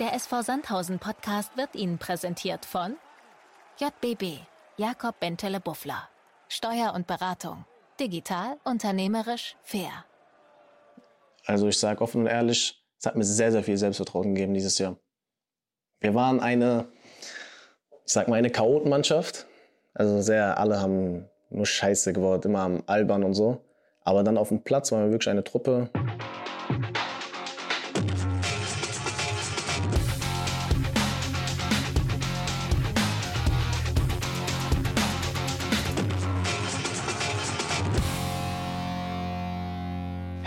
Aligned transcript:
Der 0.00 0.14
SV 0.14 0.40
Sandhausen 0.40 0.98
Podcast 0.98 1.58
wird 1.58 1.74
Ihnen 1.74 1.98
präsentiert 1.98 2.64
von 2.64 2.96
JBB, 3.78 4.38
Jakob 4.78 5.20
Bentele 5.20 5.60
Buffler. 5.60 6.08
Steuer 6.48 6.94
und 6.94 7.06
Beratung. 7.06 7.66
Digital, 8.00 8.56
unternehmerisch, 8.64 9.56
fair. 9.62 9.90
Also 11.44 11.68
ich 11.68 11.78
sage 11.78 12.00
offen 12.00 12.22
und 12.22 12.28
ehrlich, 12.28 12.82
es 12.98 13.04
hat 13.04 13.14
mir 13.14 13.24
sehr, 13.24 13.52
sehr 13.52 13.62
viel 13.62 13.76
Selbstvertrauen 13.76 14.34
gegeben 14.34 14.54
dieses 14.54 14.78
Jahr. 14.78 14.96
Wir 16.00 16.14
waren 16.14 16.40
eine, 16.40 16.88
ich 18.06 18.14
sag 18.14 18.26
mal, 18.26 18.36
eine 18.36 18.48
Chaotenmannschaft. 18.48 19.48
Also 19.92 20.22
sehr, 20.22 20.56
alle 20.56 20.80
haben 20.80 21.28
nur 21.50 21.66
Scheiße 21.66 22.14
geworden, 22.14 22.48
immer 22.48 22.60
am 22.60 22.82
Albern 22.86 23.22
und 23.22 23.34
so. 23.34 23.66
Aber 24.02 24.24
dann 24.24 24.38
auf 24.38 24.48
dem 24.48 24.62
Platz 24.62 24.92
waren 24.92 25.04
wir 25.04 25.10
wirklich 25.10 25.28
eine 25.28 25.44
Truppe. 25.44 25.90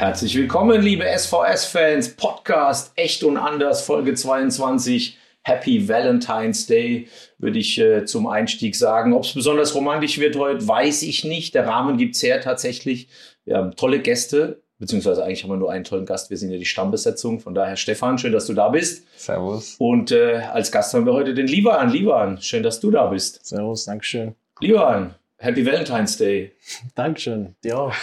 Herzlich 0.04 0.36
willkommen, 0.36 0.82
liebe 0.82 1.06
SVS-Fans. 1.06 2.18
Podcast 2.18 2.92
Echt 2.98 3.24
und 3.24 3.38
Anders, 3.38 3.86
Folge 3.86 4.14
22. 4.14 5.18
Happy 5.44 5.88
Valentine's 5.88 6.66
Day, 6.66 7.08
würde 7.38 7.60
ich 7.60 7.80
äh, 7.80 8.04
zum 8.04 8.28
Einstieg 8.28 8.76
sagen. 8.76 9.14
Ob 9.14 9.24
es 9.24 9.34
besonders 9.34 9.74
romantisch 9.76 10.20
wird 10.20 10.36
heute, 10.36 10.68
weiß 10.68 11.04
ich 11.04 11.24
nicht. 11.24 11.56
Der 11.56 11.68
Rahmen 11.68 11.96
gibt 11.96 12.18
es 12.18 12.24
her 12.24 12.42
tatsächlich. 12.42 13.08
Wir 13.46 13.56
haben 13.56 13.78
tolle 13.78 14.02
Gäste, 14.02 14.62
beziehungsweise 14.78 15.24
eigentlich 15.24 15.44
haben 15.44 15.52
wir 15.52 15.56
nur 15.56 15.72
einen 15.72 15.86
tollen 15.86 16.06
Gast. 16.06 16.30
Wir 16.30 16.36
sind 16.36 16.52
ja 16.52 16.58
die 16.58 16.66
Stammbesetzung. 16.66 17.40
Von 17.40 17.56
daher, 17.56 17.78
Stefan, 17.78 18.18
schön, 18.18 18.34
dass 18.34 18.48
du 18.48 18.54
da 18.54 18.68
bist. 18.68 19.06
Servus. 19.16 19.78
Und 19.80 20.12
äh, 20.12 20.42
als 20.52 20.70
Gast 20.74 20.94
haben 20.94 21.06
wir 21.06 21.14
heute 21.14 21.34
den 21.34 21.48
Lieber 21.48 21.82
Lieber 21.86 22.36
schön, 22.42 22.62
dass 22.62 22.82
du 22.82 22.92
da 22.92 23.06
bist. 23.06 23.46
Servus, 23.46 23.86
Dankeschön. 23.86 24.36
Lieber 24.60 25.16
Happy 25.38 25.66
Valentine's 25.66 26.18
Day. 26.18 26.52
Dankeschön, 26.96 27.56
dir 27.64 27.80
auch. 27.80 27.94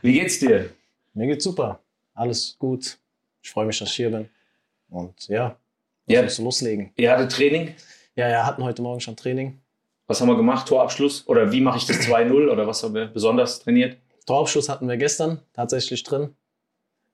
Wie 0.00 0.14
geht's 0.14 0.38
dir? 0.38 0.70
Mir 1.20 1.26
geht's 1.26 1.44
super. 1.44 1.80
Alles 2.14 2.56
gut. 2.58 2.96
Ich 3.42 3.50
freue 3.50 3.66
mich, 3.66 3.78
dass 3.78 3.90
ich 3.90 3.94
hier 3.96 4.08
bin. 4.10 4.30
Und 4.88 5.28
ja, 5.28 5.54
Ja. 6.06 6.22
uns 6.22 6.38
loslegen. 6.38 6.94
Ihr 6.96 7.10
hattet 7.12 7.30
Training. 7.32 7.74
Ja, 8.16 8.26
ja, 8.26 8.46
hatten 8.46 8.64
heute 8.64 8.80
Morgen 8.80 9.00
schon 9.00 9.16
Training. 9.16 9.60
Was 10.06 10.22
haben 10.22 10.28
wir 10.28 10.36
gemacht? 10.36 10.66
Torabschluss? 10.66 11.28
Oder 11.28 11.52
wie 11.52 11.60
mache 11.60 11.76
ich 11.76 11.84
das 11.84 11.98
2-0? 11.98 12.48
Oder 12.50 12.66
was 12.66 12.82
haben 12.82 12.94
wir 12.94 13.04
besonders 13.04 13.60
trainiert? 13.60 13.98
Torabschluss 14.24 14.70
hatten 14.70 14.88
wir 14.88 14.96
gestern 14.96 15.42
tatsächlich 15.52 16.02
drin. 16.04 16.34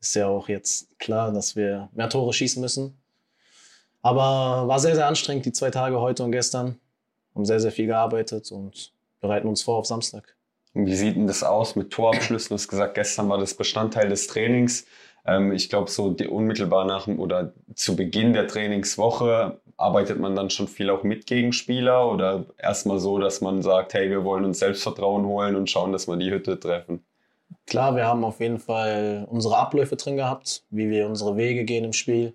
Ist 0.00 0.14
ja 0.14 0.28
auch 0.28 0.48
jetzt 0.48 0.96
klar, 1.00 1.32
dass 1.32 1.56
wir 1.56 1.88
mehr 1.92 2.08
Tore 2.08 2.32
schießen 2.32 2.62
müssen. 2.62 2.96
Aber 4.02 4.68
war 4.68 4.78
sehr, 4.78 4.94
sehr 4.94 5.08
anstrengend, 5.08 5.46
die 5.46 5.52
zwei 5.52 5.72
Tage 5.72 6.00
heute 6.00 6.22
und 6.22 6.30
gestern. 6.30 6.78
Haben 7.34 7.44
sehr, 7.44 7.58
sehr 7.58 7.72
viel 7.72 7.86
gearbeitet 7.86 8.52
und 8.52 8.92
bereiten 9.20 9.48
uns 9.48 9.62
vor 9.62 9.78
auf 9.78 9.86
Samstag. 9.86 10.35
Wie 10.78 10.94
sieht 10.94 11.16
denn 11.16 11.26
das 11.26 11.42
aus 11.42 11.74
mit 11.74 11.90
Torabschlüssen? 11.90 12.50
Du 12.50 12.54
hast 12.54 12.68
gesagt, 12.68 12.94
gestern 12.96 13.30
war 13.30 13.38
das 13.38 13.54
Bestandteil 13.54 14.10
des 14.10 14.26
Trainings. 14.26 14.84
Ähm, 15.24 15.52
ich 15.52 15.70
glaube, 15.70 15.90
so 15.90 16.14
unmittelbar 16.28 16.84
nach 16.84 17.06
oder 17.08 17.54
zu 17.74 17.96
Beginn 17.96 18.34
der 18.34 18.46
Trainingswoche 18.46 19.58
arbeitet 19.78 20.20
man 20.20 20.36
dann 20.36 20.50
schon 20.50 20.68
viel 20.68 20.90
auch 20.90 21.02
mit 21.02 21.26
Gegenspieler 21.26 22.10
oder 22.10 22.44
erstmal 22.58 22.98
so, 22.98 23.18
dass 23.18 23.40
man 23.40 23.62
sagt, 23.62 23.94
hey, 23.94 24.10
wir 24.10 24.24
wollen 24.24 24.44
uns 24.44 24.58
Selbstvertrauen 24.58 25.24
holen 25.24 25.56
und 25.56 25.70
schauen, 25.70 25.92
dass 25.92 26.08
wir 26.08 26.16
die 26.16 26.30
Hütte 26.30 26.60
treffen. 26.60 27.02
Klar, 27.66 27.96
wir 27.96 28.06
haben 28.06 28.22
auf 28.22 28.40
jeden 28.40 28.58
Fall 28.58 29.26
unsere 29.30 29.56
Abläufe 29.56 29.96
drin 29.96 30.16
gehabt, 30.16 30.64
wie 30.68 30.90
wir 30.90 31.06
unsere 31.06 31.36
Wege 31.36 31.64
gehen 31.64 31.84
im 31.84 31.92
Spiel. 31.94 32.34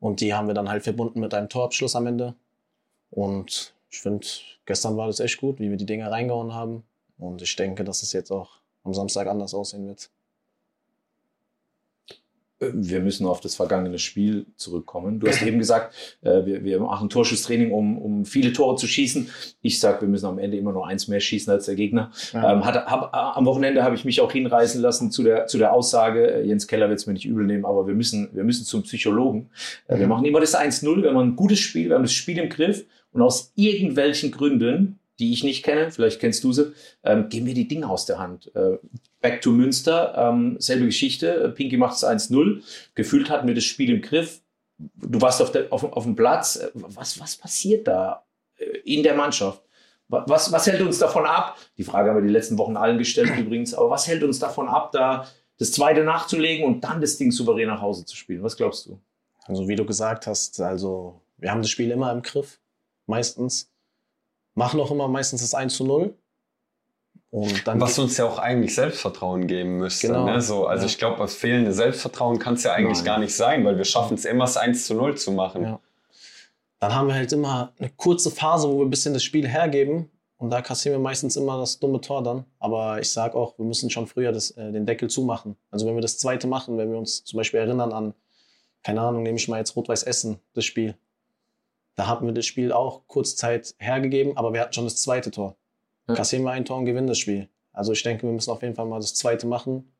Und 0.00 0.20
die 0.20 0.34
haben 0.34 0.48
wir 0.48 0.54
dann 0.54 0.68
halt 0.68 0.82
verbunden 0.82 1.20
mit 1.20 1.32
einem 1.32 1.48
Torabschluss 1.48 1.94
am 1.94 2.06
Ende. 2.06 2.34
Und 3.10 3.74
ich 3.90 4.00
finde, 4.00 4.26
gestern 4.66 4.96
war 4.96 5.06
das 5.06 5.20
echt 5.20 5.40
gut, 5.40 5.60
wie 5.60 5.70
wir 5.70 5.76
die 5.76 5.86
Dinger 5.86 6.10
reingehauen 6.10 6.54
haben. 6.54 6.82
Und 7.18 7.42
ich 7.42 7.54
denke, 7.56 7.84
dass 7.84 8.02
es 8.02 8.12
jetzt 8.12 8.30
auch 8.30 8.60
am 8.84 8.94
Samstag 8.94 9.26
anders 9.26 9.54
aussehen 9.54 9.86
wird. 9.86 10.08
Äh, 12.60 12.70
Wir 12.74 13.00
müssen 13.00 13.26
auf 13.26 13.40
das 13.40 13.54
vergangene 13.56 13.98
Spiel 13.98 14.46
zurückkommen. 14.56 15.20
Du 15.20 15.26
hast 15.28 15.42
eben 15.42 15.58
gesagt, 15.58 15.94
äh, 16.22 16.44
wir, 16.44 16.64
wir 16.64 16.80
machen 16.80 17.08
Torschusstraining, 17.08 17.72
um, 17.72 17.98
um 17.98 18.24
viele 18.24 18.52
Tore 18.52 18.76
zu 18.76 18.86
schießen. 18.86 19.28
Ich 19.62 19.80
sage, 19.80 20.02
wir 20.02 20.08
müssen 20.08 20.26
am 20.26 20.38
Ende 20.38 20.56
immer 20.56 20.72
nur 20.72 20.86
eins 20.86 21.08
mehr 21.08 21.20
schießen 21.20 21.52
als 21.52 21.66
der 21.66 21.74
Gegner. 21.74 22.10
Ja. 22.32 22.52
Ähm, 22.52 22.64
hat, 22.64 22.86
hab, 22.86 23.14
am 23.14 23.44
Wochenende 23.46 23.82
habe 23.82 23.94
ich 23.96 24.04
mich 24.04 24.20
auch 24.20 24.30
hinreißen 24.32 24.80
lassen 24.80 25.10
zu 25.10 25.22
der, 25.22 25.46
zu 25.46 25.58
der 25.58 25.72
Aussage, 25.72 26.26
äh, 26.32 26.44
Jens 26.46 26.66
Keller 26.66 26.88
wird 26.88 26.98
es 27.00 27.06
mir 27.06 27.12
nicht 27.14 27.26
übel 27.26 27.46
nehmen, 27.46 27.64
aber 27.64 27.86
wir 27.86 27.94
müssen, 27.94 28.28
wir 28.32 28.44
müssen 28.44 28.64
zum 28.64 28.82
Psychologen. 28.82 29.50
Äh, 29.88 29.96
Wir 29.98 30.04
Mhm. 30.04 30.10
machen 30.10 30.24
immer 30.24 30.40
das 30.40 30.54
1-0, 30.54 31.02
wir 31.02 31.10
haben 31.10 31.18
ein 31.18 31.36
gutes 31.36 31.58
Spiel, 31.58 31.88
wir 31.88 31.96
haben 31.96 32.02
das 32.04 32.12
Spiel 32.12 32.38
im 32.38 32.48
Griff 32.48 32.84
und 33.12 33.22
aus 33.22 33.52
irgendwelchen 33.56 34.30
Gründen, 34.30 34.98
die 35.18 35.32
ich 35.32 35.42
nicht 35.44 35.64
kenne, 35.64 35.90
vielleicht 35.90 36.20
kennst 36.20 36.44
du 36.44 36.52
sie, 36.52 36.72
ähm, 37.04 37.28
geben 37.28 37.46
wir 37.46 37.54
die 37.54 37.66
Dinge 37.68 37.88
aus 37.88 38.06
der 38.06 38.18
Hand. 38.18 38.50
Äh, 38.54 38.78
Back 39.20 39.40
to 39.42 39.50
Münster, 39.50 40.14
ähm, 40.16 40.56
selbe 40.60 40.86
Geschichte. 40.86 41.52
Pinky 41.56 41.76
macht 41.76 41.96
es 41.96 42.04
1-0. 42.04 42.62
Gefühlt 42.94 43.28
hatten 43.30 43.48
wir 43.48 43.54
das 43.54 43.64
Spiel 43.64 43.90
im 43.90 44.00
Griff. 44.02 44.40
Du 44.78 45.20
warst 45.20 45.42
auf, 45.42 45.50
der, 45.50 45.72
auf, 45.72 45.82
auf 45.82 46.04
dem 46.04 46.14
Platz. 46.14 46.56
Äh, 46.56 46.70
Was, 46.74 47.18
was 47.20 47.36
passiert 47.36 47.88
da 47.88 48.24
äh, 48.58 48.64
in 48.84 49.02
der 49.02 49.14
Mannschaft? 49.14 49.60
Wa- 50.06 50.24
Was, 50.28 50.52
was 50.52 50.66
hält 50.68 50.80
uns 50.82 50.98
davon 50.98 51.26
ab? 51.26 51.56
Die 51.76 51.82
Frage 51.84 52.10
haben 52.10 52.16
wir 52.18 52.22
die 52.26 52.32
letzten 52.32 52.56
Wochen 52.58 52.76
allen 52.76 52.96
gestellt 52.98 53.30
übrigens. 53.38 53.74
Aber 53.74 53.90
was 53.90 54.06
hält 54.06 54.22
uns 54.22 54.38
davon 54.38 54.68
ab, 54.68 54.92
da 54.92 55.26
das 55.58 55.72
zweite 55.72 56.04
nachzulegen 56.04 56.64
und 56.64 56.82
dann 56.84 57.00
das 57.00 57.18
Ding 57.18 57.32
souverän 57.32 57.66
nach 57.66 57.80
Hause 57.82 58.04
zu 58.04 58.14
spielen? 58.14 58.44
Was 58.44 58.56
glaubst 58.56 58.86
du? 58.86 59.00
Also 59.46 59.66
wie 59.66 59.74
du 59.74 59.84
gesagt 59.84 60.28
hast, 60.28 60.60
also 60.60 61.20
wir 61.38 61.50
haben 61.50 61.62
das 61.62 61.70
Spiel 61.70 61.90
immer 61.90 62.12
im 62.12 62.22
Griff, 62.22 62.60
meistens. 63.06 63.68
Machen 64.58 64.80
auch 64.80 64.90
immer 64.90 65.06
meistens 65.08 65.40
das 65.40 65.54
1 65.54 65.76
zu 65.76 65.84
0. 65.84 66.14
Und 67.30 67.66
dann 67.66 67.80
Was 67.80 67.98
uns 67.98 68.16
ja 68.16 68.24
auch 68.24 68.38
eigentlich 68.38 68.74
Selbstvertrauen 68.74 69.46
geben 69.46 69.76
müsste. 69.78 70.08
Genau. 70.08 70.24
Ne? 70.24 70.40
So, 70.40 70.66
also 70.66 70.82
Ja. 70.84 70.86
ich 70.90 70.98
glaube, 70.98 71.18
das 71.18 71.34
fehlende 71.34 71.72
Selbstvertrauen 71.72 72.38
kann 72.38 72.54
es 72.54 72.62
ja 72.64 72.72
eigentlich 72.72 72.98
Nein. 72.98 73.04
gar 73.04 73.18
nicht 73.18 73.34
sein, 73.36 73.64
weil 73.64 73.76
wir 73.76 73.84
schaffen 73.84 74.14
es 74.14 74.24
immer, 74.24 74.44
das 74.44 74.56
1 74.56 74.86
zu 74.86 74.94
0 74.94 75.16
zu 75.16 75.32
machen. 75.32 75.62
Ja. 75.62 75.80
dann 76.80 76.94
haben 76.94 77.08
wir 77.08 77.14
halt 77.14 77.32
immer 77.32 77.72
eine 77.78 77.90
kurze 77.90 78.30
Phase, 78.30 78.68
wo 78.68 78.78
wir 78.78 78.84
ein 78.86 78.90
bisschen 78.90 79.12
das 79.12 79.22
Spiel 79.24 79.46
hergeben. 79.48 80.10
Und 80.38 80.50
da 80.50 80.62
kassieren 80.62 80.94
wir 80.98 81.02
meistens 81.02 81.34
immer 81.36 81.58
das 81.58 81.80
dumme 81.80 82.00
Tor 82.00 82.22
dann. 82.22 82.44
Aber 82.60 83.00
ich 83.00 83.10
sage 83.10 83.34
auch, 83.34 83.58
wir 83.58 83.64
müssen 83.64 83.90
schon 83.90 84.06
früher 84.06 84.30
das, 84.32 84.52
äh, 84.52 84.70
den 84.72 84.86
Deckel 84.86 85.10
zumachen. 85.10 85.56
Also 85.72 85.86
wenn 85.86 85.94
wir 85.96 86.02
das 86.02 86.18
zweite 86.18 86.46
machen, 86.46 86.78
wenn 86.78 86.90
wir 86.92 86.98
uns 86.98 87.24
zum 87.24 87.36
Beispiel 87.36 87.58
erinnern 87.60 87.92
an, 87.92 88.14
keine 88.84 89.00
Ahnung, 89.02 89.22
nehme 89.24 89.36
ich 89.36 89.48
mal 89.48 89.58
jetzt 89.58 89.74
Rot-Weiß 89.76 90.04
Essen, 90.04 90.38
das 90.54 90.64
Spiel. 90.64 90.96
Da 91.98 92.06
hatten 92.06 92.26
wir 92.26 92.32
das 92.32 92.46
Spiel 92.46 92.70
auch 92.70 93.08
kurz 93.08 93.34
Zeit 93.34 93.74
hergegeben, 93.80 94.36
aber 94.36 94.52
wir 94.52 94.60
hatten 94.60 94.72
schon 94.72 94.84
das 94.84 95.02
zweite 95.02 95.32
Tor. 95.32 95.56
Ja. 96.06 96.14
Kassieren 96.14 96.44
wir 96.44 96.52
ein 96.52 96.64
Tor 96.64 96.78
und 96.78 96.84
gewinnen 96.84 97.08
das 97.08 97.18
Spiel. 97.18 97.48
Also 97.72 97.90
ich 97.90 98.04
denke, 98.04 98.22
wir 98.22 98.32
müssen 98.32 98.52
auf 98.52 98.62
jeden 98.62 98.76
Fall 98.76 98.86
mal 98.86 99.00
das 99.00 99.14
zweite 99.14 99.48
machen, 99.48 99.92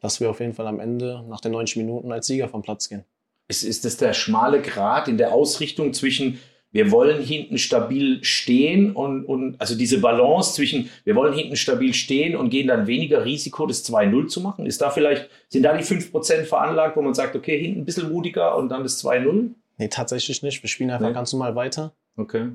dass 0.00 0.18
wir 0.18 0.28
auf 0.30 0.40
jeden 0.40 0.52
Fall 0.52 0.66
am 0.66 0.80
Ende 0.80 1.24
nach 1.28 1.40
den 1.40 1.52
90 1.52 1.76
Minuten 1.76 2.10
als 2.10 2.26
Sieger 2.26 2.48
vom 2.48 2.62
Platz 2.62 2.88
gehen. 2.88 3.04
Ist, 3.46 3.62
ist 3.62 3.84
das 3.84 3.98
der 3.98 4.14
schmale 4.14 4.60
Grat 4.62 5.06
in 5.06 5.16
der 5.16 5.32
Ausrichtung 5.32 5.92
zwischen, 5.92 6.40
wir 6.72 6.90
wollen 6.90 7.22
hinten 7.22 7.56
stabil 7.56 8.24
stehen 8.24 8.90
und, 8.90 9.24
und 9.24 9.60
also 9.60 9.76
diese 9.76 10.00
Balance 10.00 10.54
zwischen, 10.54 10.90
wir 11.04 11.14
wollen 11.14 11.34
hinten 11.34 11.54
stabil 11.54 11.94
stehen 11.94 12.34
und 12.34 12.50
gehen 12.50 12.66
dann 12.66 12.88
weniger 12.88 13.24
Risiko, 13.24 13.64
das 13.66 13.88
2-0 13.88 14.26
zu 14.26 14.40
machen? 14.40 14.66
Ist 14.66 14.80
da 14.80 14.90
vielleicht, 14.90 15.30
sind 15.48 15.62
da 15.62 15.76
die 15.76 15.84
5% 15.84 16.42
veranlagt, 16.46 16.96
wo 16.96 17.02
man 17.02 17.14
sagt, 17.14 17.36
okay, 17.36 17.60
hinten 17.60 17.82
ein 17.82 17.84
bisschen 17.84 18.10
mutiger 18.10 18.56
und 18.56 18.70
dann 18.70 18.82
das 18.82 19.00
2-0? 19.04 19.54
Nee, 19.82 19.88
tatsächlich 19.88 20.42
nicht. 20.42 20.62
Wir 20.62 20.68
spielen 20.68 20.90
einfach 20.90 21.08
Nee. 21.08 21.12
ganz 21.14 21.32
normal 21.32 21.56
weiter. 21.56 21.92
Okay. 22.16 22.50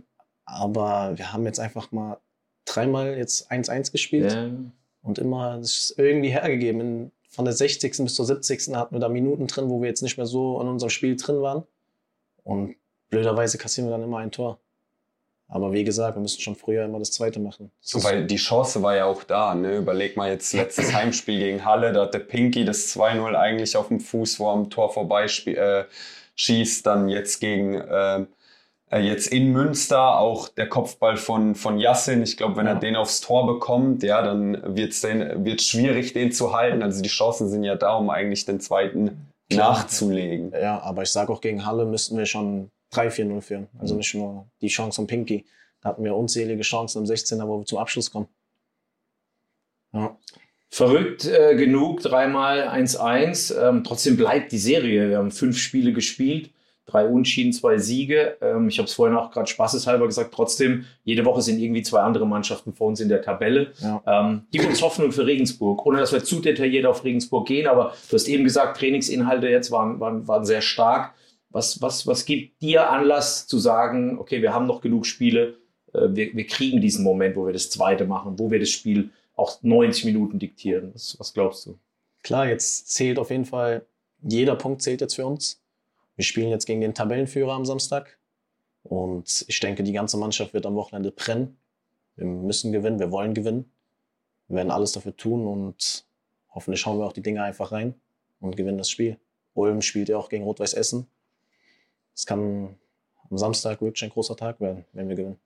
Aber 0.45 1.17
wir 1.17 1.33
haben 1.33 1.45
jetzt 1.45 1.59
einfach 1.59 1.91
mal 1.91 2.17
dreimal 2.65 3.17
jetzt 3.17 3.51
1-1 3.51 3.91
gespielt 3.91 4.31
Ja. 4.31 4.49
und 5.01 5.19
immer 5.19 5.57
das 5.57 5.71
ist 5.71 5.99
irgendwie 5.99 6.29
hergegeben. 6.29 6.79
In, 6.81 7.11
von 7.29 7.43
der 7.45 7.53
60. 7.53 7.97
bis 8.03 8.15
zur 8.15 8.25
70. 8.25 8.73
hatten 8.75 8.95
wir 8.95 8.99
da 8.99 9.09
Minuten 9.09 9.47
drin, 9.47 9.69
wo 9.69 9.81
wir 9.81 9.89
jetzt 9.89 10.01
nicht 10.01 10.17
mehr 10.17 10.25
so 10.25 10.59
in 10.61 10.67
unserem 10.67 10.89
Spiel 10.89 11.17
drin 11.17 11.41
waren. 11.41 11.63
Und 12.43 12.75
blöderweise 13.09 13.57
kassieren 13.57 13.89
wir 13.89 13.91
dann 13.91 14.03
immer 14.03 14.19
ein 14.19 14.31
Tor. 14.31 14.57
Aber 15.49 15.71
wie 15.71 15.83
gesagt, 15.83 16.17
wir 16.17 16.21
müssen 16.21 16.41
schon 16.41 16.55
früher 16.55 16.83
immer 16.85 16.99
das 16.99 17.11
zweite 17.11 17.39
machen. 17.39 17.71
Das 17.81 18.03
Weil 18.03 18.25
die 18.25 18.35
Chance 18.37 18.81
war 18.83 18.95
ja 18.95 19.05
auch 19.05 19.23
da. 19.23 19.53
Ne? 19.55 19.77
Überleg 19.77 20.17
mal 20.17 20.29
jetzt 20.29 20.53
letztes 20.53 20.93
Heimspiel 20.93 21.39
gegen 21.39 21.63
Halle, 21.65 21.93
da 21.93 22.03
hat 22.03 22.13
der 22.13 22.19
Pinky 22.19 22.65
das 22.65 22.93
2-0 22.97 23.33
eigentlich 23.35 23.75
auf 23.77 23.87
dem 23.89 23.99
Fuß, 23.99 24.39
wo 24.39 24.47
er 24.47 24.53
am 24.53 24.69
Tor 24.69 24.91
vorbei 24.93 25.25
äh, 25.45 25.85
schießt. 26.37 26.85
Dann 26.85 27.09
jetzt 27.09 27.39
gegen 27.39 27.75
äh, 27.75 28.25
äh, 28.89 28.99
jetzt 28.99 29.27
in 29.27 29.51
Münster 29.51 30.17
auch 30.17 30.47
der 30.49 30.69
Kopfball 30.69 31.17
von, 31.17 31.55
von 31.55 31.77
Yassin. 31.77 32.23
Ich 32.23 32.37
glaube, 32.37 32.55
wenn 32.55 32.67
er 32.67 32.75
den 32.75 32.95
aufs 32.95 33.19
Tor 33.21 33.45
bekommt, 33.45 34.03
ja, 34.03 34.21
dann 34.21 34.75
wird 34.77 34.93
es 34.93 35.03
wird's 35.03 35.65
schwierig, 35.65 36.13
den 36.13 36.31
zu 36.31 36.53
halten. 36.53 36.81
Also 36.81 37.01
die 37.01 37.09
Chancen 37.09 37.49
sind 37.49 37.63
ja 37.63 37.75
da, 37.75 37.95
um 37.95 38.09
eigentlich 38.09 38.45
den 38.45 38.59
zweiten 38.59 39.33
Klar. 39.49 39.73
nachzulegen. 39.73 40.51
ja, 40.51 40.81
aber 40.81 41.03
ich 41.03 41.09
sage 41.09 41.31
auch, 41.31 41.41
gegen 41.41 41.65
Halle 41.65 41.85
müssten 41.85 42.17
wir 42.17 42.25
schon 42.25 42.71
3-4-0 42.93 43.41
führen. 43.41 43.67
Also 43.77 43.95
nicht 43.95 44.13
nur 44.13 44.47
die 44.61 44.67
Chance 44.67 44.97
von 44.97 45.07
Pinky. 45.07 45.45
Da 45.81 45.89
hatten 45.89 46.03
wir 46.03 46.15
unzählige 46.15 46.63
Chancen 46.63 47.03
im 47.03 47.11
16er, 47.11 47.47
wo 47.47 47.59
wir 47.59 47.65
zum 47.65 47.77
Abschluss 47.77 48.11
kommen. 48.11 48.27
Ja. 49.93 50.17
Verrückt 50.69 51.25
äh, 51.25 51.55
genug, 51.55 52.01
dreimal 52.01 52.67
1-1. 52.67 53.55
Ähm, 53.57 53.83
trotzdem 53.83 54.17
bleibt 54.17 54.51
die 54.51 54.57
Serie. 54.57 55.09
Wir 55.09 55.17
haben 55.17 55.31
fünf 55.31 55.57
Spiele 55.57 55.93
gespielt. 55.93 56.51
drei 56.87 57.05
Unschieden, 57.05 57.51
zwei 57.53 57.77
Siege. 57.77 58.37
Ähm, 58.41 58.69
ich 58.69 58.77
habe 58.77 58.87
es 58.87 58.93
vorhin 58.93 59.15
auch 59.15 59.31
gerade 59.31 59.47
spaßeshalber 59.47 60.05
gesagt, 60.05 60.33
trotzdem, 60.33 60.85
jede 61.03 61.25
Woche 61.25 61.41
sind 61.41 61.59
irgendwie 61.59 61.83
zwei 61.83 61.99
andere 61.99 62.25
Mannschaften 62.25 62.73
vor 62.73 62.87
uns 62.87 62.99
in 62.99 63.09
der 63.09 63.21
Tabelle. 63.21 63.73
Ja. 63.79 64.01
Ähm, 64.05 64.43
gib 64.51 64.65
uns 64.65 64.81
Hoffnung 64.81 65.11
für 65.11 65.25
Regensburg, 65.25 65.85
ohne 65.85 65.99
dass 65.99 66.13
wir 66.13 66.23
zu 66.23 66.39
detailliert 66.39 66.85
auf 66.85 67.03
Regensburg 67.03 67.47
gehen, 67.47 67.67
aber 67.67 67.93
du 68.09 68.15
hast 68.15 68.27
eben 68.27 68.43
gesagt, 68.45 68.77
Trainingsinhalte 68.77 69.47
jetzt 69.49 69.69
waren, 69.69 69.99
waren, 69.99 70.27
waren 70.27 70.45
sehr 70.45 70.61
stark. 70.61 71.13
Was, 71.49 71.81
was, 71.81 72.07
was 72.07 72.25
gibt 72.25 72.61
dir 72.61 72.89
Anlass 72.89 73.47
zu 73.47 73.57
sagen, 73.57 74.17
okay, 74.19 74.41
wir 74.41 74.53
haben 74.53 74.67
noch 74.67 74.81
genug 74.81 75.05
Spiele, 75.05 75.55
äh, 75.93 76.07
wir, 76.09 76.33
wir 76.33 76.47
kriegen 76.47 76.81
diesen 76.81 77.03
Moment, 77.03 77.35
wo 77.35 77.45
wir 77.45 77.53
das 77.53 77.69
zweite 77.69 78.05
machen, 78.05 78.39
wo 78.39 78.49
wir 78.51 78.59
das 78.59 78.69
Spiel 78.69 79.09
auch 79.37 79.61
90 79.61 80.03
Minuten 80.05 80.39
diktieren. 80.39 80.93
Was, 80.93 81.17
was 81.19 81.33
glaubst 81.33 81.65
du? 81.65 81.79
Klar, 82.23 82.49
jetzt 82.49 82.89
zählt 82.89 83.19
auf 83.19 83.29
jeden 83.29 83.45
Fall, 83.45 83.85
jeder 84.21 84.55
Punkt 84.55 84.81
zählt 84.81 84.99
jetzt 84.99 85.15
für 85.15 85.25
uns. 85.25 85.61
Wir 86.15 86.25
spielen 86.25 86.49
jetzt 86.49 86.65
gegen 86.65 86.81
den 86.81 86.93
Tabellenführer 86.93 87.53
am 87.53 87.63
Samstag. 87.63 88.17
Und 88.83 89.45
ich 89.47 89.59
denke, 89.59 89.83
die 89.83 89.93
ganze 89.93 90.17
Mannschaft 90.17 90.53
wird 90.53 90.65
am 90.65 90.75
Wochenende 90.75 91.11
brennen. 91.11 91.57
Wir 92.15 92.25
müssen 92.25 92.71
gewinnen, 92.71 92.99
wir 92.99 93.11
wollen 93.11 93.33
gewinnen. 93.33 93.71
Wir 94.47 94.57
werden 94.57 94.71
alles 94.71 94.93
dafür 94.93 95.15
tun 95.15 95.45
und 95.45 96.05
hoffentlich 96.49 96.81
schauen 96.81 96.97
wir 96.97 97.05
auch 97.05 97.13
die 97.13 97.21
Dinge 97.21 97.43
einfach 97.43 97.71
rein 97.71 97.93
und 98.39 98.57
gewinnen 98.57 98.77
das 98.77 98.89
Spiel. 98.89 99.19
Ulm 99.53 99.81
spielt 99.81 100.09
ja 100.09 100.17
auch 100.17 100.29
gegen 100.29 100.43
Rot-Weiß 100.45 100.73
Essen. 100.73 101.07
Es 102.15 102.25
kann 102.25 102.77
am 103.29 103.37
Samstag 103.37 103.81
wirklich 103.81 104.03
ein 104.03 104.09
großer 104.09 104.35
Tag 104.35 104.59
werden, 104.61 104.85
wenn 104.93 105.09
wir 105.09 105.15
gewinnen. 105.15 105.39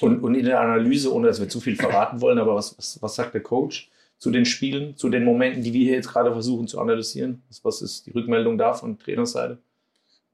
Und, 0.00 0.22
und 0.22 0.34
in 0.34 0.44
der 0.44 0.60
Analyse, 0.60 1.12
ohne 1.12 1.26
dass 1.26 1.40
wir 1.40 1.48
zu 1.48 1.60
viel 1.60 1.76
verraten 1.76 2.20
wollen, 2.20 2.38
aber 2.38 2.54
was, 2.54 2.76
was, 2.78 3.00
was 3.02 3.14
sagt 3.14 3.34
der 3.34 3.42
Coach 3.42 3.90
zu 4.18 4.30
den 4.30 4.44
Spielen, 4.44 4.96
zu 4.96 5.08
den 5.08 5.24
Momenten, 5.24 5.62
die 5.62 5.72
wir 5.72 5.84
hier 5.84 5.94
jetzt 5.94 6.08
gerade 6.08 6.32
versuchen 6.32 6.68
zu 6.68 6.80
analysieren? 6.80 7.42
Was, 7.48 7.64
was 7.64 7.82
ist 7.82 8.06
die 8.06 8.12
Rückmeldung 8.12 8.56
da 8.56 8.72
von 8.72 8.98
Trainerseite? 8.98 9.58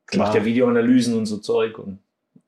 Klar. 0.06 0.26
Macht 0.26 0.37
ja 0.37 0.44
Videoanalysen 0.44 1.16
und 1.16 1.26
so 1.26 1.38
Zeug. 1.38 1.78
Und 1.78 1.98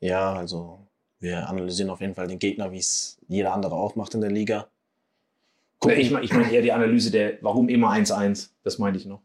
Ja, 0.01 0.35
also 0.35 0.79
wir 1.21 1.49
analysieren 1.49 1.91
auf 1.91 2.01
jeden 2.01 2.15
Fall 2.15 2.29
den 2.29 2.39
Gegner, 2.39 2.71
wie 2.71 2.79
es 2.79 3.19
jeder 3.27 3.53
andere 3.53 3.75
auch 3.75 3.97
macht 3.97 4.15
in 4.15 4.21
der 4.21 4.31
Liga. 4.31 4.69
Gucken. 5.81 5.99
ich 5.99 6.11
meine 6.11 6.25
ich 6.25 6.33
mein 6.33 6.51
eher 6.51 6.63
die 6.63 6.73
Analyse 6.73 7.11
der, 7.11 7.39
warum 7.41 7.69
immer 7.69 7.93
1-1. 7.93 8.51
Das 8.63 8.79
meinte 8.79 8.99
ich 8.99 9.07
noch. 9.07 9.21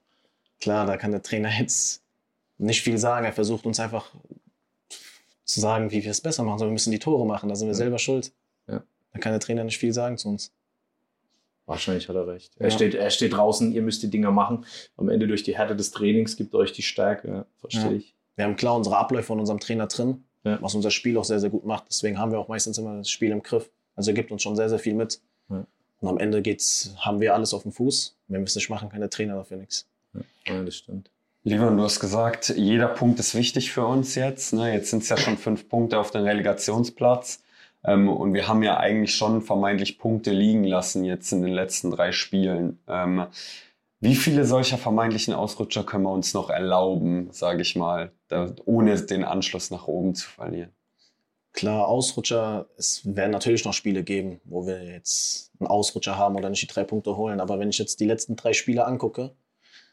Klar, 0.60 0.86
da 0.86 0.98
kann 0.98 1.12
der 1.12 1.22
Trainer 1.22 1.50
jetzt 1.50 2.04
nicht 2.58 2.82
viel 2.82 2.98
sagen. 2.98 3.26
Er 3.26 3.34
versucht 3.34 3.66
uns 3.66 3.80
einfach 3.80 4.12
zu 5.46 5.60
sagen, 5.60 5.92
wie 5.92 6.04
wir 6.04 6.12
es 6.12 6.22
besser 6.22 6.44
machen 6.44 6.60
sollen. 6.60 6.70
Wir 6.72 6.74
müssen 6.74 6.92
die 6.92 7.00
Tore 7.00 7.26
machen, 7.26 7.50
da 7.50 7.56
sind 7.56 7.68
wir 7.68 7.74
Ja. 7.74 7.78
selber 7.78 8.00
schuld. 8.00 8.32
Ja. 8.68 8.84
Da 9.14 9.20
kann 9.20 9.32
der 9.34 9.40
Trainer 9.40 9.64
nicht 9.64 9.78
viel 9.78 9.94
sagen 9.94 10.18
zu 10.18 10.30
uns. 10.30 10.52
Wahrscheinlich 11.66 12.10
hat 12.10 12.16
er 12.16 12.28
recht. 12.28 12.52
Er, 12.60 12.68
Ja. 12.70 12.76
steht, 12.76 12.94
er 12.94 13.10
steht 13.10 13.34
draußen, 13.34 13.72
ihr 13.72 13.82
müsst 13.82 14.04
die 14.04 14.10
Dinger 14.10 14.32
machen. 14.32 14.66
Am 14.98 15.10
Ende 15.10 15.28
durch 15.28 15.44
die 15.44 15.56
Härte 15.58 15.76
des 15.76 15.92
Trainings 15.92 16.36
gibt 16.36 16.54
euch 16.56 16.74
die 16.74 16.82
Stärke. 16.82 17.46
Verstehe 17.60 17.94
ich. 17.94 18.16
Wir 18.36 18.46
haben 18.46 18.56
klar 18.56 18.76
unsere 18.76 18.98
Abläufe 18.98 19.28
von 19.28 19.40
unserem 19.40 19.60
Trainer 19.60 19.88
drin, 19.88 20.24
was 20.44 20.76
unser 20.76 20.92
Spiel 20.92 21.18
auch 21.18 21.24
sehr, 21.24 21.40
sehr 21.40 21.50
gut 21.50 21.66
macht. 21.66 21.86
Deswegen 21.90 22.18
haben 22.18 22.32
wir 22.32 22.40
auch 22.40 22.48
meistens 22.50 22.78
immer 22.78 22.98
das 22.98 23.10
Spiel 23.10 23.32
im 23.32 23.44
Griff. 23.44 23.70
Also 23.96 24.12
er 24.12 24.16
gibt 24.16 24.32
uns 24.32 24.42
schon 24.42 24.56
sehr, 24.56 24.70
sehr 24.70 24.80
viel 24.80 24.94
mit. 24.94 25.22
Und 25.48 26.10
am 26.10 26.18
Ende 26.18 26.42
geht's, 26.42 26.94
haben 26.98 27.22
wir 27.22 27.34
alles 27.34 27.54
auf 27.54 27.64
dem 27.64 27.72
Fuß. 27.72 28.18
Wenn 28.28 28.42
wir 28.42 28.46
es 28.46 28.56
nicht 28.56 28.70
machen, 28.70 28.90
kann 28.90 29.00
der 29.00 29.10
Trainer 29.10 29.36
dafür 29.36 29.56
nichts. 29.56 29.88
Ja, 30.46 30.62
das 30.64 30.76
stimmt. 30.76 31.10
Lieber, 31.46 31.70
du 31.72 31.84
hast 31.84 32.00
gesagt, 32.00 32.54
jeder 32.56 32.88
Punkt 32.88 33.20
ist 33.20 33.36
wichtig 33.36 33.74
für 33.74 33.86
uns 33.86 34.16
jetzt. 34.16 34.54
Ne? 34.54 34.74
Jetzt 34.74 34.92
sind 34.92 35.04
es 35.04 35.10
ja 35.10 35.18
schon 35.18 35.38
fünf 35.38 35.68
Punkte 35.68 36.00
auf 36.00 36.10
den 36.10 36.24
Relegationsplatz. 36.24 37.44
Ähm, 37.84 38.08
und 38.08 38.34
wir 38.34 38.48
haben 38.48 38.64
ja 38.64 38.78
eigentlich 38.78 39.14
schon 39.14 39.42
vermeintlich 39.42 40.00
Punkte 40.00 40.32
liegen 40.32 40.64
lassen 40.64 41.04
jetzt 41.04 41.34
in 41.34 41.42
den 41.42 41.52
letzten 41.52 41.92
drei 41.92 42.14
Spielen. 42.14 42.80
Ähm, 42.88 43.26
wie 44.00 44.16
viele 44.16 44.46
solcher 44.46 44.78
vermeintlichen 44.78 45.34
Ausrutscher 45.34 45.84
können 45.84 46.04
wir 46.04 46.14
uns 46.14 46.34
noch 46.34 46.50
erlauben, 46.50 47.28
sage 47.32 47.62
ich 47.62 47.76
mal, 47.76 48.14
da, 48.30 48.54
ohne 48.64 48.96
den 49.02 49.26
Anschluss 49.26 49.70
nach 49.70 49.88
oben 49.88 50.16
zu 50.16 50.30
verlieren? 50.30 50.72
Klar, 51.52 51.90
Ausrutscher, 51.90 52.68
es 52.78 53.02
werden 53.04 53.32
natürlich 53.32 53.66
noch 53.66 53.74
Spiele 53.74 54.04
geben, 54.04 54.40
wo 54.46 54.66
wir 54.66 54.82
jetzt 54.82 55.52
einen 55.60 55.68
Ausrutscher 55.68 56.18
haben 56.18 56.38
oder 56.38 56.50
nicht 56.50 56.64
die 56.64 56.74
drei 56.74 56.86
Punkte 56.86 57.18
holen. 57.18 57.42
Aber 57.42 57.60
wenn 57.60 57.70
ich 57.70 57.80
jetzt 57.80 58.00
die 58.00 58.06
letzten 58.06 58.38
drei 58.38 58.54
Spiele 58.54 58.86
angucke, 58.86 59.36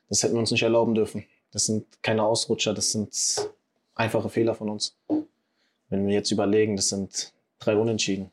das 0.09 0.23
hätten 0.23 0.35
wir 0.35 0.41
uns 0.41 0.53
nicht 0.53 0.63
erlauben 0.63 0.95
dürfen. 0.95 1.25
Das 1.53 1.67
sind 1.67 1.85
keine 2.03 2.23
Ausrutscher, 2.23 2.75
das 2.75 2.93
sind 2.93 3.11
einfache 3.95 4.29
Fehler 4.29 4.55
von 4.55 4.69
uns. 4.71 4.97
Wenn 5.89 6.07
wir 6.07 6.15
jetzt 6.15 6.31
überlegen, 6.31 6.77
das 6.77 6.89
sind 6.91 7.33
drei 7.59 7.77
Unentschieden. 7.77 8.31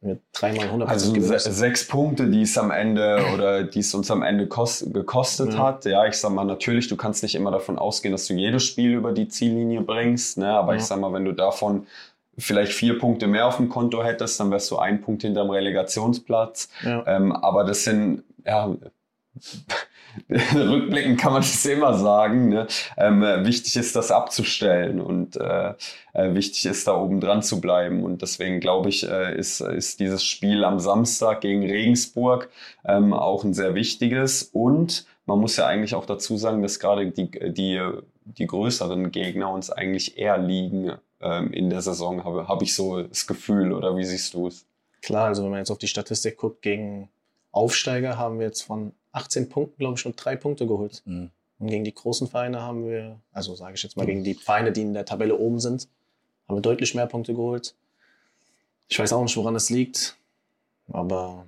Wir 0.00 0.18
dreimal 0.32 0.64
100 0.66 0.88
Also 0.88 1.14
se 1.20 1.38
sechs 1.52 1.86
Punkte, 1.86 2.28
die 2.28 2.42
es 2.42 2.58
am 2.58 2.70
Ende 2.72 3.24
oder 3.34 3.62
die 3.62 3.78
es 3.80 3.94
uns 3.94 4.10
am 4.10 4.22
Ende 4.22 4.48
kost 4.48 4.92
gekostet 4.92 5.52
Ja. 5.54 5.58
hat. 5.58 5.84
Ja, 5.84 6.06
ich 6.06 6.14
sag 6.14 6.32
mal, 6.32 6.44
natürlich, 6.44 6.88
du 6.88 6.96
kannst 6.96 7.22
nicht 7.22 7.34
immer 7.36 7.50
davon 7.52 7.78
ausgehen, 7.78 8.10
dass 8.10 8.26
du 8.26 8.34
jedes 8.34 8.64
Spiel 8.64 8.94
über 8.94 9.12
die 9.12 9.28
Ziellinie 9.28 9.80
bringst. 9.82 10.38
Ne? 10.38 10.48
Aber 10.52 10.72
Ja. 10.72 10.78
ich 10.80 10.84
sag 10.84 10.98
mal, 10.98 11.12
wenn 11.12 11.24
du 11.24 11.32
davon 11.32 11.86
vielleicht 12.36 12.72
vier 12.72 12.98
Punkte 12.98 13.26
mehr 13.28 13.46
auf 13.46 13.58
dem 13.58 13.68
Konto 13.68 14.02
hättest, 14.02 14.40
dann 14.40 14.50
wärst 14.50 14.70
du 14.72 14.78
ein 14.78 15.02
Punkt 15.02 15.22
hinterm 15.22 15.50
Relegationsplatz. 15.50 16.68
Ja. 16.82 17.06
Ähm, 17.06 17.30
aber 17.30 17.62
das 17.64 17.84
sind, 17.84 18.24
ja, 18.44 18.74
rückblickend 20.54 21.18
kann 21.20 21.32
man 21.32 21.42
das 21.42 21.64
immer 21.66 21.94
sagen. 21.94 22.48
Ne? 22.48 22.66
Ähm, 22.96 23.22
äh, 23.22 23.44
wichtig 23.44 23.76
ist, 23.76 23.96
das 23.96 24.10
abzustellen 24.10 25.00
und 25.00 25.36
äh, 25.36 25.74
äh, 26.12 26.34
wichtig 26.34 26.66
ist, 26.66 26.86
da 26.86 26.96
oben 26.96 27.20
dran 27.20 27.42
zu 27.42 27.60
bleiben. 27.60 28.04
Und 28.04 28.22
deswegen 28.22 28.60
glaube 28.60 28.88
ich, 28.88 29.08
äh, 29.08 29.36
ist, 29.36 29.60
ist 29.60 30.00
dieses 30.00 30.24
Spiel 30.24 30.64
am 30.64 30.78
Samstag 30.78 31.40
gegen 31.40 31.62
Regensburg 31.62 32.50
ähm, 32.84 33.12
auch 33.12 33.44
ein 33.44 33.54
sehr 33.54 33.74
wichtiges. 33.74 34.42
Und 34.42 35.06
man 35.26 35.38
muss 35.38 35.56
ja 35.56 35.66
eigentlich 35.66 35.94
auch 35.94 36.06
dazu 36.06 36.36
sagen, 36.36 36.62
dass 36.62 36.80
gerade 36.80 37.10
die, 37.10 37.30
die, 37.52 37.80
die 38.24 38.46
größeren 38.46 39.10
Gegner 39.10 39.50
uns 39.50 39.70
eigentlich 39.70 40.18
eher 40.18 40.38
liegen 40.38 40.92
ähm, 41.20 41.52
in 41.52 41.70
der 41.70 41.80
Saison, 41.80 42.24
habe 42.24 42.48
hab 42.48 42.62
ich 42.62 42.74
so 42.74 43.02
das 43.02 43.26
Gefühl. 43.26 43.72
Oder 43.72 43.96
wie 43.96 44.04
siehst 44.04 44.34
du 44.34 44.48
es? 44.48 44.66
Klar, 45.00 45.26
also 45.26 45.42
wenn 45.42 45.50
man 45.50 45.58
jetzt 45.58 45.70
auf 45.70 45.78
die 45.78 45.88
Statistik 45.88 46.36
guckt, 46.36 46.62
gegen 46.62 47.08
Aufsteiger 47.50 48.18
haben 48.18 48.38
wir 48.38 48.46
jetzt 48.46 48.62
von 48.62 48.92
18 49.12 49.48
Punkten, 49.48 49.78
glaube 49.78 49.98
ich, 49.98 50.04
nur 50.04 50.14
drei 50.14 50.36
Punkte 50.36 50.66
geholt. 50.66 51.02
Mhm. 51.04 51.30
Und 51.58 51.66
gegen 51.68 51.84
die 51.84 51.94
großen 51.94 52.26
Vereine 52.26 52.60
haben 52.60 52.88
wir, 52.88 53.20
also 53.32 53.54
sage 53.54 53.74
ich 53.74 53.82
jetzt 53.82 53.96
mal, 53.96 54.04
gegen 54.06 54.24
die 54.24 54.34
Vereine, 54.34 54.72
die 54.72 54.82
in 54.82 54.94
der 54.94 55.04
Tabelle 55.04 55.36
oben 55.38 55.60
sind, 55.60 55.86
haben 56.48 56.56
wir 56.56 56.62
deutlich 56.62 56.94
mehr 56.94 57.06
Punkte 57.06 57.34
geholt. 57.34 57.74
Ich 58.88 58.98
weiß 58.98 59.12
auch 59.12 59.22
nicht, 59.22 59.36
woran 59.36 59.54
es 59.54 59.70
liegt, 59.70 60.16
aber 60.92 61.46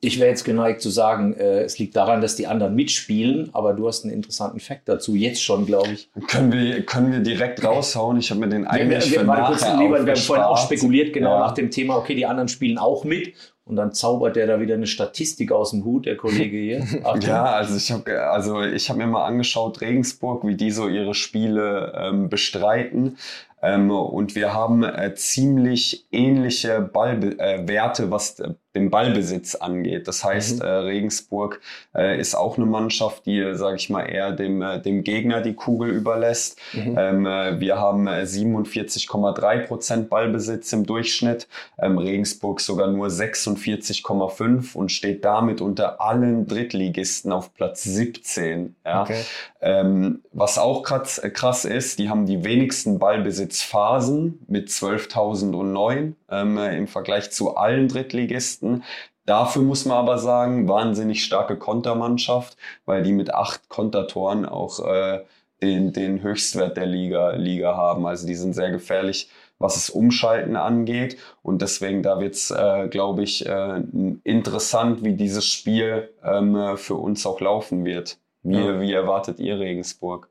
Ich 0.00 0.20
wäre 0.20 0.28
jetzt 0.30 0.44
geneigt 0.44 0.80
zu 0.80 0.90
sagen, 0.90 1.34
äh, 1.34 1.62
es 1.62 1.76
liegt 1.80 1.96
daran, 1.96 2.20
dass 2.20 2.36
die 2.36 2.46
anderen 2.46 2.76
mitspielen, 2.76 3.50
aber 3.52 3.74
du 3.74 3.88
hast 3.88 4.04
einen 4.04 4.14
interessanten 4.14 4.60
Fakt 4.60 4.88
dazu, 4.88 5.16
jetzt 5.16 5.42
schon, 5.42 5.66
glaube 5.66 5.90
ich. 5.90 6.08
Können 6.28 6.52
wir, 6.52 6.86
können 6.86 7.10
wir 7.10 7.18
direkt 7.18 7.64
raushauen? 7.64 8.16
Ich 8.16 8.30
habe 8.30 8.38
mir 8.38 8.48
den 8.48 8.64
eigentlich 8.64 9.10
wir, 9.10 9.20
für 9.20 9.26
wir, 9.26 9.34
kurz, 9.46 9.60
nachher 9.62 9.76
lieber, 9.78 10.06
wir 10.06 10.12
haben 10.12 10.20
vorhin 10.20 10.44
auch 10.44 10.56
spekuliert, 10.56 11.12
genau 11.12 11.32
Ja. 11.32 11.40
nach 11.40 11.52
dem 11.54 11.72
Thema, 11.72 11.96
okay, 11.96 12.14
die 12.14 12.26
anderen 12.26 12.46
spielen 12.48 12.78
auch 12.78 13.02
mit. 13.02 13.34
Und 13.68 13.76
dann 13.76 13.92
zaubert 13.92 14.36
der 14.36 14.46
da 14.46 14.60
wieder 14.60 14.74
eine 14.74 14.86
Statistik 14.86 15.52
aus 15.52 15.70
dem 15.72 15.84
Hut, 15.84 16.06
der 16.06 16.16
Kollege 16.16 16.56
hier. 16.56 16.80
Achtung. 17.04 17.28
Ja, 17.28 17.44
also 17.44 17.76
ich 17.76 17.92
habe 17.92 18.22
also 18.30 18.62
ich 18.62 18.88
hab 18.88 18.96
mir 18.96 19.06
mal 19.06 19.26
angeschaut, 19.26 19.80
Regensburg, 19.80 20.46
wie 20.46 20.56
die 20.56 20.70
so 20.70 20.88
ihre 20.88 21.14
Spiele 21.14 21.92
ähm, 21.96 22.28
bestreiten. 22.28 23.18
Ähm, 23.60 23.90
und 23.90 24.36
wir 24.36 24.54
haben 24.54 24.84
äh, 24.84 25.14
ziemlich 25.16 26.06
ähnliche 26.12 26.80
Ballbe 26.80 27.38
äh, 27.40 27.66
Werte, 27.66 28.08
was 28.12 28.38
äh, 28.38 28.50
den 28.76 28.90
Ballbesitz 28.90 29.56
angeht. 29.56 30.06
Das 30.06 30.22
heißt, 30.22 30.60
Mhm. 30.60 30.64
äh, 30.64 30.68
Regensburg 30.68 31.60
äh, 31.92 32.20
ist 32.20 32.36
auch 32.36 32.56
eine 32.56 32.66
Mannschaft, 32.66 33.26
die, 33.26 33.54
sage 33.54 33.74
ich 33.76 33.90
mal, 33.90 34.04
eher 34.04 34.30
dem, 34.30 34.62
äh, 34.62 34.80
dem 34.80 35.02
Gegner 35.02 35.40
die 35.40 35.54
Kugel 35.54 35.90
überlässt. 35.90 36.60
mhm. 36.72 36.94
Ähm, 36.96 37.26
äh, 37.26 37.58
wir 37.58 37.78
haben 37.80 38.06
äh, 38.06 38.22
47,3 38.22 39.66
Prozent 39.66 40.08
Ballbesitz 40.08 40.72
im 40.72 40.86
Durchschnitt. 40.86 41.48
Ähm, 41.80 41.98
Regensburg 41.98 42.60
sogar 42.60 42.86
nur 42.88 43.10
46,5 43.58 44.74
und 44.74 44.90
steht 44.90 45.24
damit 45.24 45.60
unter 45.60 46.00
allen 46.00 46.46
Drittligisten 46.46 47.32
auf 47.32 47.54
Platz 47.54 47.84
17. 47.84 48.76
Ja. 48.84 49.02
okay. 49.02 49.22
Ähm, 49.60 50.22
was 50.32 50.58
auch 50.58 50.82
krass, 50.82 51.18
äh, 51.18 51.30
krass 51.30 51.64
ist, 51.64 51.98
die 51.98 52.08
haben 52.08 52.26
die 52.26 52.44
wenigsten 52.44 52.98
Ballbesitzphasen 52.98 54.44
mit 54.48 54.68
12.009 54.68 56.14
ähm, 56.30 56.58
äh, 56.58 56.76
im 56.76 56.86
Vergleich 56.88 57.30
zu 57.30 57.56
allen 57.56 57.88
Drittligisten. 57.88 58.84
Dafür 59.26 59.62
muss 59.62 59.84
man 59.84 59.98
aber 59.98 60.18
sagen, 60.18 60.68
wahnsinnig 60.68 61.22
starke 61.22 61.58
Kontermannschaft, 61.58 62.56
weil 62.86 63.02
die 63.02 63.12
mit 63.12 63.34
acht 63.34 63.68
Kontertoren 63.68 64.46
auch 64.46 64.80
äh, 64.80 65.20
den, 65.62 65.92
den 65.92 66.22
Höchstwert 66.22 66.76
der 66.76 66.86
Liga, 66.86 67.32
Liga 67.32 67.76
haben. 67.76 68.06
Also 68.06 68.26
die 68.26 68.34
sind 68.34 68.54
sehr 68.54 68.70
gefährlich, 68.70 69.28
was 69.58 69.74
das 69.74 69.90
Umschalten 69.90 70.56
angeht. 70.56 71.16
Und 71.42 71.62
deswegen, 71.62 72.02
da 72.02 72.20
wird 72.20 72.34
es, 72.34 72.50
äh, 72.50 72.88
glaube 72.88 73.22
ich, 73.24 73.44
äh, 73.46 73.82
interessant, 74.24 75.02
wie 75.02 75.14
dieses 75.14 75.46
Spiel 75.46 76.10
ähm, 76.22 76.54
äh, 76.56 76.76
für 76.76 76.94
uns 76.94 77.26
auch 77.26 77.40
laufen 77.40 77.84
wird. 77.84 78.18
Wie, 78.42 78.56
Ja. 78.56 78.80
wie 78.80 78.92
erwartet 78.92 79.40
ihr 79.40 79.58
Regensburg? 79.58 80.28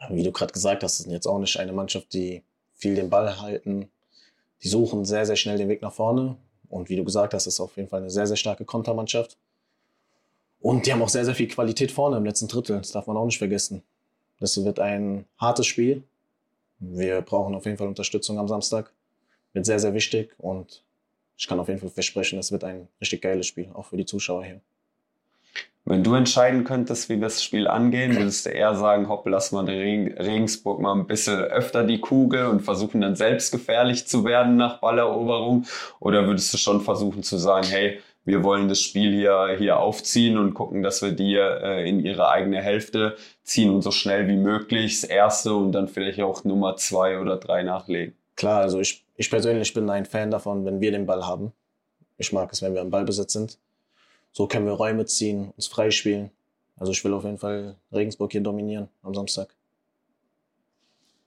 Ja, 0.00 0.14
wie 0.14 0.22
du 0.22 0.32
gerade 0.32 0.52
gesagt 0.52 0.82
hast, 0.82 0.98
sind 0.98 1.12
jetzt 1.12 1.26
auch 1.26 1.38
nicht 1.38 1.58
eine 1.58 1.72
Mannschaft, 1.72 2.12
die 2.12 2.42
viel 2.74 2.94
den 2.94 3.08
Ball 3.10 3.40
halten. 3.40 3.88
Die 4.62 4.68
suchen 4.68 5.04
sehr, 5.04 5.24
sehr 5.26 5.36
schnell 5.36 5.56
den 5.58 5.68
Weg 5.68 5.80
nach 5.82 5.92
vorne. 5.92 6.36
Und 6.68 6.88
wie 6.88 6.96
du 6.96 7.04
gesagt 7.04 7.34
hast, 7.34 7.46
ist 7.46 7.60
auf 7.60 7.76
jeden 7.76 7.88
Fall 7.88 8.00
eine 8.00 8.10
sehr, 8.10 8.26
sehr 8.26 8.36
starke 8.36 8.64
Kontermannschaft. 8.64 9.36
Und 10.60 10.86
die 10.86 10.92
haben 10.92 11.02
auch 11.02 11.08
sehr, 11.08 11.24
sehr 11.24 11.34
viel 11.34 11.48
Qualität 11.48 11.90
vorne 11.90 12.16
im 12.16 12.24
letzten 12.24 12.48
Drittel. 12.48 12.78
Das 12.78 12.92
darf 12.92 13.06
man 13.06 13.16
auch 13.16 13.24
nicht 13.24 13.38
vergessen. 13.38 13.82
Das 14.40 14.62
wird 14.64 14.78
ein 14.78 15.24
hartes 15.38 15.66
Spiel. 15.66 16.02
Wir 16.84 17.20
brauchen 17.20 17.54
auf 17.54 17.64
jeden 17.64 17.78
Fall 17.78 17.86
Unterstützung 17.86 18.40
am 18.40 18.48
Samstag. 18.48 18.92
Wird 19.52 19.66
sehr, 19.66 19.78
sehr 19.78 19.94
wichtig 19.94 20.34
und 20.38 20.82
ich 21.36 21.46
kann 21.46 21.60
auf 21.60 21.68
jeden 21.68 21.78
Fall 21.78 21.90
versprechen, 21.90 22.38
es 22.38 22.50
wird 22.50 22.64
ein 22.64 22.88
richtig 23.00 23.22
geiles 23.22 23.46
Spiel, 23.46 23.68
auch 23.72 23.86
für 23.86 23.96
die 23.96 24.04
Zuschauer 24.04 24.44
hier. 24.44 24.60
Wenn 25.84 26.02
du 26.02 26.14
entscheiden 26.14 26.64
könntest, 26.64 27.08
wie 27.08 27.14
wir 27.14 27.22
das 27.22 27.42
Spiel 27.42 27.66
angehen, 27.66 28.16
würdest 28.16 28.46
du 28.46 28.50
eher 28.50 28.74
sagen, 28.74 29.08
hopp, 29.08 29.26
lass 29.26 29.52
mal 29.52 29.64
Regensburg 29.64 30.80
mal 30.80 30.94
ein 30.94 31.06
bisschen 31.06 31.40
öfter 31.40 31.84
die 31.84 32.00
Kugel 32.00 32.46
und 32.46 32.60
versuchen 32.60 33.00
dann 33.00 33.16
selbst 33.16 33.50
gefährlich 33.50 34.06
zu 34.06 34.24
werden 34.24 34.56
nach 34.56 34.80
Balleroberung? 34.80 35.66
Oder 35.98 36.26
würdest 36.26 36.52
du 36.54 36.58
schon 36.58 36.80
versuchen 36.80 37.24
zu 37.24 37.36
sagen, 37.36 37.66
hey, 37.68 38.00
wir 38.24 38.44
wollen 38.44 38.68
das 38.68 38.80
Spiel 38.80 39.12
hier, 39.12 39.56
hier 39.58 39.78
aufziehen 39.78 40.38
und 40.38 40.54
gucken, 40.54 40.82
dass 40.82 41.02
wir 41.02 41.12
die 41.12 41.34
äh, 41.34 41.88
in 41.88 42.00
ihre 42.00 42.28
eigene 42.28 42.62
Hälfte 42.62 43.16
ziehen 43.42 43.70
und 43.70 43.82
so 43.82 43.90
schnell 43.90 44.28
wie 44.28 44.36
möglich 44.36 45.00
das 45.00 45.10
erste 45.10 45.54
und 45.54 45.72
dann 45.72 45.88
vielleicht 45.88 46.20
auch 46.20 46.44
Nummer 46.44 46.76
zwei 46.76 47.18
oder 47.18 47.36
drei 47.36 47.62
nachlegen? 47.62 48.14
Klar, 48.36 48.60
also 48.60 48.80
ich, 48.80 49.04
ich 49.16 49.28
persönlich 49.28 49.74
bin 49.74 49.90
ein 49.90 50.06
Fan 50.06 50.30
davon, 50.30 50.64
wenn 50.64 50.80
wir 50.80 50.92
den 50.92 51.06
Ball 51.06 51.26
haben. 51.26 51.52
Ich 52.16 52.32
mag 52.32 52.52
es, 52.52 52.62
wenn 52.62 52.74
wir 52.74 52.80
im 52.80 52.90
Ballbesitz 52.90 53.32
sind. 53.32 53.58
So 54.30 54.46
können 54.46 54.66
wir 54.66 54.72
Räume 54.72 55.04
ziehen, 55.04 55.52
uns 55.56 55.66
freispielen. 55.66 56.30
Also 56.76 56.92
ich 56.92 57.04
will 57.04 57.12
auf 57.14 57.24
jeden 57.24 57.38
Fall 57.38 57.76
Regensburg 57.92 58.32
hier 58.32 58.40
dominieren 58.40 58.88
am 59.02 59.14
Samstag. 59.14 59.54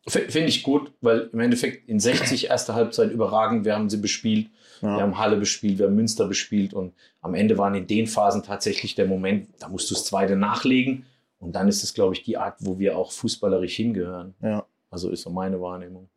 Finde 0.07 0.45
ich 0.45 0.63
gut, 0.63 0.91
weil 1.01 1.29
im 1.33 1.39
Endeffekt 1.39 1.89
in 1.89 1.99
60 1.99 2.49
erste 2.49 2.75
Halbzeit 2.75 3.11
überragend. 3.11 3.65
Wir 3.65 3.73
haben 3.73 3.89
sie 3.89 3.97
bespielt, 3.97 4.49
ja. 4.81 4.95
wir 4.95 5.03
haben 5.03 5.17
Halle 5.17 5.37
bespielt, 5.37 5.79
wir 5.79 5.87
haben 5.87 5.95
Münster 5.95 6.27
bespielt 6.27 6.73
und 6.73 6.93
am 7.21 7.33
Ende 7.33 7.57
waren 7.57 7.75
in 7.75 7.87
den 7.87 8.07
Phasen 8.07 8.43
tatsächlich 8.43 8.95
der 8.95 9.07
Moment, 9.07 9.49
da 9.59 9.67
musst 9.67 9.89
du 9.89 9.95
das 9.95 10.05
zweite 10.05 10.35
nachlegen 10.35 11.05
und 11.39 11.55
dann 11.55 11.67
ist 11.67 11.83
es, 11.83 11.93
glaube 11.93 12.13
ich, 12.15 12.23
die 12.23 12.37
Art, 12.37 12.55
wo 12.59 12.79
wir 12.79 12.97
auch 12.97 13.11
fußballerisch 13.11 13.75
hingehören. 13.75 14.33
Ja. 14.41 14.65
Also 14.89 15.09
ist 15.09 15.23
so 15.23 15.29
meine 15.29 15.59
Wahrnehmung. 15.59 16.09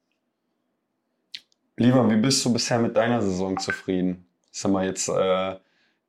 Lieber, 1.76 2.08
wie 2.10 2.16
bist 2.16 2.44
du 2.44 2.52
bisher 2.52 2.78
mit 2.78 2.96
deiner 2.96 3.22
Saison 3.22 3.56
zufrieden? 3.58 4.26
Sag 4.50 4.72
mal 4.72 4.86
jetzt 4.86 5.08
äh, 5.08 5.56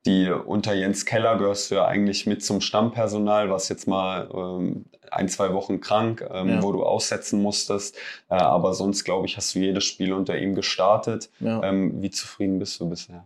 die 0.05 0.29
unter 0.29 0.73
Jens 0.73 1.05
Keller 1.05 1.37
gehörst 1.37 1.71
du 1.71 1.75
ja 1.75 1.85
eigentlich 1.85 2.25
mit 2.25 2.43
zum 2.43 2.61
Stammpersonal, 2.61 3.49
was 3.49 3.69
jetzt 3.69 3.87
mal 3.87 4.29
ähm, 4.33 4.85
ein, 5.11 5.27
zwei 5.27 5.53
Wochen 5.53 5.81
krank, 5.81 6.27
ähm, 6.31 6.49
ja. 6.49 6.63
wo 6.63 6.71
du 6.71 6.83
aussetzen 6.83 7.41
musstest. 7.41 7.97
Äh, 8.29 8.35
aber 8.35 8.73
sonst, 8.73 9.03
glaube 9.03 9.25
ich, 9.25 9.35
hast 9.37 9.53
du 9.55 9.59
jedes 9.59 9.83
Spiel 9.83 10.13
unter 10.13 10.37
ihm 10.37 10.55
gestartet. 10.55 11.29
Ja. 11.39 11.61
Ähm, 11.63 12.01
wie 12.01 12.11
zufrieden 12.11 12.59
bist 12.59 12.79
du 12.79 12.89
bisher? 12.89 13.25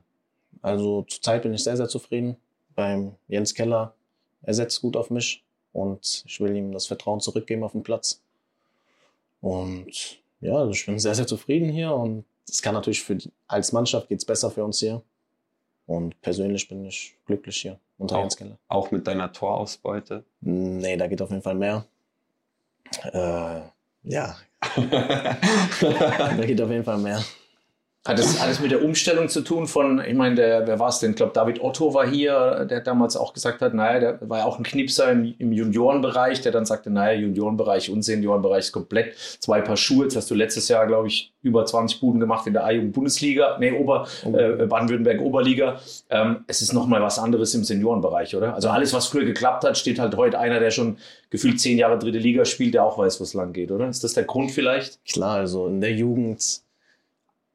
Also 0.61 1.03
zurzeit 1.03 1.43
bin 1.43 1.53
ich 1.53 1.63
sehr, 1.63 1.77
sehr 1.77 1.89
zufrieden. 1.89 2.37
Beim 2.75 3.15
Jens 3.27 3.53
Keller, 3.53 3.93
er 4.41 4.53
setzt 4.53 4.81
gut 4.81 4.97
auf 4.97 5.09
mich 5.09 5.43
und 5.73 6.23
ich 6.25 6.39
will 6.39 6.55
ihm 6.55 6.71
das 6.71 6.87
Vertrauen 6.87 7.19
zurückgeben 7.19 7.63
auf 7.63 7.73
den 7.73 7.83
Platz. 7.83 8.21
Und 9.41 10.21
ja, 10.41 10.55
also 10.55 10.71
ich 10.71 10.85
bin 10.85 10.97
sehr, 10.97 11.15
sehr 11.15 11.27
zufrieden 11.27 11.69
hier 11.69 11.93
und 11.93 12.25
es 12.49 12.61
kann 12.61 12.73
natürlich 12.73 13.03
für 13.03 13.15
die, 13.15 13.29
als 13.47 13.73
Mannschaft 13.73 14.09
geht 14.09 14.19
es 14.19 14.25
besser 14.25 14.49
für 14.49 14.63
uns 14.63 14.79
hier. 14.79 15.01
Und 15.85 16.19
persönlich 16.21 16.67
bin 16.67 16.85
ich 16.85 17.17
glücklich 17.25 17.57
hier 17.57 17.79
unter 17.97 18.19
Jens 18.19 18.37
Keller. 18.37 18.57
Auch 18.67 18.91
mit 18.91 19.05
deiner 19.07 19.31
Torausbeute? 19.31 20.23
Nee, 20.41 20.97
da 20.97 21.07
geht 21.07 21.21
auf 21.21 21.29
jeden 21.29 21.41
Fall 21.41 21.55
mehr. 21.55 21.85
Äh, 23.11 23.61
ja. 24.03 24.37
da 24.75 26.45
geht 26.45 26.61
auf 26.61 26.69
jeden 26.69 26.83
Fall 26.83 26.97
mehr. 26.97 27.23
Hat 28.05 28.19
das 28.19 28.41
alles 28.41 28.59
mit 28.59 28.69
der 28.69 28.83
Umstellung 28.83 29.29
zu 29.29 29.39
tun 29.41 29.65
von, 29.65 30.03
ich 30.05 30.13
meine, 30.13 30.35
der, 30.35 30.67
wer 30.67 30.77
war 30.77 30.89
es 30.89 30.99
denn? 30.99 31.11
Ich 31.11 31.15
glaube, 31.15 31.31
David 31.33 31.61
Otto 31.61 31.93
war 31.93 32.05
hier, 32.05 32.65
der 32.69 32.81
damals 32.81 33.15
auch 33.15 33.31
gesagt 33.33 33.61
hat, 33.61 33.73
naja, 33.73 33.99
der 34.01 34.29
war 34.29 34.39
ja 34.39 34.45
auch 34.45 34.57
ein 34.57 34.63
Knipser 34.63 35.09
im, 35.09 35.33
im 35.39 35.53
Juniorenbereich, 35.53 36.41
der 36.41 36.51
dann 36.51 36.65
sagte, 36.65 36.89
naja, 36.89 37.17
Juniorenbereich 37.17 37.89
und 37.89 38.01
Seniorenbereich 38.01 38.65
ist 38.65 38.71
komplett 38.73 39.15
zwei 39.39 39.61
Paar 39.61 39.77
Schuhe. 39.77 40.03
Jetzt 40.03 40.17
hast 40.17 40.29
du 40.29 40.35
letztes 40.35 40.67
Jahr, 40.67 40.85
glaube 40.85 41.07
ich, 41.07 41.31
über 41.43 41.65
20 41.65 42.01
Buden 42.01 42.19
gemacht 42.19 42.45
in 42.45 42.51
der 42.51 42.65
A-Jugend-Bundesliga, 42.65 43.57
nee, 43.59 43.71
Ober, 43.71 44.05
oh. 44.25 44.35
äh, 44.35 44.65
Baden-Württemberg-Oberliga. 44.65 45.79
Ähm, 46.09 46.43
es 46.47 46.61
ist 46.61 46.73
nochmal 46.73 47.01
was 47.01 47.17
anderes 47.19 47.55
im 47.55 47.63
Seniorenbereich, 47.63 48.35
oder? 48.35 48.53
Also 48.53 48.67
alles, 48.67 48.93
was 48.93 49.07
früher 49.07 49.23
geklappt 49.23 49.63
hat, 49.63 49.77
steht 49.77 49.99
halt 49.99 50.17
heute 50.17 50.39
einer, 50.39 50.59
der 50.59 50.71
schon 50.71 50.97
gefühlt 51.29 51.61
zehn 51.61 51.77
Jahre 51.77 51.97
dritte 51.99 52.17
Liga 52.17 52.43
spielt, 52.43 52.73
der 52.73 52.83
auch 52.83 52.97
weiß, 52.97 53.21
wo 53.21 53.23
es 53.23 53.33
lang 53.33 53.53
geht, 53.53 53.71
oder? 53.71 53.87
Ist 53.87 54.03
das 54.03 54.13
der 54.13 54.25
Grund 54.25 54.51
vielleicht? 54.51 54.99
Klar, 55.05 55.37
also 55.37 55.67
in 55.67 55.79
der 55.79 55.93
Jugend 55.93 56.63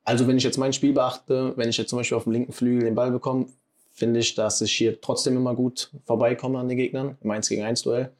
also 0.09 0.27
wenn 0.27 0.38
ich 0.38 0.45
jetzt 0.45 0.57
mein 0.57 0.73
Spiel 0.73 0.95
beachte, 0.95 1.53
wenn 1.57 1.69
ich 1.69 1.77
jetzt 1.77 1.91
zum 1.91 1.99
Beispiel 1.99 2.17
auf 2.17 2.25
dem 2.25 2.33
linken 2.33 2.53
Flügel 2.53 2.85
den 2.85 2.95
Ball 2.95 3.11
bekomme, 3.11 3.45
finde 3.93 4.21
ich, 4.21 4.35
dass 4.35 4.62
ich 4.62 4.73
hier 4.73 5.03
trotzdem 5.03 5.37
immer 5.37 5.55
gut 5.55 5.91
vorbeikomme 6.07 6.59
an 6.59 6.67
den 6.67 6.79
Gegnern 6.79 7.19
im 7.21 7.31
1 7.31 7.47
gegen 7.47 7.62
1 7.62 7.83
Duell. 7.83 8.11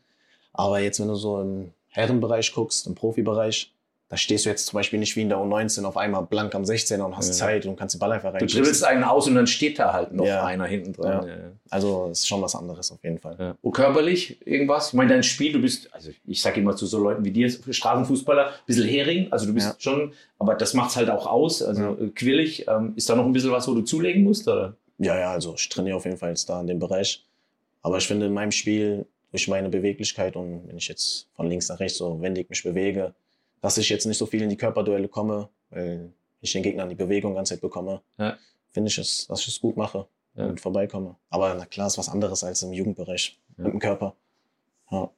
Aber 0.53 0.81
jetzt, 0.81 1.01
wenn 1.01 1.09
du 1.09 1.15
so 1.15 1.41
im 1.41 1.73
Herrenbereich 1.89 2.53
guckst, 2.53 2.87
im 2.87 2.95
Profibereich, 2.95 3.73
da 4.09 4.17
stehst 4.17 4.47
du 4.47 4.51
jetzt 4.51 4.67
zum 4.67 4.79
Beispiel 4.79 4.99
nicht 4.99 5.17
wie 5.17 5.21
in 5.23 5.29
der 5.29 5.39
U19 5.39 5.85
auf 5.85 5.99
einmal 5.99 6.23
blank 6.23 6.55
am 6.55 6.63
16er 6.63 7.03
und 7.03 7.17
hast 7.17 7.29
ja. 7.29 7.35
Zeit 7.35 7.67
und 7.67 7.77
kannst 7.77 7.95
den 7.95 7.99
Ball 7.99 8.13
einfach 8.13 8.33
rein. 8.33 8.41
Du 8.41 8.47
dribbelst 8.47 8.83
einen 8.83 9.05
aus 9.05 9.27
und 9.27 9.35
dann 9.35 9.47
steht 9.47 9.79
da 9.79 9.93
halt 9.93 10.13
noch 10.13 10.25
ja. 10.25 10.45
einer 10.45 10.65
hinten 10.65 10.95
dran. 10.95 11.29
Ja. 11.29 11.35
Also 11.69 12.09
ist 12.11 12.27
schon 12.27 12.41
was 12.41 12.55
anderes 12.55 12.91
auf 12.91 13.03
jeden 13.05 13.19
Fall. 13.19 13.57
Und 13.61 13.73
körperlich 13.73 14.39
irgendwas? 14.47 14.89
Ich 14.89 14.95
meine, 14.95 15.11
dein 15.11 15.23
Spiel, 15.23 15.53
du 15.53 15.61
bist, 15.61 15.93
also 15.93 16.11
ich 16.27 16.41
sage 16.41 16.61
immer 16.61 16.75
zu 16.75 16.87
so 16.87 16.99
Leuten 16.99 17.23
wie 17.25 17.33
dir, 17.33 17.51
Straßenfußballer, 17.51 18.47
ein 18.47 18.53
bisschen 18.65 18.89
Hering, 18.89 19.31
also 19.31 19.45
du 19.45 19.53
bist 19.53 19.83
schon, 19.83 20.13
aber 20.39 20.55
das 20.55 20.73
macht 20.73 20.91
es 20.91 20.97
halt 20.97 21.11
auch 21.11 21.27
aus, 21.27 21.63
also 21.63 21.99
äh, 22.01 22.09
quillig. 22.09 22.67
Ähm, 22.67 22.95
ist 22.97 23.11
da 23.11 23.15
noch 23.15 23.27
ein 23.27 23.33
bisschen 23.33 23.53
was, 23.53 23.69
wo 23.69 23.75
du 23.75 23.83
zulegen 23.83 24.25
musst? 24.25 24.49
Oder? 24.49 24.75
Ja, 24.97 25.19
ja, 25.19 25.33
also 25.33 25.55
ich 25.55 25.69
trainiere 25.69 25.97
auf 25.97 26.07
jeden 26.07 26.17
Fall 26.17 26.31
jetzt 26.31 26.49
da 26.49 26.61
in 26.63 26.67
dem 26.67 26.79
Bereich. 26.79 27.25
Aber 27.83 27.99
ich 27.99 28.07
finde 28.07 28.27
in 28.27 28.33
meinem 28.33 28.53
Spiel, 28.53 29.07
durch 29.31 29.49
meine 29.49 29.69
Beweglichkeit 29.69 30.37
und 30.37 30.67
wenn 30.67 30.79
ich 30.79 30.89
jetzt 30.89 31.29
von 31.37 31.49
links 31.49 31.69
nach 31.69 31.81
rechts 31.81 31.99
so 31.99 32.21
wendig 32.21 32.49
mich 32.49 32.63
bewege, 32.63 33.15
dass 33.61 33.79
ich 33.79 33.89
jetzt 33.89 34.07
nicht 34.07 34.19
so 34.19 34.27
viel 34.27 34.43
in 34.43 34.49
die 34.49 34.57
Körperduelle 34.57 35.09
komme, 35.09 35.49
weil 35.71 36.13
ich 36.41 36.53
den 36.53 36.63
Gegnern 36.63 36.89
die 36.89 36.95
Bewegung 36.95 37.35
ganz 37.35 37.49
Zeit 37.49 37.61
bekomme, 37.61 38.03
ja. 38.19 38.37
finde 38.71 38.89
ich 38.89 38.99
es, 38.99 39.27
dass 39.27 39.41
ich 39.41 39.49
es 39.49 39.61
gut 39.61 39.77
mache 39.77 40.07
ja. 40.35 40.47
und 40.47 40.61
vorbeikomme. 40.61 41.17
Aber 41.31 41.55
na 41.55 41.67
klar, 41.67 41.87
ist 41.87 41.99
was 41.99 42.09
anderes 42.09 42.45
als 42.45 42.63
im 42.63 42.73
Jugendbereich 42.73 43.39
ja. 43.57 43.65
mit 43.65 43.73
dem 43.73 43.81
Körper. 43.81 44.15
Ja. 44.91 45.11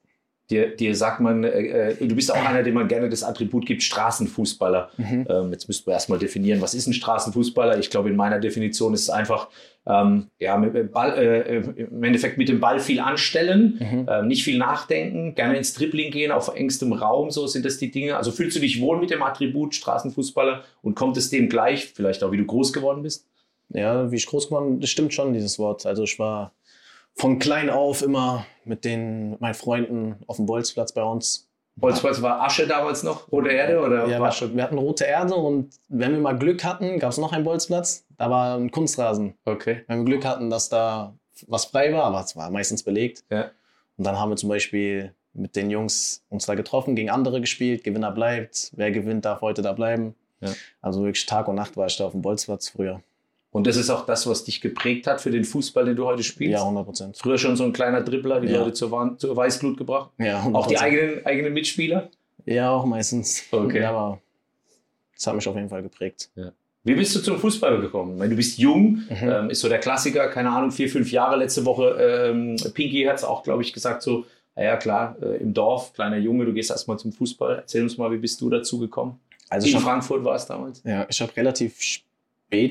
Dir, 0.50 0.74
dir 0.74 0.96
sagt 0.96 1.20
man, 1.20 1.44
äh, 1.44 1.92
äh, 1.92 2.06
du 2.06 2.14
bist 2.16 2.32
auch 2.32 2.44
einer, 2.44 2.64
dem 2.64 2.74
man 2.74 2.88
gerne 2.88 3.08
das 3.08 3.22
Attribut 3.22 3.66
gibt, 3.66 3.84
Straßenfußballer. 3.84 4.90
Mhm. 4.96 5.26
Ähm, 5.28 5.52
jetzt 5.52 5.68
müssten 5.68 5.86
wir 5.86 5.94
erstmal 5.94 6.18
definieren, 6.18 6.60
was 6.60 6.74
ist 6.74 6.88
ein 6.88 6.92
Straßenfußballer? 6.92 7.78
Ich 7.78 7.88
glaube, 7.88 8.10
in 8.10 8.16
meiner 8.16 8.40
Definition 8.40 8.92
ist 8.92 9.02
es 9.02 9.10
einfach, 9.10 9.48
ähm, 9.86 10.26
ja, 10.40 10.58
mit 10.58 10.90
Ball, 10.90 11.16
äh, 11.16 11.82
im 11.82 12.02
Endeffekt 12.02 12.36
mit 12.36 12.48
dem 12.48 12.58
Ball 12.58 12.80
viel 12.80 12.98
anstellen, 12.98 13.78
mhm. 13.78 14.06
ähm, 14.10 14.26
nicht 14.26 14.42
viel 14.42 14.58
nachdenken, 14.58 15.36
gerne 15.36 15.56
ins 15.56 15.72
Dribbling 15.72 16.10
gehen, 16.10 16.32
auf 16.32 16.52
engstem 16.54 16.92
Raum, 16.92 17.30
so 17.30 17.46
sind 17.46 17.64
das 17.64 17.78
die 17.78 17.92
Dinge. 17.92 18.16
Also 18.16 18.32
fühlst 18.32 18.56
du 18.56 18.60
dich 18.60 18.80
wohl 18.80 18.98
mit 18.98 19.10
dem 19.10 19.22
Attribut 19.22 19.76
Straßenfußballer 19.76 20.64
und 20.82 20.96
kommt 20.96 21.16
es 21.16 21.30
dem 21.30 21.48
gleich, 21.48 21.92
vielleicht 21.94 22.24
auch 22.24 22.32
wie 22.32 22.38
du 22.38 22.44
groß 22.44 22.72
geworden 22.72 23.02
bist? 23.02 23.26
Ja, 23.68 24.10
wie 24.10 24.16
ich 24.16 24.26
groß 24.26 24.48
geworden 24.48 24.70
bin, 24.70 24.80
das 24.80 24.90
stimmt 24.90 25.14
schon, 25.14 25.32
dieses 25.32 25.60
Wort. 25.60 25.86
Also 25.86 26.02
ich 26.02 26.18
war 26.18 26.52
von 27.16 27.38
klein 27.38 27.70
auf 27.70 28.02
immer 28.02 28.46
mit 28.64 28.84
den 28.84 29.36
meinen 29.40 29.54
Freunden 29.54 30.16
auf 30.26 30.36
dem 30.36 30.46
Bolzplatz 30.46 30.92
bei 30.92 31.02
uns. 31.02 31.48
Bolzplatz 31.76 32.20
war 32.20 32.42
Asche 32.42 32.66
damals 32.66 33.02
noch, 33.02 33.30
rote 33.32 33.50
Erde 33.50 33.80
oder? 33.80 34.06
Ja, 34.06 34.20
war 34.20 34.32
schon, 34.32 34.54
wir 34.54 34.62
hatten 34.62 34.78
rote 34.78 35.04
Erde 35.04 35.34
und 35.34 35.74
wenn 35.88 36.12
wir 36.12 36.20
mal 36.20 36.38
Glück 36.38 36.62
hatten, 36.62 36.98
gab 36.98 37.10
es 37.10 37.18
noch 37.18 37.32
einen 37.32 37.44
Bolzplatz. 37.44 38.04
Da 38.18 38.30
war 38.30 38.56
ein 38.56 38.70
Kunstrasen. 38.70 39.34
Okay. 39.44 39.82
Wenn 39.86 40.00
wir 40.00 40.04
Glück 40.04 40.24
hatten, 40.24 40.50
dass 40.50 40.68
da 40.68 41.14
was 41.46 41.66
frei 41.66 41.92
war, 41.92 42.04
aber 42.04 42.20
es 42.20 42.36
war 42.36 42.50
meistens 42.50 42.82
belegt. 42.82 43.24
Ja. 43.30 43.50
Und 43.96 44.04
dann 44.04 44.18
haben 44.18 44.30
wir 44.30 44.36
zum 44.36 44.50
Beispiel 44.50 45.14
mit 45.32 45.56
den 45.56 45.70
Jungs 45.70 46.24
uns 46.28 46.46
da 46.46 46.54
getroffen, 46.54 46.96
gegen 46.96 47.10
andere 47.10 47.40
gespielt, 47.40 47.84
Gewinner 47.84 48.10
bleibt, 48.10 48.72
wer 48.74 48.90
gewinnt, 48.90 49.24
darf 49.24 49.40
heute 49.40 49.62
da 49.62 49.72
bleiben. 49.72 50.14
Ja. 50.40 50.52
Also 50.80 51.02
wirklich 51.02 51.26
Tag 51.26 51.48
und 51.48 51.54
Nacht 51.54 51.76
war 51.76 51.86
ich 51.86 51.96
da 51.96 52.06
auf 52.06 52.12
dem 52.12 52.22
Bolzplatz 52.22 52.68
früher. 52.68 53.02
Und 53.52 53.66
das 53.66 53.76
ist 53.76 53.90
auch 53.90 54.06
das, 54.06 54.28
was 54.28 54.44
dich 54.44 54.60
geprägt 54.60 55.08
hat 55.08 55.20
für 55.20 55.30
den 55.30 55.44
Fußball, 55.44 55.84
den 55.84 55.96
du 55.96 56.06
heute 56.06 56.22
spielst? 56.22 56.52
Ja, 56.52 56.60
100 56.60 56.84
Prozent. 56.84 57.16
Früher 57.16 57.36
schon 57.36 57.56
so 57.56 57.64
ein 57.64 57.72
kleiner 57.72 58.00
Dribbler, 58.00 58.40
die 58.40 58.48
ja. 58.48 58.60
Leute 58.60 58.74
zur, 58.74 59.16
zur 59.18 59.36
Weißglut 59.36 59.76
gebracht? 59.76 60.10
Ja, 60.18 60.40
100%. 60.42 60.54
Auch 60.54 60.66
die 60.66 60.78
eigenen, 60.78 61.26
eigenen 61.26 61.52
Mitspieler? 61.52 62.10
Ja, 62.46 62.70
auch 62.70 62.84
meistens. 62.84 63.42
Okay. 63.50 63.80
Ja, 63.80 63.90
aber 63.90 64.20
das 65.16 65.26
hat 65.26 65.34
mich 65.34 65.48
auf 65.48 65.56
jeden 65.56 65.68
Fall 65.68 65.82
geprägt. 65.82 66.30
Ja. 66.36 66.52
Wie 66.84 66.94
bist 66.94 67.14
du 67.14 67.20
zum 67.20 67.38
Fußball 67.38 67.80
gekommen? 67.80 68.16
Meine, 68.16 68.30
du 68.30 68.36
bist 68.36 68.56
jung, 68.56 69.02
mhm. 69.10 69.16
ähm, 69.20 69.50
ist 69.50 69.60
so 69.60 69.68
der 69.68 69.80
Klassiker, 69.80 70.28
keine 70.28 70.50
Ahnung, 70.50 70.70
vier, 70.70 70.88
fünf 70.88 71.10
Jahre. 71.10 71.36
Letzte 71.36 71.66
Woche, 71.66 72.30
ähm, 72.30 72.56
Pinky 72.72 73.02
hat 73.04 73.16
es 73.16 73.24
auch, 73.24 73.42
glaube 73.42 73.62
ich, 73.62 73.72
gesagt, 73.72 74.02
so, 74.02 74.24
naja, 74.54 74.76
klar, 74.76 75.16
äh, 75.20 75.36
im 75.38 75.52
Dorf, 75.52 75.92
kleiner 75.92 76.16
Junge, 76.16 76.46
du 76.46 76.54
gehst 76.54 76.70
erstmal 76.70 76.98
zum 76.98 77.12
Fußball. 77.12 77.56
Erzähl 77.56 77.82
uns 77.82 77.98
mal, 77.98 78.10
wie 78.12 78.16
bist 78.16 78.40
du 78.40 78.48
dazu 78.48 78.78
gekommen? 78.78 79.20
Also 79.50 79.68
In 79.68 79.78
Frankfurt 79.80 80.24
war 80.24 80.36
es 80.36 80.46
damals? 80.46 80.82
Ja, 80.84 81.06
ich 81.08 81.20
habe 81.20 81.36
relativ 81.36 81.82
spät 81.82 82.09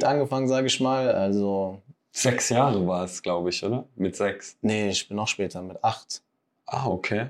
angefangen, 0.03 0.47
sage 0.47 0.67
ich 0.67 0.79
mal. 0.79 1.11
Also 1.11 1.81
sechs 2.11 2.49
Jahre 2.49 2.85
war 2.87 3.05
es, 3.05 3.21
glaube 3.21 3.49
ich, 3.49 3.63
oder? 3.63 3.85
Mit 3.95 4.15
sechs? 4.15 4.57
Nee, 4.61 4.89
ich 4.89 5.07
bin 5.07 5.17
noch 5.17 5.27
später, 5.27 5.61
mit 5.61 5.83
acht. 5.83 6.21
Ah, 6.65 6.87
okay. 6.87 7.27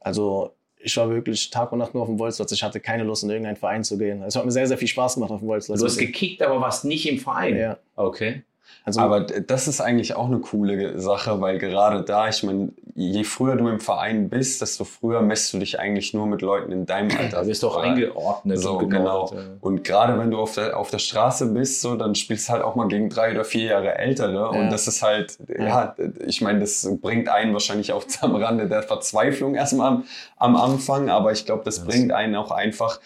Also 0.00 0.54
ich 0.76 0.96
war 0.96 1.08
wirklich 1.08 1.50
Tag 1.50 1.72
und 1.72 1.78
Nacht 1.78 1.94
nur 1.94 2.02
auf 2.02 2.08
dem 2.08 2.16
Bolzplatz. 2.16 2.52
Ich 2.52 2.62
hatte 2.62 2.80
keine 2.80 3.04
Lust, 3.04 3.22
in 3.22 3.30
irgendeinen 3.30 3.56
Verein 3.56 3.84
zu 3.84 3.96
gehen. 3.98 4.22
Es 4.22 4.34
hat 4.34 4.44
mir 4.44 4.50
sehr, 4.50 4.66
sehr 4.66 4.78
viel 4.78 4.88
Spaß 4.88 5.14
gemacht 5.14 5.30
auf 5.30 5.40
dem 5.40 5.48
Bolzplatz. 5.48 5.80
Du 5.80 5.86
hast 5.86 5.98
gekickt, 5.98 6.42
aber 6.42 6.60
warst 6.60 6.84
nicht 6.84 7.08
im 7.08 7.18
Verein? 7.18 7.56
Ja. 7.56 7.78
Okay. 7.94 8.42
Also, 8.84 9.00
Aber 9.00 9.20
das 9.20 9.68
ist 9.68 9.80
eigentlich 9.80 10.16
auch 10.16 10.26
eine 10.26 10.38
coole 10.38 10.98
Sache, 10.98 11.40
weil 11.40 11.58
gerade 11.58 12.02
da, 12.02 12.28
ich 12.28 12.42
meine, 12.42 12.70
je 12.94 13.24
früher 13.24 13.56
du 13.56 13.68
im 13.68 13.80
Verein 13.80 14.28
bist, 14.28 14.60
desto 14.60 14.84
früher 14.84 15.22
messt 15.22 15.52
du 15.52 15.58
dich 15.58 15.78
eigentlich 15.78 16.14
nur 16.14 16.26
mit 16.26 16.42
Leuten 16.42 16.72
in 16.72 16.84
deinem 16.84 17.16
Alter. 17.16 17.44
Du 17.44 17.68
auch 17.68 17.76
Oder- 17.76 17.84
eingeordnet. 17.84 18.58
So, 18.58 18.78
und 18.78 18.90
genau. 18.90 19.30
ja. 19.32 19.40
Und 19.60 19.84
gerade 19.84 20.18
wenn 20.18 20.30
du 20.30 20.38
auf 20.38 20.54
der, 20.54 20.76
auf 20.76 20.90
der 20.90 20.98
Straße 20.98 21.52
bist, 21.52 21.80
so, 21.80 21.96
dann 21.96 22.14
spielst 22.14 22.48
du 22.48 22.54
halt 22.54 22.62
auch 22.62 22.74
mal 22.74 22.88
gegen 22.88 23.08
drei 23.08 23.30
oder 23.30 23.44
vier 23.44 23.64
Jahre 23.64 23.98
Ältere. 23.98 24.32
Ja. 24.32 24.46
Und 24.46 24.70
das 24.70 24.88
ist 24.88 25.02
halt, 25.02 25.38
ja, 25.48 25.94
ich 26.26 26.40
meine, 26.40 26.60
das 26.60 26.88
bringt 27.00 27.28
einen 27.28 27.52
wahrscheinlich 27.52 27.92
auch 27.92 28.04
am 28.20 28.34
Rande 28.34 28.68
der 28.68 28.82
Verzweiflung 28.82 29.54
erstmal 29.54 29.88
am, 29.88 30.04
am 30.36 30.56
Anfang, 30.56 31.08
aber 31.08 31.32
ich 31.32 31.46
glaube, 31.46 31.62
das 31.64 31.84
bringt 31.84 32.12
einen 32.12 32.34
auch 32.34 32.50
einfach 32.50 33.00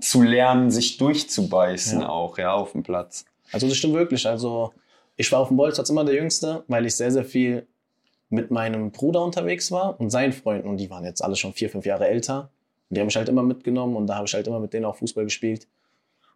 zu 0.00 0.22
lernen, 0.22 0.70
sich 0.70 0.98
durchzubeißen 0.98 2.02
auch, 2.04 2.38
ja, 2.38 2.52
auf 2.52 2.72
dem 2.72 2.82
Platz. 2.82 3.24
Also 3.52 3.68
das 3.68 3.76
stimmt 3.76 3.94
wirklich. 3.94 4.26
Also 4.26 4.72
ich 5.16 5.30
war 5.30 5.40
auf 5.40 5.48
dem 5.48 5.56
Bolzplatz 5.56 5.90
immer 5.90 6.04
der 6.04 6.14
Jüngste, 6.14 6.64
weil 6.68 6.86
ich 6.86 6.96
sehr, 6.96 7.10
sehr 7.10 7.24
viel 7.24 7.66
mit 8.28 8.50
meinem 8.50 8.90
Bruder 8.92 9.22
unterwegs 9.22 9.70
war 9.70 10.00
und 10.00 10.10
seinen 10.10 10.32
Freunden. 10.32 10.68
Und 10.68 10.78
die 10.78 10.90
waren 10.90 11.04
jetzt 11.04 11.22
alle 11.22 11.36
schon 11.36 11.52
vier, 11.52 11.68
fünf 11.68 11.84
Jahre 11.84 12.08
älter. 12.08 12.50
Und 12.88 12.96
die 12.96 13.00
haben 13.00 13.06
mich 13.06 13.16
halt 13.16 13.28
immer 13.28 13.42
mitgenommen 13.42 13.94
und 13.96 14.06
da 14.06 14.16
habe 14.16 14.26
ich 14.26 14.34
halt 14.34 14.46
immer 14.46 14.60
mit 14.60 14.72
denen 14.72 14.86
auch 14.86 14.96
Fußball 14.96 15.24
gespielt. 15.24 15.68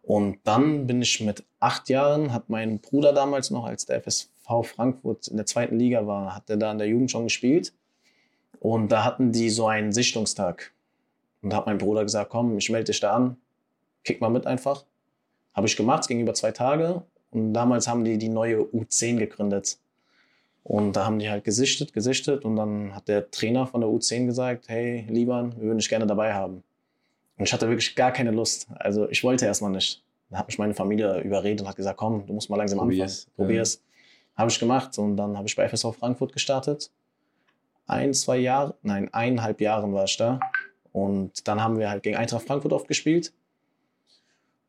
Und 0.03 0.37
dann 0.43 0.87
bin 0.87 1.01
ich 1.01 1.19
mit 1.19 1.43
acht 1.59 1.89
Jahren, 1.89 2.31
hat 2.31 2.49
mein 2.49 2.79
Bruder 2.79 3.11
damals 3.13 3.51
noch, 3.51 3.65
als 3.65 3.85
der 3.85 4.01
FSV 4.01 4.29
Frankfurt 4.63 5.27
in 5.27 5.35
der 5.35 5.45
zweiten 5.45 5.77
Liga 5.77 6.07
war, 6.07 6.33
hat 6.33 6.49
er 6.49 6.55
da 6.55 6.71
in 6.71 6.77
der 6.77 6.87
Jugend 6.87 7.11
schon 7.11 7.25
gespielt. 7.25 7.73
Und 8.59 8.91
da 8.91 9.03
hatten 9.03 9.31
die 9.31 9.49
so 9.49 9.67
einen 9.67 9.91
Sichtungstag. 9.91 10.71
Und 11.41 11.49
da 11.51 11.57
hat 11.57 11.65
mein 11.65 11.77
Bruder 11.77 12.03
gesagt, 12.03 12.29
komm, 12.29 12.57
ich 12.57 12.69
melde 12.69 12.85
dich 12.85 12.99
da 12.99 13.13
an, 13.13 13.37
kick 14.03 14.21
mal 14.21 14.29
mit 14.29 14.47
einfach. 14.47 14.85
Habe 15.57 15.65
ich 15.65 15.75
gemacht, 15.75 16.01
es 16.01 16.07
ging 16.07 16.19
über 16.19 16.35
zwei 16.35 16.51
Tage. 16.51 17.01
Und 17.31 17.51
damals 17.53 17.87
haben 17.87 18.05
die 18.05 18.19
die 18.19 18.29
neue 18.29 18.59
U10 18.59 19.17
gegründet. 19.17 19.79
Und 20.63 20.95
da 20.95 21.05
haben 21.05 21.17
die 21.17 21.31
halt 21.31 21.43
gesichtet, 21.43 21.93
gesichtet. 21.93 22.45
Und 22.45 22.57
dann 22.57 22.93
hat 22.93 23.07
der 23.07 23.31
Trainer 23.31 23.65
von 23.65 23.81
der 23.81 23.89
U10 23.89 24.27
gesagt, 24.27 24.69
hey, 24.69 25.07
Lieber, 25.09 25.49
wir 25.55 25.63
würden 25.63 25.79
dich 25.79 25.89
gerne 25.89 26.05
dabei 26.05 26.35
haben. 26.35 26.63
Und 27.37 27.45
ich 27.45 27.53
hatte 27.53 27.67
wirklich 27.69 27.95
gar 27.95 28.11
keine 28.11 28.29
Lust. 28.29 28.67
Also 28.75 29.09
ich 29.09 29.23
wollte 29.23 29.45
erstmal 29.45 29.71
nicht. 29.71 30.03
Dann 30.29 30.37
hat 30.37 30.47
mich 30.47 30.59
meine 30.59 30.75
Familie 30.75 31.21
überredet 31.21 31.61
und 31.61 31.67
hat 31.67 31.75
gesagt, 31.75 31.97
komm, 31.97 32.27
du 32.27 32.33
musst 32.33 32.51
mal 32.51 32.57
langsam 32.57 32.77
Probier's. 32.77 33.25
anfangen. 33.25 33.35
Probier's. 33.35 33.83
Habe 34.35 34.51
ich 34.51 34.59
gemacht. 34.59 34.95
Und 34.99 35.17
dann 35.17 35.35
habe 35.37 35.47
ich 35.47 35.55
bei 35.55 35.67
FSV 35.67 35.95
Frankfurt 35.97 36.33
gestartet. 36.33 36.91
Ein, 37.87 38.13
zwei 38.13 38.37
Jahre, 38.37 38.75
nein, 38.83 39.11
eineinhalb 39.11 39.59
Jahren 39.59 39.91
war 39.91 40.03
ich 40.03 40.17
da. 40.17 40.39
Und 40.91 41.47
dann 41.47 41.63
haben 41.63 41.79
wir 41.79 41.89
halt 41.89 42.03
gegen 42.03 42.15
Eintracht 42.15 42.45
Frankfurt 42.45 42.73
oft 42.73 42.87
gespielt. 42.87 43.33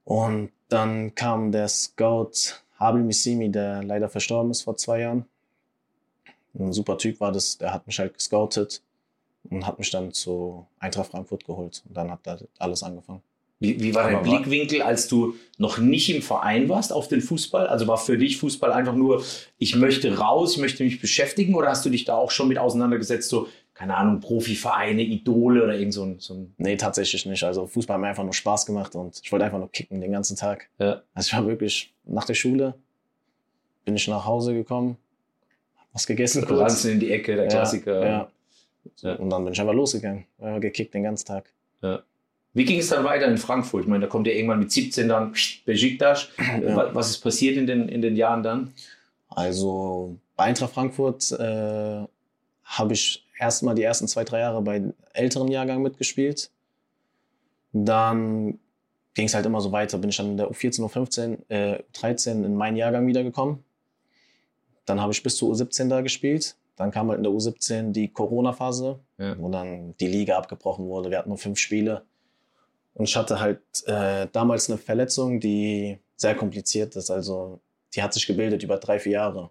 Und 0.08 0.52
dann 0.70 1.14
kam 1.14 1.52
der 1.52 1.68
Scout 1.68 2.54
Habel 2.78 3.02
Missimi, 3.02 3.50
der 3.50 3.82
leider 3.82 4.08
verstorben 4.08 4.50
ist 4.50 4.62
vor 4.62 4.74
zwei 4.78 5.00
Jahren. 5.00 5.26
Ein 6.58 6.72
super 6.72 6.96
Typ 6.96 7.20
war 7.20 7.30
das, 7.30 7.58
der 7.58 7.74
hat 7.74 7.86
mich 7.86 7.98
halt 7.98 8.14
gescoutet 8.14 8.80
und 9.50 9.66
hat 9.66 9.78
mich 9.78 9.90
dann 9.90 10.14
zu 10.14 10.66
Eintracht 10.78 11.10
Frankfurt 11.10 11.44
geholt. 11.44 11.82
Und 11.86 11.94
dann 11.94 12.10
hat 12.10 12.20
da 12.22 12.38
alles 12.58 12.82
angefangen. 12.82 13.20
Wie, 13.60 13.82
wie 13.82 13.94
war 13.94 14.04
dein 14.04 14.16
Aber 14.16 14.24
Blickwinkel, 14.24 14.80
als 14.80 15.08
du 15.08 15.34
noch 15.58 15.76
nicht 15.76 16.08
im 16.08 16.22
Verein 16.22 16.70
warst 16.70 16.90
auf 16.90 17.08
den 17.08 17.20
Fußball? 17.20 17.66
Also 17.66 17.86
war 17.86 17.98
für 17.98 18.16
dich 18.16 18.38
Fußball 18.38 18.72
einfach 18.72 18.94
nur, 18.94 19.22
ich 19.58 19.76
möchte 19.76 20.16
raus, 20.16 20.54
ich 20.54 20.58
möchte 20.58 20.84
mich 20.84 21.02
beschäftigen 21.02 21.54
oder 21.54 21.68
hast 21.68 21.84
du 21.84 21.90
dich 21.90 22.06
da 22.06 22.16
auch 22.16 22.30
schon 22.30 22.48
mit 22.48 22.56
auseinandergesetzt, 22.56 23.28
so, 23.28 23.46
keine 23.78 23.97
Ahnung, 23.97 24.18
Profivereine, 24.18 25.02
Idole 25.02 25.62
oder 25.62 25.75
irgend 25.78 25.94
so 25.94 26.02
ein, 26.04 26.16
so 26.18 26.35
ein 26.35 26.52
Nee, 26.58 26.76
tatsächlich 26.76 27.25
nicht. 27.26 27.44
Also 27.44 27.66
Fußball 27.68 27.94
hat 27.94 28.00
mir 28.00 28.08
einfach 28.08 28.25
nur 28.25 28.32
Spaß 28.35 28.66
gemacht 28.66 28.97
und 28.97 29.20
ich 29.23 29.30
wollte 29.30 29.44
einfach 29.44 29.58
nur 29.58 29.70
kicken 29.70 30.00
den 30.00 30.11
ganzen 30.11 30.37
Tag. 30.37 30.68
Ja. 30.78 31.02
Also 31.14 31.28
ich 31.28 31.32
war 31.35 31.47
wirklich 31.47 31.94
nach 32.04 32.25
der 32.25 32.35
Schule, 32.35 32.75
bin 33.85 33.94
ich 33.94 34.08
nach 34.08 34.25
Hause 34.26 34.52
gekommen, 34.52 34.97
hab 35.76 35.87
was 35.92 36.06
gegessen 36.08 36.44
kurz. 36.44 36.61
Ranzen 36.61 36.90
in 36.92 36.99
die 37.00 37.12
Ecke, 37.12 37.37
der 37.37 37.47
Klassiker. 37.47 38.04
Ja, 38.04 38.28
Ja. 39.02 39.14
Und 39.14 39.30
dann 39.30 39.44
bin 39.44 39.52
ich 39.52 39.61
einfach 39.61 39.75
losgegangen, 39.75 40.25
einfach 40.40 40.61
gekickt 40.61 40.92
den 40.94 41.04
ganzen 41.04 41.26
Tag. 41.26 41.44
Wie 42.54 42.64
ging 42.64 42.80
es 42.80 42.88
dann 42.88 43.04
weiter 43.04 43.28
in 43.28 43.38
Frankfurt? 43.38 43.82
Ich 43.82 43.88
meine, 43.88 44.06
da 44.06 44.06
kommt 44.08 44.26
ja 44.26 44.32
irgendwann 44.32 44.58
mit 44.58 44.72
17 44.72 45.09
dann 45.09 45.35
Besiktas. 45.64 46.29
Ja. 46.62 46.74
Wa- 46.74 46.90
Was 46.94 47.11
ist 47.11 47.18
passiert 47.18 47.57
in 47.57 47.68
den, 47.68 47.88
in 47.88 48.02
den 48.02 48.16
Jahren 48.16 48.42
dann? 48.42 48.72
Also 49.29 50.16
bei 50.37 50.44
Eintracht 50.44 50.72
Frankfurt 50.72 51.31
äh, 51.33 52.05
habe 52.68 52.92
ich 52.92 53.26
erstmal 53.38 53.74
die 53.74 53.83
ersten 53.83 54.07
zwei, 54.09 54.24
drei 54.24 54.40
Jahre 54.40 54.61
bei 54.62 54.83
älteren 55.14 55.48
Jahrgang 55.48 55.83
mitgespielt. 55.83 56.50
Dann 57.72 58.59
ging 59.14 59.26
es 59.26 59.35
halt 59.35 59.46
immer 59.46 59.61
so 59.61 59.72
weiter. 59.72 59.98
Bin 59.98 60.11
ich 60.11 60.16
dann 60.16 60.31
in 60.31 60.37
der 60.37 60.50
U14, 60.50 60.81
U15, 60.83 61.38
äh, 61.48 61.83
U13 61.94 62.44
in 62.44 62.54
meinen 62.54 62.76
Jahrgang 62.76 63.07
wiedergekommen. 63.07 63.64
Dann 64.85 65.00
habe 65.00 65.12
ich 65.12 65.22
bis 65.22 65.37
zur 65.37 65.52
U17 65.52 65.88
da 65.88 66.00
gespielt. 66.02 66.57
Dann 66.76 66.90
kam 66.90 67.09
halt 67.09 67.18
in 67.18 67.24
der 67.24 67.33
U17 67.33 67.92
die 67.92 68.09
Corona-Phase, 68.09 69.00
Ja. 69.18 69.38
wo 69.38 69.50
dann 69.50 69.96
die 69.98 70.07
Liga 70.07 70.37
abgebrochen 70.38 70.87
wurde. 70.87 71.11
Wir 71.11 71.18
hatten 71.18 71.28
nur 71.31 71.38
fünf 71.38 71.59
Spiele. 71.59 72.04
Und 72.94 73.09
ich 73.09 73.16
hatte 73.16 73.40
halt 73.40 73.61
äh, 73.87 74.28
damals 74.33 74.68
eine 74.68 74.78
Verletzung, 74.78 75.40
die 75.40 75.98
sehr 76.16 76.35
kompliziert 76.35 76.96
ist. 76.96 77.11
Also 77.11 77.61
die 77.94 78.02
hat 78.02 78.12
sich 78.14 78.26
gebildet 78.26 78.62
über 78.62 78.76
drei, 78.76 78.98
vier 78.98 79.12
Jahre. 79.12 79.50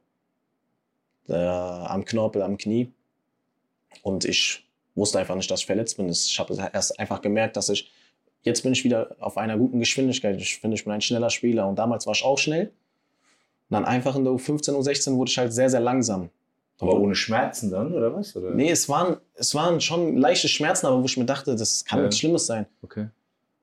Äh, 1.28 1.34
am 1.36 2.06
Knorpel, 2.06 2.42
am 2.42 2.58
Knie. 2.58 2.92
Und 4.04 4.26
ich 4.26 4.66
wusste 4.96 5.20
einfach 5.20 5.36
nicht, 5.36 5.50
dass 5.52 5.62
ich 5.62 5.66
verletzt 5.66 5.98
bin. 5.98 6.10
Ich 6.10 6.40
habe 6.40 6.56
erst 6.74 7.00
einfach 7.00 7.22
gemerkt, 7.22 7.56
dass 7.58 7.70
ich, 7.70 7.92
jetzt 8.44 8.64
bin 8.64 8.74
ich 8.74 8.84
wieder 8.84 9.16
auf 9.20 9.38
einer 9.38 9.58
guten 9.58 9.80
Geschwindigkeit. 9.80 10.40
Ich 10.42 10.60
finde, 10.60 10.76
ich 10.76 10.84
bin 10.84 10.94
ein 10.94 11.02
schneller 11.02 11.30
Spieler. 11.30 11.68
Und 11.68 11.78
damals 11.78 12.06
war 12.08 12.14
ich 12.14 12.24
auch 12.24 12.38
schnell. 12.38 12.68
Und 12.68 13.74
dann 13.74 13.86
einfach 13.86 14.16
in 14.16 14.24
der 14.24 14.34
U15, 14.34 14.72
U16 14.72 15.16
wurde 15.16 15.30
ich 15.30 15.38
halt 15.38 15.54
sehr, 15.54 15.70
sehr 15.70 15.82
langsam. 15.82 16.30
Aber 16.80 16.94
ohne 17.00 17.16
Schmerzen 17.16 17.72
dann, 17.72 17.92
oder 17.94 18.14
was? 18.14 18.36
Oder? 18.36 18.52
Nee, 18.52 18.70
es 18.70 18.88
waren, 18.88 19.18
es 19.34 19.56
waren 19.56 19.82
schon 19.82 20.16
leichte 20.16 20.48
Schmerzen, 20.48 20.86
aber 20.86 21.02
wo 21.02 21.06
ich 21.06 21.18
mir 21.18 21.26
dachte, 21.26 21.56
das 21.56 21.84
kann 21.84 22.00
Ja. 22.00 22.06
nichts 22.06 22.20
Schlimmes 22.20 22.46
sein. 22.46 22.68
Okay. 22.84 23.08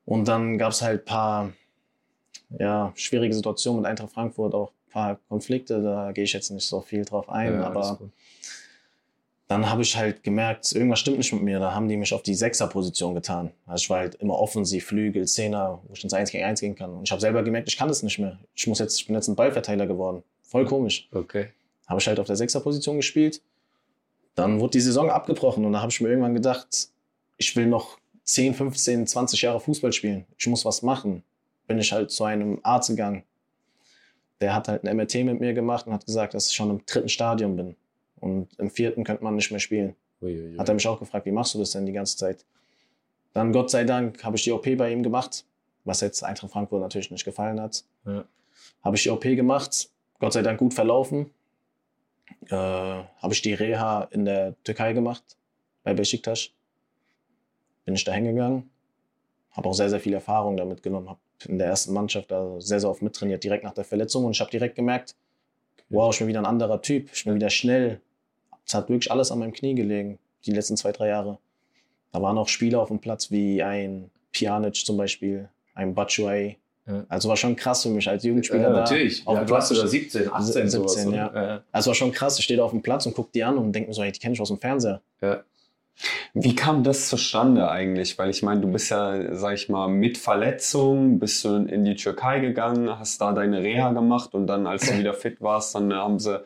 Und 0.05 0.27
dann 0.27 0.57
gab 0.57 0.73
es 0.73 0.81
halt 0.81 1.01
ein 1.03 1.05
paar 1.05 1.53
ja, 2.59 2.91
schwierige 2.95 3.33
Situationen 3.33 3.81
mit 3.81 3.89
Eintracht 3.89 4.11
Frankfurt, 4.11 4.53
auch 4.53 4.69
ein 4.87 4.91
paar 4.91 5.19
Konflikte, 5.29 5.81
da 5.81 6.11
gehe 6.11 6.25
ich 6.25 6.33
jetzt 6.33 6.51
nicht 6.51 6.65
so 6.67 6.81
viel 6.81 7.05
drauf 7.05 7.29
ein, 7.29 7.53
Ja, 7.53 7.63
aber. 7.67 7.99
Dann 9.47 9.69
habe 9.69 9.83
ich 9.83 9.95
halt 9.95 10.23
gemerkt, 10.23 10.71
irgendwas 10.71 10.99
stimmt 10.99 11.17
nicht 11.17 11.31
mit 11.31 11.43
mir, 11.43 11.59
da 11.59 11.73
haben 11.73 11.87
die 11.87 11.97
mich 11.97 12.13
auf 12.13 12.23
die 12.23 12.33
Sechser-Position 12.33 13.13
getan. 13.13 13.51
Also 13.67 13.83
ich 13.83 13.89
war 13.91 13.99
halt 13.99 14.15
immer 14.15 14.39
offensiv, 14.39 14.85
Flügel, 14.85 15.27
Zehner, 15.27 15.81
wo 15.87 15.93
ich 15.93 16.03
ins 16.03 16.13
1 16.13 16.31
gegen 16.31 16.43
1 16.43 16.61
gehen 16.61 16.75
kann. 16.75 16.91
Und 16.91 17.03
ich 17.03 17.11
habe 17.11 17.21
selber 17.21 17.43
gemerkt, 17.43 17.67
ich 17.67 17.77
kann 17.77 17.87
das 17.87 18.01
nicht 18.01 18.17
mehr. 18.17 18.39
Ich, 18.55 18.65
muss 18.65 18.79
jetzt, 18.79 18.99
ich 18.99 19.05
bin 19.05 19.15
jetzt 19.15 19.27
ein 19.27 19.35
Ballverteiler 19.35 19.85
geworden. 19.85 20.23
Voll 20.41 20.65
komisch. 20.65 21.07
Okay. 21.11 21.49
Habe 21.85 21.99
ich 21.99 22.07
halt 22.07 22.19
auf 22.19 22.25
der 22.25 22.35
Sechser-Position 22.35 22.97
gespielt. 22.97 23.41
Dann 24.33 24.59
wurde 24.59 24.71
die 24.71 24.81
Saison 24.81 25.11
abgebrochen 25.11 25.63
und 25.63 25.73
da 25.73 25.81
habe 25.81 25.91
ich 25.91 26.01
mir 26.01 26.09
irgendwann 26.09 26.33
gedacht, 26.33 26.89
ich 27.37 27.55
will 27.55 27.67
noch 27.67 27.99
10, 28.23 28.55
15, 28.55 29.05
20 29.05 29.41
Jahre 29.43 29.59
Fußball 29.59 29.93
spielen. 29.93 30.25
Ich 30.37 30.47
muss 30.47 30.65
was 30.65 30.81
machen. 30.81 31.23
Bin 31.67 31.77
ich 31.77 31.91
halt 31.91 32.09
zu 32.09 32.23
einem 32.23 32.59
Arzt 32.63 32.89
gegangen. 32.89 33.23
Der 34.41 34.55
hat 34.55 34.67
halt 34.67 34.83
ein 34.83 34.97
MRT 34.97 35.23
mit 35.23 35.39
mir 35.39 35.53
gemacht 35.53 35.85
und 35.85 35.93
hat 35.93 36.05
gesagt, 36.05 36.33
dass 36.33 36.49
ich 36.49 36.55
schon 36.55 36.71
im 36.71 36.85
dritten 36.85 37.09
Stadium 37.09 37.55
bin. 37.55 37.75
Und 38.19 38.57
im 38.59 38.69
vierten 38.69 39.03
könnte 39.03 39.23
man 39.23 39.35
nicht 39.35 39.51
mehr 39.51 39.59
spielen. 39.59 39.95
Uiuiui. 40.21 40.57
Hat 40.57 40.69
er 40.69 40.75
mich 40.75 40.87
auch 40.87 40.99
gefragt, 40.99 41.25
wie 41.25 41.31
machst 41.31 41.53
du 41.53 41.59
das 41.59 41.71
denn 41.71 41.85
die 41.85 41.91
ganze 41.91 42.17
Zeit? 42.17 42.45
Dann, 43.33 43.51
Gott 43.51 43.69
sei 43.69 43.83
Dank, 43.83 44.23
habe 44.23 44.37
ich 44.37 44.43
die 44.43 44.51
OP 44.51 44.65
bei 44.77 44.91
ihm 44.91 45.03
gemacht, 45.03 45.45
was 45.83 46.01
jetzt 46.01 46.23
Eintracht 46.23 46.51
Frankfurt 46.51 46.81
natürlich 46.81 47.11
nicht 47.11 47.25
gefallen 47.25 47.59
hat. 47.59 47.83
Ja. 48.05 48.25
Habe 48.83 48.95
ich 48.95 49.03
die 49.03 49.09
OP 49.09 49.23
gemacht, 49.23 49.89
Gott 50.19 50.33
sei 50.33 50.41
Dank 50.41 50.59
gut 50.59 50.73
verlaufen. 50.73 51.31
Äh, 52.49 52.55
habe 52.55 53.33
ich 53.33 53.41
die 53.41 53.53
Reha 53.53 54.03
in 54.11 54.25
der 54.25 54.55
Türkei 54.63 54.93
gemacht, 54.93 55.37
bei 55.83 55.93
Besiktas. 55.93 56.51
Bin 57.83 57.95
ich 57.95 58.03
da 58.03 58.13
hingegangen, 58.13 58.69
habe 59.51 59.69
auch 59.69 59.73
sehr, 59.73 59.89
sehr 59.89 59.99
viel 59.99 60.13
Erfahrung 60.13 60.57
damit 60.57 60.81
genommen, 60.81 61.09
habe 61.09 61.19
in 61.47 61.59
der 61.59 61.67
ersten 61.67 61.93
Mannschaft 61.93 62.31
da 62.31 62.59
sehr, 62.59 62.79
sehr 62.79 62.89
oft 62.89 63.01
mittrainiert, 63.01 63.43
direkt 63.43 63.63
nach 63.63 63.73
der 63.73 63.83
Verletzung. 63.83 64.25
Und 64.25 64.31
ich 64.31 64.39
habe 64.39 64.49
direkt 64.49 64.75
gemerkt, 64.75 65.15
wow, 65.95 66.13
ich 66.13 66.19
bin 66.19 66.27
wieder 66.27 66.39
ein 66.39 66.45
anderer 66.45 66.81
Typ, 66.81 67.09
ich 67.13 67.23
bin 67.25 67.35
wieder 67.35 67.49
schnell. 67.49 67.99
Es 68.65 68.73
hat 68.73 68.89
wirklich 68.89 69.11
alles 69.11 69.31
an 69.31 69.39
meinem 69.39 69.53
Knie 69.53 69.75
gelegen, 69.75 70.19
die 70.45 70.51
letzten 70.51 70.77
zwei, 70.77 70.91
drei 70.91 71.07
Jahre. 71.09 71.37
Da 72.11 72.21
waren 72.21 72.37
auch 72.37 72.47
Spieler 72.47 72.79
auf 72.81 72.87
dem 72.89 72.99
Platz 72.99 73.29
wie 73.31 73.61
ein 73.61 74.09
Pjanic 74.31 74.75
zum 74.75 74.97
Beispiel, 74.97 75.49
ein 75.73 75.93
Batshuayi. 75.93 76.57
Ja. 76.87 77.03
Also 77.09 77.29
war 77.29 77.35
schon 77.37 77.55
krass 77.55 77.81
für 77.83 77.89
mich 77.89 78.07
als 78.07 78.23
Jugendspieler 78.23 78.61
Ja, 78.63 78.69
da. 78.69 78.79
natürlich. 78.81 79.25
auf 79.25 79.33
Ja, 79.35 79.43
dem 79.43 79.47
du 79.47 79.55
hast 79.55 79.67
Platz. 79.69 79.77
sogar 79.77 79.87
17, 79.89 80.31
18, 80.31 80.45
17, 80.53 80.69
sowas. 80.69 81.05
oder? 81.07 81.15
ja. 81.17 81.63
Also 81.71 81.87
war 81.87 81.95
schon 81.95 82.11
krass. 82.11 82.37
Ich 82.37 82.45
stehe 82.45 82.57
da 82.57 82.63
auf 82.63 82.71
dem 82.71 82.81
Platz 82.83 83.05
und 83.07 83.13
gucke 83.15 83.29
die 83.33 83.43
an 83.43 83.57
und 83.57 83.73
denke 83.73 83.87
mir 83.89 83.93
so, 83.93 84.03
hey, 84.03 84.11
die 84.11 84.19
kenne 84.19 84.33
ich 84.35 84.41
aus 84.41 84.49
dem 84.49 84.59
Fernseher. 84.59 85.01
Ja. 85.21 85.43
Wie 86.33 86.55
kam 86.55 86.83
das 86.83 87.07
zustande 87.09 87.69
eigentlich? 87.69 88.17
Weil 88.19 88.29
ich 88.29 88.43
meine, 88.43 88.61
du 88.61 88.67
bist 88.71 88.91
ja, 88.91 89.33
sag 89.35 89.53
ich 89.53 89.69
mal, 89.69 89.87
mit 89.87 90.17
Verletzung, 90.17 91.19
bist 91.19 91.43
du 91.45 91.55
in 91.55 91.85
die 91.85 91.95
Türkei 91.95 92.39
gegangen, 92.39 92.99
hast 92.99 93.21
da 93.21 93.31
deine 93.31 93.61
Reha 93.61 93.91
gemacht 93.93 94.33
und 94.33 94.47
dann, 94.47 94.67
als 94.67 94.87
du 94.87 94.93
wieder 94.99 95.13
fit 95.13 95.41
warst, 95.41 95.73
dann 95.75 95.93
haben 95.93 96.19
sie 96.19 96.43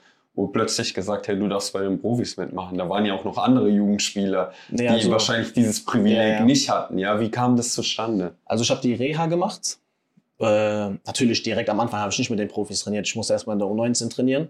plötzlich 0.54 0.94
gesagt, 0.94 1.28
hey, 1.28 1.38
du 1.38 1.48
darfst 1.50 1.74
bei 1.74 1.82
den 1.82 2.00
Profis 2.00 2.38
mitmachen. 2.38 2.78
Da 2.78 2.88
waren 2.88 3.06
ja 3.06 3.14
auch 3.14 3.26
noch 3.26 3.38
andere 3.38 3.68
Jugendspieler, 3.68 4.54
die 4.70 4.88
also- 4.88 5.12
wahrscheinlich 5.12 5.52
dieses 5.54 5.84
Privileg 5.84 6.18
Ja, 6.18 6.28
ja. 6.28 6.46
nicht 6.46 6.70
hatten. 6.70 6.98
Ja, 6.98 7.20
wie 7.20 7.30
kam 7.30 7.58
das 7.58 7.74
zustande? 7.74 8.36
Also 8.46 8.64
ich 8.64 8.70
habe 8.72 8.82
die 8.82 8.94
Reha 8.94 9.26
gemacht 9.26 9.80
Äh, 10.42 10.92
natürlich 11.06 11.44
direkt 11.44 11.70
am 11.70 11.82
Anfang 11.82 12.00
habe 12.00 12.14
ich 12.14 12.18
nicht 12.20 12.30
mit 12.30 12.40
den 12.40 12.48
Profis 12.48 12.82
trainiert. 12.84 13.06
Ich 13.06 13.16
musste 13.18 13.34
erstmal 13.34 13.56
in 13.56 13.60
der 13.60 13.68
U19 13.68 14.10
trainieren. 14.10 14.48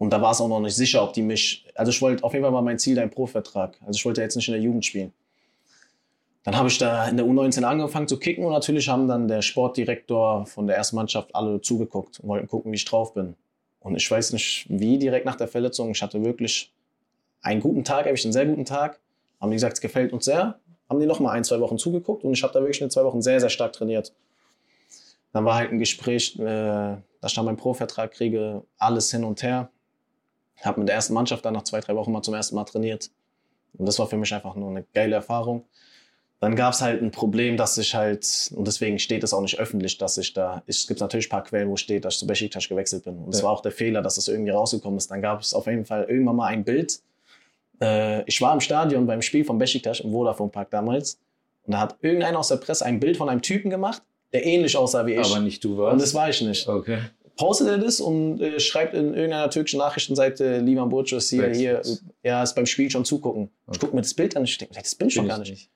Und 0.00 0.14
da 0.14 0.22
war 0.22 0.30
es 0.30 0.40
auch 0.40 0.48
noch 0.48 0.60
nicht 0.60 0.74
sicher, 0.74 1.02
ob 1.02 1.12
die 1.12 1.20
mich. 1.20 1.66
Also 1.74 1.90
ich 1.90 2.00
wollte, 2.00 2.24
auf 2.24 2.32
jeden 2.32 2.42
Fall 2.42 2.54
war 2.54 2.62
mein 2.62 2.78
Ziel 2.78 2.98
ein 2.98 3.10
Profivertrag. 3.10 3.76
Also 3.84 3.98
ich 3.98 4.04
wollte 4.06 4.22
jetzt 4.22 4.34
nicht 4.34 4.48
in 4.48 4.54
der 4.54 4.62
Jugend 4.62 4.86
spielen. 4.86 5.12
Dann 6.42 6.56
habe 6.56 6.68
ich 6.68 6.78
da 6.78 7.06
in 7.06 7.18
der 7.18 7.26
U19 7.26 7.64
angefangen 7.64 8.08
zu 8.08 8.18
kicken 8.18 8.46
und 8.46 8.52
natürlich 8.52 8.88
haben 8.88 9.08
dann 9.08 9.28
der 9.28 9.42
Sportdirektor 9.42 10.46
von 10.46 10.66
der 10.66 10.76
ersten 10.76 10.96
Mannschaft 10.96 11.34
alle 11.34 11.60
zugeguckt 11.60 12.18
und 12.20 12.30
wollten 12.30 12.48
gucken, 12.48 12.72
wie 12.72 12.76
ich 12.76 12.84
drauf 12.86 13.12
bin. 13.12 13.36
Und 13.80 13.94
ich 13.94 14.10
weiß 14.10 14.32
nicht, 14.32 14.64
wie 14.70 14.98
direkt 14.98 15.26
nach 15.26 15.36
der 15.36 15.48
Verletzung. 15.48 15.90
Ich 15.90 16.00
hatte 16.00 16.24
wirklich 16.24 16.72
einen 17.42 17.60
guten 17.60 17.84
Tag, 17.84 18.06
habe 18.06 18.14
ich 18.14 18.24
einen 18.24 18.32
sehr 18.32 18.46
guten 18.46 18.64
Tag. 18.64 19.00
Haben 19.38 19.50
die 19.50 19.56
gesagt, 19.56 19.74
es 19.74 19.80
gefällt 19.82 20.14
uns 20.14 20.24
sehr. 20.24 20.58
Haben 20.88 20.98
die 20.98 21.06
noch 21.06 21.20
mal 21.20 21.32
ein, 21.32 21.44
zwei 21.44 21.60
Wochen 21.60 21.76
zugeguckt 21.76 22.24
und 22.24 22.32
ich 22.32 22.42
habe 22.42 22.54
da 22.54 22.60
wirklich 22.60 22.80
in 22.80 22.88
zwei 22.88 23.04
Wochen 23.04 23.20
sehr, 23.20 23.38
sehr 23.38 23.50
stark 23.50 23.74
trainiert. 23.74 24.14
Dann 25.34 25.44
war 25.44 25.56
halt 25.56 25.72
ein 25.72 25.78
Gespräch, 25.78 26.38
äh, 26.38 26.42
da 26.42 27.28
stand 27.28 27.44
mein 27.44 27.58
Pro-Vertrag, 27.58 28.12
kriege 28.12 28.62
alles 28.78 29.10
hin 29.10 29.24
und 29.24 29.42
her. 29.42 29.68
Habe 30.62 30.80
mit 30.80 30.88
der 30.88 30.96
ersten 30.96 31.14
Mannschaft 31.14 31.44
dann 31.44 31.54
nach 31.54 31.62
zwei, 31.64 31.80
drei 31.80 31.94
Wochen 31.94 32.12
mal 32.12 32.22
zum 32.22 32.34
ersten 32.34 32.54
Mal 32.54 32.64
trainiert. 32.64 33.10
Und 33.78 33.86
das 33.86 33.98
war 33.98 34.06
für 34.06 34.16
mich 34.16 34.32
einfach 34.34 34.54
nur 34.56 34.70
eine 34.70 34.84
geile 34.94 35.14
Erfahrung. 35.16 35.64
Dann 36.40 36.56
gab 36.56 36.72
es 36.72 36.80
halt 36.80 37.02
ein 37.02 37.10
Problem, 37.10 37.56
dass 37.58 37.76
ich 37.76 37.94
halt, 37.94 38.50
und 38.54 38.66
deswegen 38.66 38.98
steht 38.98 39.22
es 39.22 39.34
auch 39.34 39.42
nicht 39.42 39.58
öffentlich, 39.60 39.98
dass 39.98 40.16
ich 40.16 40.32
da, 40.32 40.62
es 40.66 40.86
gibt 40.86 41.00
natürlich 41.00 41.26
ein 41.26 41.30
paar 41.30 41.44
Quellen, 41.44 41.68
wo 41.68 41.76
steht, 41.76 42.04
dass 42.06 42.14
ich 42.14 42.20
zu 42.20 42.26
Besiktas 42.26 42.66
gewechselt 42.68 43.04
bin. 43.04 43.18
Und 43.18 43.34
es 43.34 43.40
Ja. 43.40 43.44
war 43.46 43.52
auch 43.52 43.60
der 43.60 43.72
Fehler, 43.72 44.00
dass 44.00 44.14
das 44.14 44.26
irgendwie 44.28 44.50
rausgekommen 44.50 44.96
ist. 44.96 45.10
Dann 45.10 45.20
gab 45.20 45.40
es 45.42 45.52
auf 45.52 45.66
jeden 45.66 45.84
Fall 45.84 46.04
irgendwann 46.08 46.36
mal 46.36 46.46
ein 46.46 46.64
Bild. 46.64 47.00
Äh, 47.80 48.22
ich 48.24 48.40
war 48.40 48.52
im 48.54 48.60
Stadion 48.60 49.06
beim 49.06 49.20
Spiel 49.22 49.44
von 49.44 49.58
Besiktas 49.58 50.00
im 50.00 50.12
Vodafone 50.12 50.50
Park 50.50 50.70
damals. 50.70 51.18
Und 51.64 51.72
da 51.74 51.80
hat 51.80 51.96
irgendeiner 52.00 52.38
aus 52.38 52.48
der 52.48 52.56
Presse 52.56 52.86
ein 52.86 53.00
Bild 53.00 53.18
von 53.18 53.28
einem 53.28 53.42
Typen 53.42 53.70
gemacht, 53.70 54.02
der 54.32 54.46
ähnlich 54.46 54.76
aussah 54.76 55.04
wie 55.06 55.14
ich. 55.14 55.30
Aber 55.30 55.40
nicht 55.40 55.62
du 55.62 55.72
und 55.72 55.78
warst. 55.78 56.02
das 56.02 56.14
war 56.14 56.30
ich 56.30 56.40
nicht. 56.40 56.66
okay. 56.68 57.00
Postet 57.40 57.68
er 57.68 57.78
das 57.78 58.00
und 58.00 58.38
äh, 58.42 58.60
schreibt 58.60 58.92
in 58.92 59.14
irgendeiner 59.14 59.48
türkischen 59.48 59.78
Nachrichtenseite, 59.78 60.58
Livan 60.58 60.90
Burcus 60.90 61.30
hier, 61.30 61.48
hier, 61.48 61.78
Wechselt. 61.78 62.02
ja, 62.22 62.42
ist 62.42 62.54
beim 62.54 62.66
Spiel 62.66 62.90
schon 62.90 63.04
zugucken. 63.06 63.44
Ich 63.62 63.68
Okay. 63.68 63.78
gucke 63.80 63.94
mir 63.96 64.02
das 64.02 64.12
Bild 64.12 64.36
an, 64.36 64.44
ich 64.44 64.58
denke, 64.58 64.74
das 64.74 64.94
bin 64.94 65.08
ich 65.08 65.14
schon 65.14 65.26
gar 65.26 65.40
ich 65.40 65.50
nicht. 65.50 65.70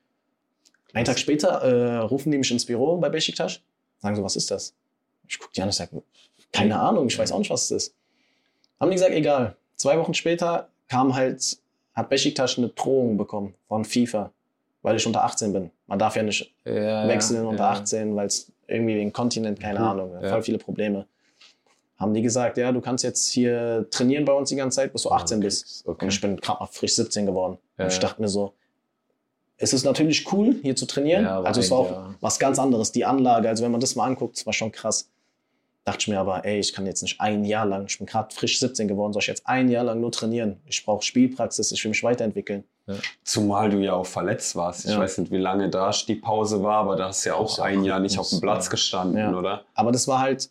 Einen 0.93 1.07
Tag 1.07 1.19
später 1.19 1.49
äh, 1.63 1.97
rufen 1.99 2.31
die 2.31 2.37
mich 2.39 2.51
ins 2.51 2.67
Büro 2.67 2.99
bei 2.99 3.09
Besiktas, 3.09 3.61
sagen 4.01 4.15
so, 4.15 4.23
was 4.23 4.37
ist 4.37 4.51
das? 4.51 4.75
Ich 5.27 5.39
gucke 5.39 5.53
die 5.57 5.63
an 5.63 5.69
und 5.69 5.73
sage, 5.75 6.03
keine 6.53 6.79
Ahnung, 6.79 7.07
ich 7.07 7.19
weiß 7.19 7.33
auch 7.33 7.39
nicht, 7.39 7.51
was 7.51 7.65
es 7.65 7.71
ist. 7.71 7.95
Haben 8.79 8.91
die 8.91 8.97
gesagt, 8.97 9.13
egal. 9.15 9.57
Zwei 9.77 9.99
Wochen 9.99 10.13
später 10.15 10.69
kam 10.89 11.15
halt, 11.15 11.59
hat 11.95 12.11
Besiktas 12.11 12.59
eine 12.59 12.69
Drohung 12.69 13.17
bekommen 13.17 13.55
von 13.69 13.85
FIFA, 13.87 14.31
weil 14.83 14.97
ich 14.97 15.07
unter 15.07 15.25
18 15.25 15.53
bin. 15.53 15.71
Man 15.87 15.99
darf 15.99 16.15
ja 16.17 16.23
nicht 16.23 16.55
Ja, 16.67 17.09
wechseln 17.09 17.43
ja, 17.43 17.49
unter 17.49 17.65
ja. 17.65 17.71
18, 17.71 18.15
weil 18.15 18.27
es 18.27 18.53
irgendwie 18.69 18.97
wegen 18.97 19.13
Kontinent, 19.15 19.59
keine 19.61 19.79
Mhm. 19.81 19.85
Ahnung, 19.87 20.11
voll 20.29 20.43
viele 20.43 20.59
Probleme. 20.59 21.07
Haben 22.05 22.15
die 22.15 22.23
gesagt, 22.23 22.59
ja, 22.59 22.71
du 22.71 22.81
kannst 22.83 23.03
jetzt 23.03 23.29
hier 23.31 23.87
trainieren 23.91 24.25
bei 24.27 24.33
uns 24.35 24.51
die 24.51 24.57
ganze 24.57 24.77
Zeit, 24.77 24.93
bis 24.93 25.03
du 25.05 25.11
18 25.11 25.39
Okay. 25.39 25.47
bist. 25.47 25.83
Okay. 25.87 26.05
Und 26.05 26.13
ich 26.13 26.21
bin 26.21 26.37
gerade 26.37 26.67
frisch 26.71 26.95
17 26.95 27.25
geworden. 27.27 27.57
Ja, 27.79 27.85
und 27.85 27.91
ich 27.91 27.97
ja. 27.97 28.01
dachte 28.03 28.21
mir 28.21 28.29
so, 28.29 28.53
es 29.57 29.73
ist 29.73 29.85
natürlich 29.85 30.31
cool, 30.33 30.57
hier 30.63 30.77
zu 30.77 30.85
trainieren. 30.87 31.25
Ja, 31.25 31.41
also 31.41 31.61
es 31.61 31.71
war 31.71 31.79
auch 31.79 31.91
Jahr. 31.91 32.15
was 32.21 32.39
ganz 32.39 32.59
anderes. 32.59 32.93
Die 32.93 33.05
Anlage, 33.05 33.49
also 33.49 33.65
wenn 33.65 33.71
man 33.73 33.81
das 33.81 33.97
mal 33.97 34.05
anguckt, 34.05 34.37
es 34.37 34.45
war 34.47 34.53
schon 34.53 34.71
krass. 34.71 35.09
Dachte 35.85 35.99
ich 36.01 36.09
mir 36.09 36.19
aber, 36.19 36.45
ey, 36.45 36.59
ich 36.61 36.73
kann 36.73 36.87
jetzt 36.87 37.03
nicht 37.03 37.21
ein 37.21 37.45
Jahr 37.45 37.67
lang, 37.67 37.85
ich 37.87 37.99
bin 37.99 38.07
gerade 38.07 38.35
frisch 38.35 38.59
17 38.59 38.89
geworden, 38.89 39.13
soll 39.13 39.21
ich 39.21 39.27
jetzt 39.29 39.47
ein 39.47 39.69
Jahr 39.69 39.85
lang 39.85 40.01
nur 40.01 40.11
trainieren? 40.13 40.61
Ich 40.67 40.85
brauche 40.85 41.03
Spielpraxis, 41.03 41.73
ich 41.73 41.85
will 41.85 41.91
mich 41.91 42.03
weiterentwickeln. 42.03 42.65
Zumal 43.23 43.69
du 43.71 43.79
ja 43.79 43.93
auch 43.95 44.07
verletzt 44.07 44.57
warst. 44.57 44.85
Ich 44.87 44.93
Ja. 44.93 44.99
weiß 44.99 45.19
nicht, 45.19 45.31
wie 45.31 45.37
lange 45.39 45.69
da 45.71 45.91
die 46.07 46.15
Pause 46.17 46.63
war, 46.63 46.77
aber 46.79 46.97
da 46.97 47.09
hast 47.09 47.25
du 47.25 47.31
ja 47.31 47.35
auch 47.37 47.59
ja 47.59 47.65
ein 47.65 47.85
Jahr 47.85 48.01
nicht 48.01 48.19
auf 48.19 48.29
dem 48.31 48.41
Platz 48.41 48.67
ja. 48.67 48.71
gestanden, 48.73 49.19
Ja. 49.19 49.35
oder? 49.39 49.65
Aber 49.75 49.93
das 49.93 50.09
war 50.09 50.21
halt, 50.21 50.51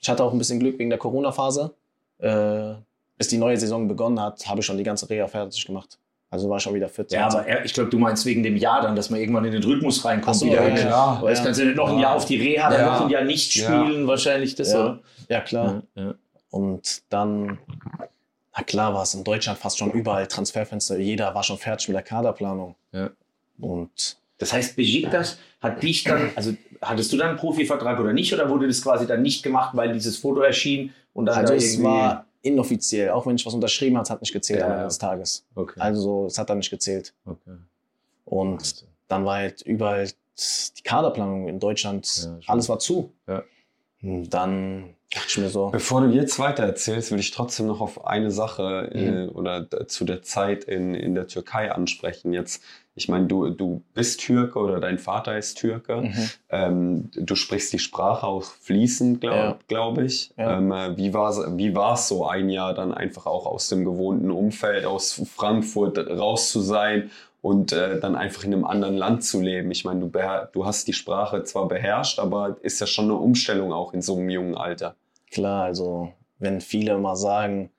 ich 0.00 0.08
hatte 0.08 0.22
auch 0.24 0.32
ein 0.32 0.38
bisschen 0.38 0.60
Glück 0.60 0.78
wegen 0.78 0.90
der 0.90 0.98
Corona-Phase. 0.98 1.74
Äh, 2.18 2.74
bis 3.16 3.28
die 3.28 3.38
neue 3.38 3.56
Saison 3.56 3.88
begonnen 3.88 4.20
hat, 4.20 4.46
habe 4.48 4.60
ich 4.60 4.66
schon 4.66 4.76
die 4.78 4.84
ganze 4.84 5.08
Reha 5.10 5.26
fertig 5.26 5.64
gemacht. 5.66 5.98
Also 6.30 6.48
war 6.50 6.58
ich 6.58 6.62
schon 6.62 6.74
wieder 6.74 6.88
fit. 6.88 7.10
Ja, 7.10 7.26
aber 7.26 7.46
er- 7.46 7.64
ich 7.64 7.72
glaube, 7.72 7.88
du 7.90 7.98
meinst 7.98 8.24
wegen 8.26 8.42
dem 8.42 8.56
Jahr 8.56 8.82
dann, 8.82 8.94
dass 8.94 9.08
man 9.10 9.18
irgendwann 9.18 9.44
in 9.46 9.52
den 9.52 9.62
Rhythmus 9.64 10.04
reinkommt. 10.04 10.36
So, 10.36 10.46
wieder. 10.46 10.68
ja, 10.68 10.74
klar. 10.76 11.22
Weil 11.22 11.30
jetzt 11.30 11.38
Ja. 11.38 11.44
kannst 11.46 11.60
du 11.60 11.64
nicht 11.64 11.76
noch 11.76 11.88
ein 11.90 11.98
Jahr 11.98 12.14
auf 12.14 12.26
die 12.26 12.36
Reha, 12.36 12.68
dann 12.70 12.80
Ja. 12.80 12.86
noch 12.94 13.00
ein 13.06 13.10
Jahr 13.10 13.24
nicht 13.24 13.54
Ja. 13.56 13.64
spielen, 13.82 14.06
wahrscheinlich 14.06 14.54
das, 14.54 14.72
Ja. 14.72 14.80
oder? 14.84 14.98
ja, 15.28 15.40
klar. 15.40 15.82
Ja. 15.94 16.14
Und 16.50 17.02
dann, 17.08 17.58
na 18.56 18.62
klar, 18.64 18.94
war 18.94 19.02
es 19.02 19.14
in 19.14 19.24
Deutschland 19.24 19.58
fast 19.58 19.78
schon 19.78 19.90
überall 19.92 20.26
Transferfenster. 20.26 20.98
Jeder 20.98 21.34
war 21.34 21.42
schon 21.42 21.58
fertig 21.58 21.88
mit 21.88 21.94
der 21.96 22.02
Kaderplanung. 22.02 22.74
Ja. 22.92 23.10
Und 23.58 24.18
Das 24.40 24.52
heißt, 24.52 24.76
Besiktas 24.76 25.38
hat 25.60 25.82
dich 25.82 26.04
dann, 26.04 26.30
also 26.36 26.54
hattest 26.80 27.12
du 27.12 27.16
dann 27.16 27.30
einen 27.30 27.38
Profivertrag 27.38 27.98
oder 28.00 28.12
nicht, 28.12 28.32
oder 28.32 28.48
wurde 28.48 28.66
das 28.68 28.82
quasi 28.82 29.06
dann 29.06 29.22
nicht 29.22 29.42
gemacht, 29.42 29.76
weil 29.76 29.92
dieses 29.92 30.16
Foto 30.16 30.40
erschien 30.40 30.92
und 31.12 31.26
dann 31.26 31.36
also 31.38 31.52
da 31.52 31.56
es 31.56 31.82
war 31.82 32.26
inoffiziell, 32.42 33.10
auch 33.10 33.26
wenn 33.26 33.34
ich 33.36 33.44
was 33.44 33.54
unterschrieben 33.54 33.96
habe, 33.96 34.04
es 34.04 34.10
hat 34.10 34.20
nicht 34.20 34.32
gezählt 34.32 34.60
Ja, 34.60 34.66
am. 34.66 34.72
Ende 34.72 34.84
des 34.84 34.98
Tages. 34.98 35.44
okay. 35.54 35.80
Also 35.80 36.26
es 36.26 36.38
hat 36.38 36.48
dann 36.50 36.58
nicht 36.58 36.70
gezählt. 36.70 37.12
okay. 37.24 37.56
Und 38.24 38.84
dann 39.08 39.24
war 39.24 39.36
halt 39.36 39.62
überall 39.62 40.08
die 40.76 40.82
Kaderplanung 40.82 41.48
in 41.48 41.58
Deutschland, 41.58 42.06
Ja, 42.24 42.38
alles 42.52 42.68
war 42.68 42.78
zu. 42.78 43.12
Ja. 43.26 43.42
Und 44.02 44.30
dann 44.30 44.94
ich 45.10 45.38
mir 45.38 45.48
so, 45.48 45.70
Bevor 45.70 46.02
du 46.02 46.08
jetzt 46.08 46.38
weiter 46.38 46.64
erzählst, 46.64 47.10
will 47.10 47.18
ich 47.18 47.30
trotzdem 47.30 47.66
noch 47.66 47.80
auf 47.80 48.06
eine 48.06 48.30
Sache 48.30 48.90
Mhm. 48.92 49.00
äh, 49.00 49.26
oder 49.28 49.66
zu 49.88 50.04
der 50.04 50.22
Zeit 50.22 50.64
in, 50.64 50.94
in 50.94 51.14
der 51.14 51.26
Türkei 51.26 51.72
ansprechen. 51.72 52.32
Jetzt, 52.34 52.62
ich 52.94 53.08
meine, 53.08 53.26
du, 53.26 53.48
du 53.50 53.82
bist 53.94 54.20
Türke 54.20 54.58
oder 54.58 54.80
dein 54.80 54.98
Vater 54.98 55.38
ist 55.38 55.54
Türke. 55.56 56.02
mhm. 56.02 56.30
Ähm, 56.50 57.10
du 57.14 57.34
sprichst 57.36 57.72
die 57.72 57.78
Sprache 57.78 58.26
auch 58.26 58.44
fließend, 58.44 59.20
glaube 59.22 59.36
Ja. 59.36 59.58
glaub 59.66 59.98
ich. 59.98 60.30
Ja. 60.36 60.58
Ähm, 60.58 60.72
äh, 60.72 60.96
wie 60.98 61.14
war 61.14 61.30
es 61.30 61.38
wie 61.56 61.74
war's 61.74 62.08
so 62.08 62.26
ein 62.26 62.50
Jahr 62.50 62.74
dann 62.74 62.92
einfach 62.92 63.24
auch 63.26 63.46
aus 63.46 63.68
dem 63.68 63.84
gewohnten 63.86 64.30
Umfeld, 64.30 64.84
aus 64.84 65.22
Frankfurt 65.34 65.96
raus 65.98 66.50
zu 66.50 66.60
sein 66.60 67.10
und 67.48 67.72
äh, 67.72 67.98
dann 67.98 68.14
einfach 68.14 68.44
in 68.44 68.52
einem 68.52 68.64
anderen 68.64 68.96
Land 68.96 69.24
zu 69.24 69.40
leben? 69.40 69.70
Ich 69.70 69.84
meine, 69.84 70.00
du, 70.00 70.10
du 70.52 70.66
hast 70.66 70.86
die 70.86 70.92
Sprache 70.92 71.42
zwar 71.44 71.66
beherrscht, 71.66 72.18
aber 72.18 72.56
ist 72.62 72.78
ja 72.80 72.86
schon 72.86 73.06
eine 73.06 73.14
Umstellung 73.14 73.72
auch 73.72 73.94
in 73.94 74.02
so 74.02 74.16
einem 74.16 74.28
jungen 74.28 74.54
Alter. 74.54 74.94
klar, 75.30 75.64
also 75.64 76.12
wenn 76.38 76.60
viele 76.60 76.92
immer 76.94 77.16
sagen, 77.16 77.70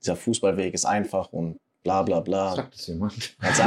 dieser 0.00 0.16
Fußballweg 0.16 0.74
ist 0.74 0.84
einfach 0.84 1.32
und 1.32 1.58
bla 1.84 2.02
bla 2.02 2.20
bla. 2.20 2.56
Sagt 2.56 2.74
das 2.74 2.86
jemand? 2.88 3.14
Also, 3.40 3.62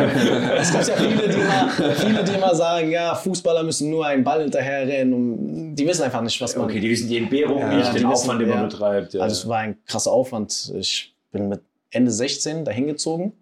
es 0.58 0.72
gibt 0.72 0.88
ja 0.88 0.96
viele 0.96 1.28
die, 1.30 1.40
immer, 1.40 1.70
viele, 1.96 2.24
die 2.24 2.34
immer 2.34 2.54
sagen, 2.56 2.92
ja, 2.92 3.16
Fußballer 3.16 3.64
müssen 3.64 3.90
nur 3.90 4.06
einen 4.06 4.24
Ball 4.24 4.42
hinterherrennen 4.44 5.14
und 5.14 5.76
die 5.76 5.88
wissen 5.88 6.04
einfach 6.04 6.22
nicht, 6.22 6.40
was 6.42 6.56
man... 6.56 6.66
Okay, 6.66 6.80
die 6.82 6.90
wissen 6.90 7.08
die 7.10 7.18
Entbehrung 7.18 7.60
Ja, 7.60 7.74
nicht, 7.74 7.90
die 7.94 8.00
den 8.00 8.10
wissen- 8.10 8.24
Aufwand, 8.24 8.42
den 8.42 8.50
man 8.50 8.58
ja. 8.60 8.64
betreibt. 8.66 9.14
Ja. 9.14 9.22
Also 9.22 9.34
es 9.34 9.48
war 9.48 9.60
ein 9.60 9.78
krasser 9.86 10.12
Aufwand. 10.12 10.74
Ich 10.78 11.14
bin 11.32 11.48
mit 11.50 11.62
Ende 11.92 12.12
16 12.12 12.64
dahin 12.66 12.88
gezogen, 12.88 13.34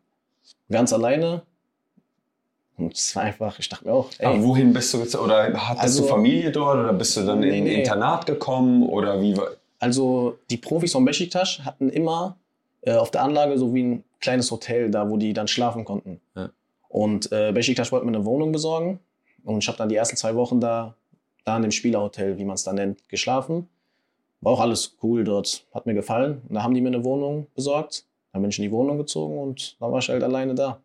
ganz 0.70 0.94
alleine. 0.94 1.42
Und 2.78 2.94
es 2.96 3.16
war 3.16 3.24
einfach, 3.24 3.60
ich 3.60 3.70
dachte 3.70 3.86
mir 3.86 3.94
auch, 3.94 4.10
ey, 4.18 4.26
Aber 4.26 4.44
wohin 4.44 4.74
bist 4.74 4.94
du 4.94 5.00
jetzt? 5.00 5.16
Oder 5.16 5.54
hattest 5.54 5.84
Also- 5.84 6.02
du 6.04 6.08
Familie 6.10 6.52
dort 6.52 6.80
oder 6.80 6.94
bist 6.94 7.16
du 7.18 7.22
dann 7.26 7.40
Nee, 7.42 7.58
in 7.60 7.66
ein. 7.66 7.68
Internat 7.68 8.26
gekommen 8.26 8.84
oder 8.84 9.22
wie 9.22 9.38
war? 9.38 9.48
Also 9.80 10.38
die 10.50 10.58
Profis 10.58 10.92
von 10.94 11.06
Besiktas 11.06 11.60
hatten 11.64 11.90
immer 11.90 12.38
äh, 12.82 12.96
auf 12.96 13.12
der 13.12 13.24
Anlage 13.24 13.58
so 13.58 13.74
wie 13.74 13.84
ein 13.84 14.04
kleines 14.20 14.50
Hotel 14.52 14.90
da, 14.92 15.10
wo 15.10 15.18
die 15.18 15.34
dann 15.34 15.48
schlafen 15.48 15.86
konnten. 15.86 16.20
Ja. 16.36 16.50
Und 16.90 17.32
äh, 17.32 17.52
Besiktas 17.54 17.92
wollte 17.92 18.06
mir 18.06 18.16
eine 18.16 18.26
Wohnung 18.26 18.52
besorgen 18.52 19.00
und 19.44 19.60
ich 19.60 19.68
habe 19.68 19.78
dann 19.78 19.90
die 19.90 19.96
ersten 19.96 20.16
zwei 20.18 20.36
Wochen 20.36 20.60
da, 20.60 20.96
da 21.46 21.56
in 21.58 21.62
dem 21.64 21.72
Spielerhotel, 21.72 22.38
wie 22.38 22.46
man 22.46 22.56
es 22.56 22.64
da 22.64 22.74
nennt, 22.74 23.08
geschlafen. 23.10 23.68
War 24.42 24.54
auch 24.54 24.60
alles 24.60 24.98
cool 25.04 25.24
dort, 25.24 25.66
hat 25.74 25.86
mir 25.86 25.94
gefallen. 25.94 26.42
Und 26.50 26.56
da 26.56 26.64
haben 26.64 26.74
die 26.74 26.82
mir 26.82 26.90
eine 26.90 27.04
Wohnung 27.06 27.48
besorgt. 27.56 28.04
Dann 28.34 28.42
bin 28.42 28.50
ich 28.52 28.58
in 28.60 28.64
die 28.64 28.72
Wohnung 28.72 28.98
gezogen 28.98 29.38
und 29.38 29.76
dann 29.80 29.92
war 29.92 30.00
ich 30.00 30.10
halt 30.10 30.24
alleine 30.24 30.56
da. 30.56 30.80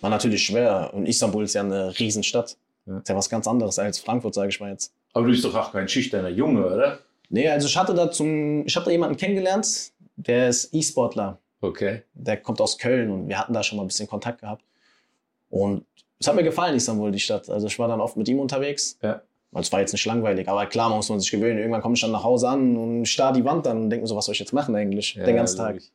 War 0.00 0.10
natürlich 0.10 0.44
schwer. 0.44 0.90
Und 0.92 1.06
Istanbul 1.06 1.44
ist 1.44 1.54
ja 1.54 1.62
eine 1.62 1.98
Riesenstadt. 1.98 2.56
Ja. 2.86 2.98
Ist 2.98 3.08
ja 3.08 3.16
was 3.16 3.28
ganz 3.28 3.46
anderes 3.46 3.78
als 3.78 3.98
Frankfurt, 3.98 4.34
sage 4.34 4.48
ich 4.48 4.60
mal 4.60 4.70
jetzt. 4.70 4.92
Aber 5.12 5.26
du 5.26 5.32
bist 5.32 5.44
doch 5.44 5.54
auch 5.54 5.72
kein 5.72 5.88
schüchterner 5.88 6.28
Junge, 6.28 6.66
oder? 6.66 6.98
Nee, 7.30 7.48
also 7.48 7.66
ich 7.68 7.76
hatte 7.76 7.94
da 7.94 8.10
zum, 8.10 8.66
ich 8.66 8.74
habe 8.76 8.84
da 8.84 8.90
jemanden 8.90 9.16
kennengelernt, 9.16 9.92
der 10.16 10.48
ist 10.48 10.72
E-Sportler. 10.74 11.38
Okay. 11.60 12.02
Der 12.14 12.36
kommt 12.36 12.60
aus 12.60 12.78
Köln 12.78 13.10
und 13.10 13.28
wir 13.28 13.38
hatten 13.38 13.52
da 13.52 13.62
schon 13.62 13.76
mal 13.76 13.84
ein 13.84 13.88
bisschen 13.88 14.08
Kontakt 14.08 14.40
gehabt. 14.40 14.62
Und 15.50 15.84
es 16.18 16.26
hat 16.26 16.34
mir 16.34 16.44
gefallen, 16.44 16.74
Istanbul, 16.76 17.10
die 17.10 17.20
Stadt. 17.20 17.48
Also 17.48 17.66
ich 17.66 17.78
war 17.78 17.88
dann 17.88 18.00
oft 18.00 18.16
mit 18.16 18.28
ihm 18.28 18.38
unterwegs. 18.38 18.98
Ja. 19.02 19.22
Weil 19.50 19.62
es 19.62 19.72
war 19.72 19.80
jetzt 19.80 19.92
nicht 19.92 20.04
langweilig, 20.04 20.46
aber 20.46 20.66
klar 20.66 20.90
muss 20.90 21.08
man 21.08 21.20
sich 21.20 21.30
gewöhnen. 21.30 21.58
Irgendwann 21.58 21.80
komme 21.80 21.94
ich 21.94 22.02
dann 22.02 22.10
nach 22.10 22.22
Hause 22.22 22.50
an 22.50 22.76
und 22.76 23.06
starr 23.06 23.32
die 23.32 23.44
Wand 23.44 23.66
an 23.66 23.84
und 23.84 23.90
denke 23.90 24.02
mir 24.02 24.06
so, 24.06 24.14
was 24.14 24.26
soll 24.26 24.34
ich 24.34 24.38
jetzt 24.40 24.52
machen 24.52 24.76
eigentlich? 24.76 25.14
Den 25.14 25.36
ganzen 25.36 25.56
Tag. 25.56 25.74
logisch. 25.74 25.90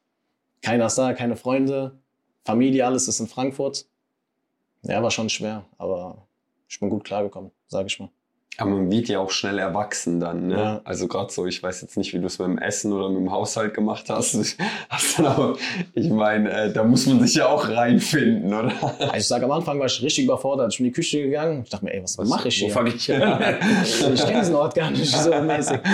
Keiner 0.63 0.87
ist 0.87 0.97
da, 0.97 1.13
keine 1.13 1.35
Freunde, 1.35 1.99
Familie, 2.45 2.85
alles 2.85 3.07
ist 3.07 3.19
in 3.19 3.27
Frankfurt. 3.27 3.85
Ja, 4.83 5.01
war 5.01 5.11
schon 5.11 5.29
schwer, 5.29 5.65
aber 5.77 6.27
ich 6.67 6.79
bin 6.79 6.89
gut 6.89 7.03
klargekommen, 7.05 7.51
sage 7.67 7.87
ich 7.87 7.99
mal. 7.99 8.09
Aber 8.57 8.69
man 8.69 8.91
wird 8.91 9.07
ja 9.07 9.19
auch 9.19 9.31
schnell 9.31 9.57
erwachsen 9.57 10.19
dann, 10.19 10.47
ne? 10.47 10.55
Ja. 10.55 10.81
Also 10.83 11.07
gerade 11.07 11.31
so, 11.31 11.47
ich 11.47 11.63
weiß 11.63 11.81
jetzt 11.81 11.97
nicht, 11.97 12.13
wie 12.13 12.19
du 12.19 12.27
es 12.27 12.37
mit 12.37 12.47
dem 12.47 12.59
Essen 12.59 12.93
oder 12.93 13.09
mit 13.09 13.17
dem 13.17 13.31
Haushalt 13.31 13.73
gemacht 13.73 14.09
hast. 14.09 14.35
hast 14.89 15.17
dann 15.17 15.25
aber, 15.25 15.57
ich 15.95 16.09
meine, 16.09 16.51
äh, 16.51 16.73
da 16.73 16.83
muss 16.83 17.07
man 17.07 17.19
sich 17.25 17.35
ja 17.35 17.47
auch 17.47 17.67
reinfinden, 17.67 18.53
oder? 18.53 18.71
Also 18.99 19.15
ich 19.15 19.27
sage, 19.27 19.45
am 19.45 19.51
Anfang 19.51 19.79
war 19.79 19.87
ich 19.87 19.99
richtig 20.03 20.25
überfordert. 20.25 20.71
Ich 20.71 20.77
bin 20.77 20.85
in 20.85 20.91
die 20.91 20.95
Küche 20.95 21.23
gegangen. 21.23 21.63
Ich 21.63 21.71
dachte 21.71 21.85
mir, 21.85 21.93
ey, 21.93 22.03
was, 22.03 22.17
mache 22.17 22.49
ich 22.49 22.61
Wo 22.61 22.65
hier? 22.65 22.73
fange 22.73 22.93
ich 22.93 23.11
an? 23.11 23.41
ich 24.13 24.23
kenne 24.23 24.39
diesen 24.41 24.55
Ort 24.55 24.75
gar 24.75 24.91
nicht 24.91 25.15
so 25.15 25.29
mäßig. 25.41 25.79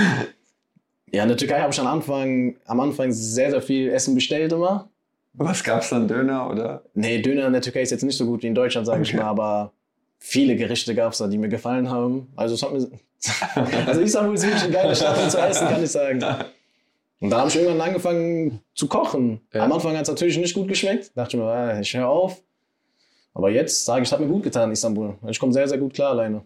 Ja, 1.12 1.24
in 1.24 1.30
der 1.30 1.38
Türkei 1.38 1.60
habe 1.60 1.74
ich 1.74 1.80
am 1.80 1.88
Anfang, 1.88 2.58
am 2.68 2.80
Anfang 2.80 3.12
sehr, 3.12 3.50
sehr 3.50 3.64
viel 3.64 3.90
Essen 3.90 4.14
bestellt 4.14 4.52
immer. 4.52 4.90
Was 5.34 5.64
gab's 5.64 5.90
dann, 5.90 6.08
Döner, 6.08 6.50
oder? 6.50 6.84
Nee, 6.94 7.22
Döner 7.22 7.48
in 7.48 7.54
der 7.54 7.62
Türkei 7.62 7.82
ist 7.82 7.92
jetzt 7.92 8.04
nicht 8.04 8.18
so 8.18 8.26
gut 8.26 8.44
wie 8.44 8.48
in 8.48 8.56
Deutschland, 8.56 8.86
sage 8.88 9.04
ich 9.04 9.10
Okay. 9.10 9.18
mal, 9.18 9.30
aber 9.30 9.74
viele 10.18 10.56
Gerichte 10.56 10.94
gab 10.96 11.12
es 11.14 11.20
da, 11.20 11.28
die 11.28 11.38
mir 11.38 11.50
gefallen 11.50 11.90
haben. 11.90 12.28
Also 12.36 12.56
es 12.56 12.64
hat 12.64 12.74
mir. 12.74 12.88
also 13.88 14.02
Istanbul 14.02 14.36
ist 14.36 14.44
wirklich 14.44 14.64
eine 14.64 14.74
geile 14.74 14.96
Stadt, 14.96 15.22
um 15.22 15.30
zu 15.30 15.38
essen, 15.40 15.68
kann 15.68 15.84
ich 15.84 15.92
sagen. 15.92 16.24
Und 17.22 17.30
dann 17.30 17.40
habe 17.40 17.50
ich 17.50 17.56
irgendwann 17.58 17.82
angefangen 17.88 18.62
zu 18.74 18.88
kochen. 18.88 19.42
Ja. 19.54 19.64
Am 19.66 19.72
Anfang 19.74 19.94
hat 19.96 20.04
es 20.04 20.08
natürlich 20.08 20.38
nicht 20.38 20.54
gut 20.56 20.68
geschmeckt. 20.70 21.12
Dachte 21.16 21.36
ich 21.36 21.44
mir, 21.44 21.50
ah, 21.50 21.80
ich 21.80 21.94
höre 21.96 22.08
auf. 22.08 22.42
Aber 23.34 23.50
jetzt 23.50 23.84
sage 23.86 24.02
ich, 24.04 24.08
es 24.08 24.12
hat 24.14 24.20
mir 24.22 24.28
gut 24.28 24.44
getan, 24.44 24.72
Istanbul. 24.72 25.16
Ich 25.28 25.38
komme 25.40 25.52
sehr, 25.54 25.68
sehr 25.68 25.78
gut 25.78 25.94
klar 25.94 26.12
alleine. 26.12 26.44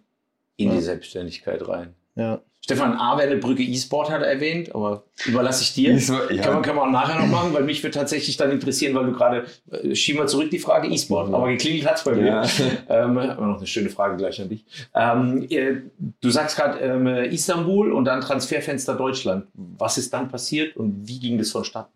In 0.57 0.69
die 0.69 0.75
Ja. 0.77 0.81
Selbstständigkeit 0.81 1.67
rein. 1.67 1.93
Ja. 2.15 2.41
Stefan 2.65 2.93
A. 2.93 3.15
Brücke 3.41 3.61
E-Sport 3.61 4.09
hat 4.09 4.21
er 4.21 4.27
erwähnt, 4.29 4.73
aber 4.73 5.03
überlasse 5.25 5.63
ich 5.63 5.73
dir. 5.73 5.91
Ja. 5.97 5.99
Können, 5.99 6.29
wir, 6.55 6.61
können 6.61 6.77
wir 6.77 6.83
auch 6.83 6.89
nachher 6.91 7.19
noch 7.19 7.27
machen, 7.27 7.53
weil 7.53 7.63
mich 7.63 7.83
würde 7.83 7.93
tatsächlich 7.97 8.37
dann 8.37 8.51
interessieren, 8.51 8.95
weil 8.95 9.05
du 9.05 9.11
gerade, 9.11 9.45
äh, 9.69 9.93
schieben 9.93 10.21
wir 10.21 10.27
zurück 10.27 10.49
die 10.49 10.59
Frage 10.59 10.87
E-Sport, 10.87 11.33
aber 11.33 11.47
geklingelt 11.49 11.85
hat 11.85 11.97
es 11.97 12.03
bei 12.05 12.13
mir. 12.13 12.25
Ja. 12.25 12.43
Ähm, 12.89 13.17
aber 13.17 13.47
noch 13.47 13.57
eine 13.57 13.67
schöne 13.67 13.89
Frage 13.89 14.15
gleich 14.17 14.41
an 14.41 14.47
dich. 14.49 14.63
Ähm, 14.95 15.45
äh, 15.49 15.73
du 16.21 16.29
sagst 16.29 16.55
gerade 16.55 16.79
ähm, 16.79 17.07
Istanbul 17.31 17.91
und 17.91 18.05
dann 18.05 18.21
Transferfenster 18.21 18.95
Deutschland. 18.95 19.45
Was 19.53 19.97
ist 19.97 20.13
dann 20.13 20.29
passiert 20.29 20.77
und 20.77 21.07
wie 21.07 21.19
ging 21.19 21.37
das 21.37 21.51
vonstatten? 21.51 21.91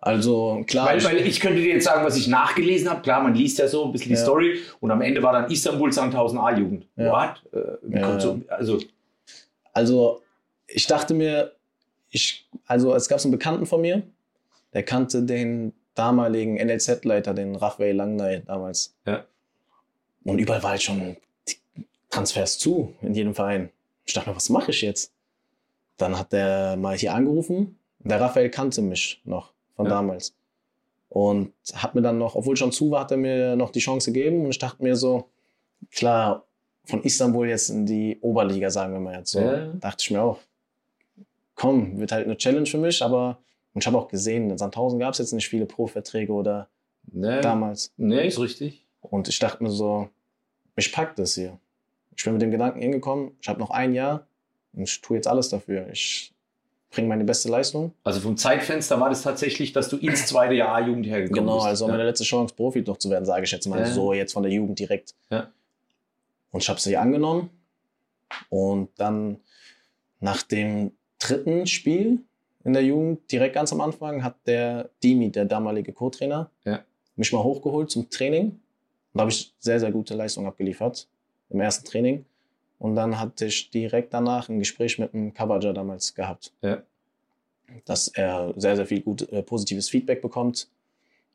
Also 0.00 0.64
klar, 0.66 0.86
Weil, 0.88 0.98
ich- 0.98 1.04
weil 1.04 1.16
ich 1.18 1.40
könnte 1.40 1.60
dir 1.60 1.74
jetzt 1.74 1.84
sagen, 1.84 2.04
was 2.04 2.16
ich 2.16 2.26
nachgelesen 2.26 2.88
habe. 2.88 3.02
Klar, 3.02 3.22
man 3.22 3.34
liest 3.34 3.58
ja 3.58 3.68
so 3.68 3.84
ein 3.84 3.92
bisschen 3.92 4.08
die 4.08 4.14
Ja. 4.14 4.20
Story 4.22 4.58
und 4.80 4.90
am 4.90 5.02
Ende 5.02 5.22
war 5.22 5.32
dann 5.32 5.50
Istanbul 5.50 5.92
Sandhausen 5.92 6.38
A-Jugend. 6.38 6.86
Ja. 6.96 7.12
What? 7.12 7.42
Äh, 7.52 7.98
ja. 8.00 8.18
so, 8.18 8.40
also, 8.48 8.78
Also, 9.72 10.22
ich 10.66 10.86
dachte 10.86 11.14
mir, 11.14 11.52
ich, 12.10 12.48
also 12.66 12.94
es 12.94 13.08
gab 13.08 13.20
einen 13.22 13.30
Bekannten 13.30 13.66
von 13.66 13.80
mir, 13.80 14.02
der 14.72 14.82
kannte 14.82 15.22
den 15.22 15.72
damaligen 15.94 16.54
NLZ-Leiter, 16.54 17.34
den 17.34 17.56
Raphael 17.56 17.96
Langney 17.96 18.42
damals. 18.44 18.94
Ja. 19.06 19.24
Und 20.24 20.38
überall 20.38 20.62
war 20.62 20.70
halt 20.70 20.82
schon 20.82 21.16
Transfers 22.10 22.58
zu 22.58 22.94
in 23.02 23.14
jedem 23.14 23.34
Verein. 23.34 23.70
Ich 24.04 24.14
dachte 24.14 24.30
mir, 24.30 24.36
was 24.36 24.48
mache 24.48 24.70
ich 24.70 24.82
jetzt? 24.82 25.12
Dann 25.96 26.18
hat 26.18 26.32
der 26.32 26.76
mal 26.76 26.96
hier 26.96 27.14
angerufen. 27.14 27.78
Der 28.00 28.20
Raphael 28.20 28.50
kannte 28.50 28.82
mich 28.82 29.20
noch 29.24 29.52
von 29.76 29.86
Ja. 29.86 29.92
damals. 29.92 30.34
Und 31.08 31.52
hat 31.74 31.94
mir 31.94 32.02
dann 32.02 32.18
noch, 32.18 32.34
obwohl 32.36 32.56
schon 32.56 32.72
zu 32.72 32.90
war, 32.90 33.00
hat 33.00 33.10
er 33.10 33.16
mir 33.16 33.56
noch 33.56 33.70
die 33.70 33.80
Chance 33.80 34.12
gegeben. 34.12 34.44
Und 34.44 34.50
ich 34.50 34.58
dachte 34.58 34.82
mir 34.82 34.96
so, 34.96 35.28
klar, 35.90 36.44
von 36.84 37.02
Istanbul 37.02 37.48
jetzt 37.48 37.68
in 37.70 37.86
die 37.86 38.18
Oberliga, 38.20 38.70
sagen 38.70 38.92
wir 38.92 39.00
mal 39.00 39.18
jetzt 39.18 39.30
so. 39.32 39.40
Ja. 39.40 39.66
Dachte 39.80 40.02
ich 40.02 40.10
mir 40.10 40.22
auch, 40.22 40.38
komm, 41.54 41.98
wird 41.98 42.12
halt 42.12 42.26
eine 42.26 42.36
Challenge 42.36 42.66
für 42.66 42.78
mich, 42.78 43.02
aber 43.02 43.38
und 43.72 43.82
ich 43.82 43.86
habe 43.86 43.98
auch 43.98 44.08
gesehen, 44.08 44.50
in 44.50 44.58
Sandhausen 44.58 44.98
gab 44.98 45.12
es 45.12 45.18
jetzt 45.18 45.32
nicht 45.32 45.48
viele 45.48 45.64
Pro-Verträge 45.66 46.32
oder 46.32 46.68
ne, 47.12 47.40
damals. 47.40 47.92
ne, 47.96 48.26
ist 48.26 48.40
richtig. 48.40 48.84
Und 49.00 49.28
ich 49.28 49.38
dachte 49.38 49.62
mir 49.62 49.70
so, 49.70 50.08
mich 50.74 50.92
packt 50.92 51.18
das 51.20 51.34
hier. 51.34 51.56
Ich 52.16 52.24
bin 52.24 52.32
mit 52.32 52.42
dem 52.42 52.50
Gedanken 52.50 52.80
hingekommen, 52.80 53.30
ich 53.40 53.48
habe 53.48 53.60
noch 53.60 53.70
ein 53.70 53.94
Jahr 53.94 54.26
und 54.72 54.82
ich 54.82 55.00
tue 55.00 55.16
jetzt 55.16 55.28
alles 55.28 55.48
dafür. 55.50 55.88
Ich 55.92 56.32
bringe 56.90 57.06
meine 57.06 57.22
beste 57.24 57.48
Leistung. 57.48 57.92
Also 58.02 58.18
vom 58.18 58.36
Zeitfenster 58.36 58.98
war 58.98 59.08
das 59.08 59.22
tatsächlich, 59.22 59.72
dass 59.72 59.88
du 59.88 59.96
ins 59.96 60.26
zweite 60.26 60.54
Jahr 60.54 60.74
A-Jugend 60.74 61.06
hergekommen 61.06 61.44
Genau, 61.44 61.56
bist. 61.58 61.66
also 61.68 61.86
ja. 61.86 61.92
meine 61.92 62.04
letzte 62.04 62.24
Chance, 62.24 62.52
Profi 62.54 62.82
noch 62.82 62.96
zu 62.96 63.08
werden, 63.08 63.24
sage 63.24 63.44
ich 63.44 63.52
jetzt 63.52 63.66
mal 63.68 63.78
Ja. 63.78 63.86
so, 63.86 64.12
jetzt 64.12 64.32
von 64.32 64.42
der 64.42 64.50
Jugend 64.50 64.78
direkt. 64.80 65.14
Ja. 65.30 65.48
Und 66.52 66.62
ich 66.62 66.68
habe 66.68 66.80
sie 66.80 66.96
angenommen. 66.96 67.50
Und 68.48 68.90
dann 68.96 69.38
nach 70.20 70.42
dem 70.42 70.92
dritten 71.18 71.66
Spiel 71.66 72.20
in 72.64 72.72
der 72.74 72.82
Jugend, 72.84 73.30
direkt 73.32 73.54
ganz 73.54 73.72
am 73.72 73.80
Anfang, 73.80 74.22
hat 74.22 74.36
der 74.46 74.90
Dimi, 75.02 75.30
der 75.30 75.46
damalige 75.46 75.92
Co-Trainer, 75.92 76.50
Ja. 76.64 76.84
mich 77.16 77.32
mal 77.32 77.42
hochgeholt 77.42 77.90
zum 77.90 78.10
Training. 78.10 78.50
Und 78.50 78.60
da 79.14 79.20
habe 79.22 79.30
ich 79.30 79.54
sehr, 79.58 79.80
sehr 79.80 79.90
gute 79.90 80.14
Leistung 80.14 80.46
abgeliefert 80.46 81.08
im 81.48 81.60
ersten 81.60 81.86
Training. 81.86 82.24
Und 82.78 82.94
dann 82.96 83.18
hatte 83.18 83.46
ich 83.46 83.70
direkt 83.70 84.12
danach 84.14 84.48
ein 84.48 84.58
Gespräch 84.58 84.98
mit 84.98 85.12
dem 85.12 85.32
Kabaja 85.34 85.72
damals 85.72 86.14
gehabt. 86.14 86.52
Ja. 86.62 86.82
Dass 87.84 88.08
er 88.08 88.52
sehr, 88.56 88.76
sehr 88.76 88.86
viel 88.86 89.00
gut, 89.00 89.30
äh, 89.32 89.42
positives 89.42 89.88
Feedback 89.88 90.20
bekommt, 90.22 90.68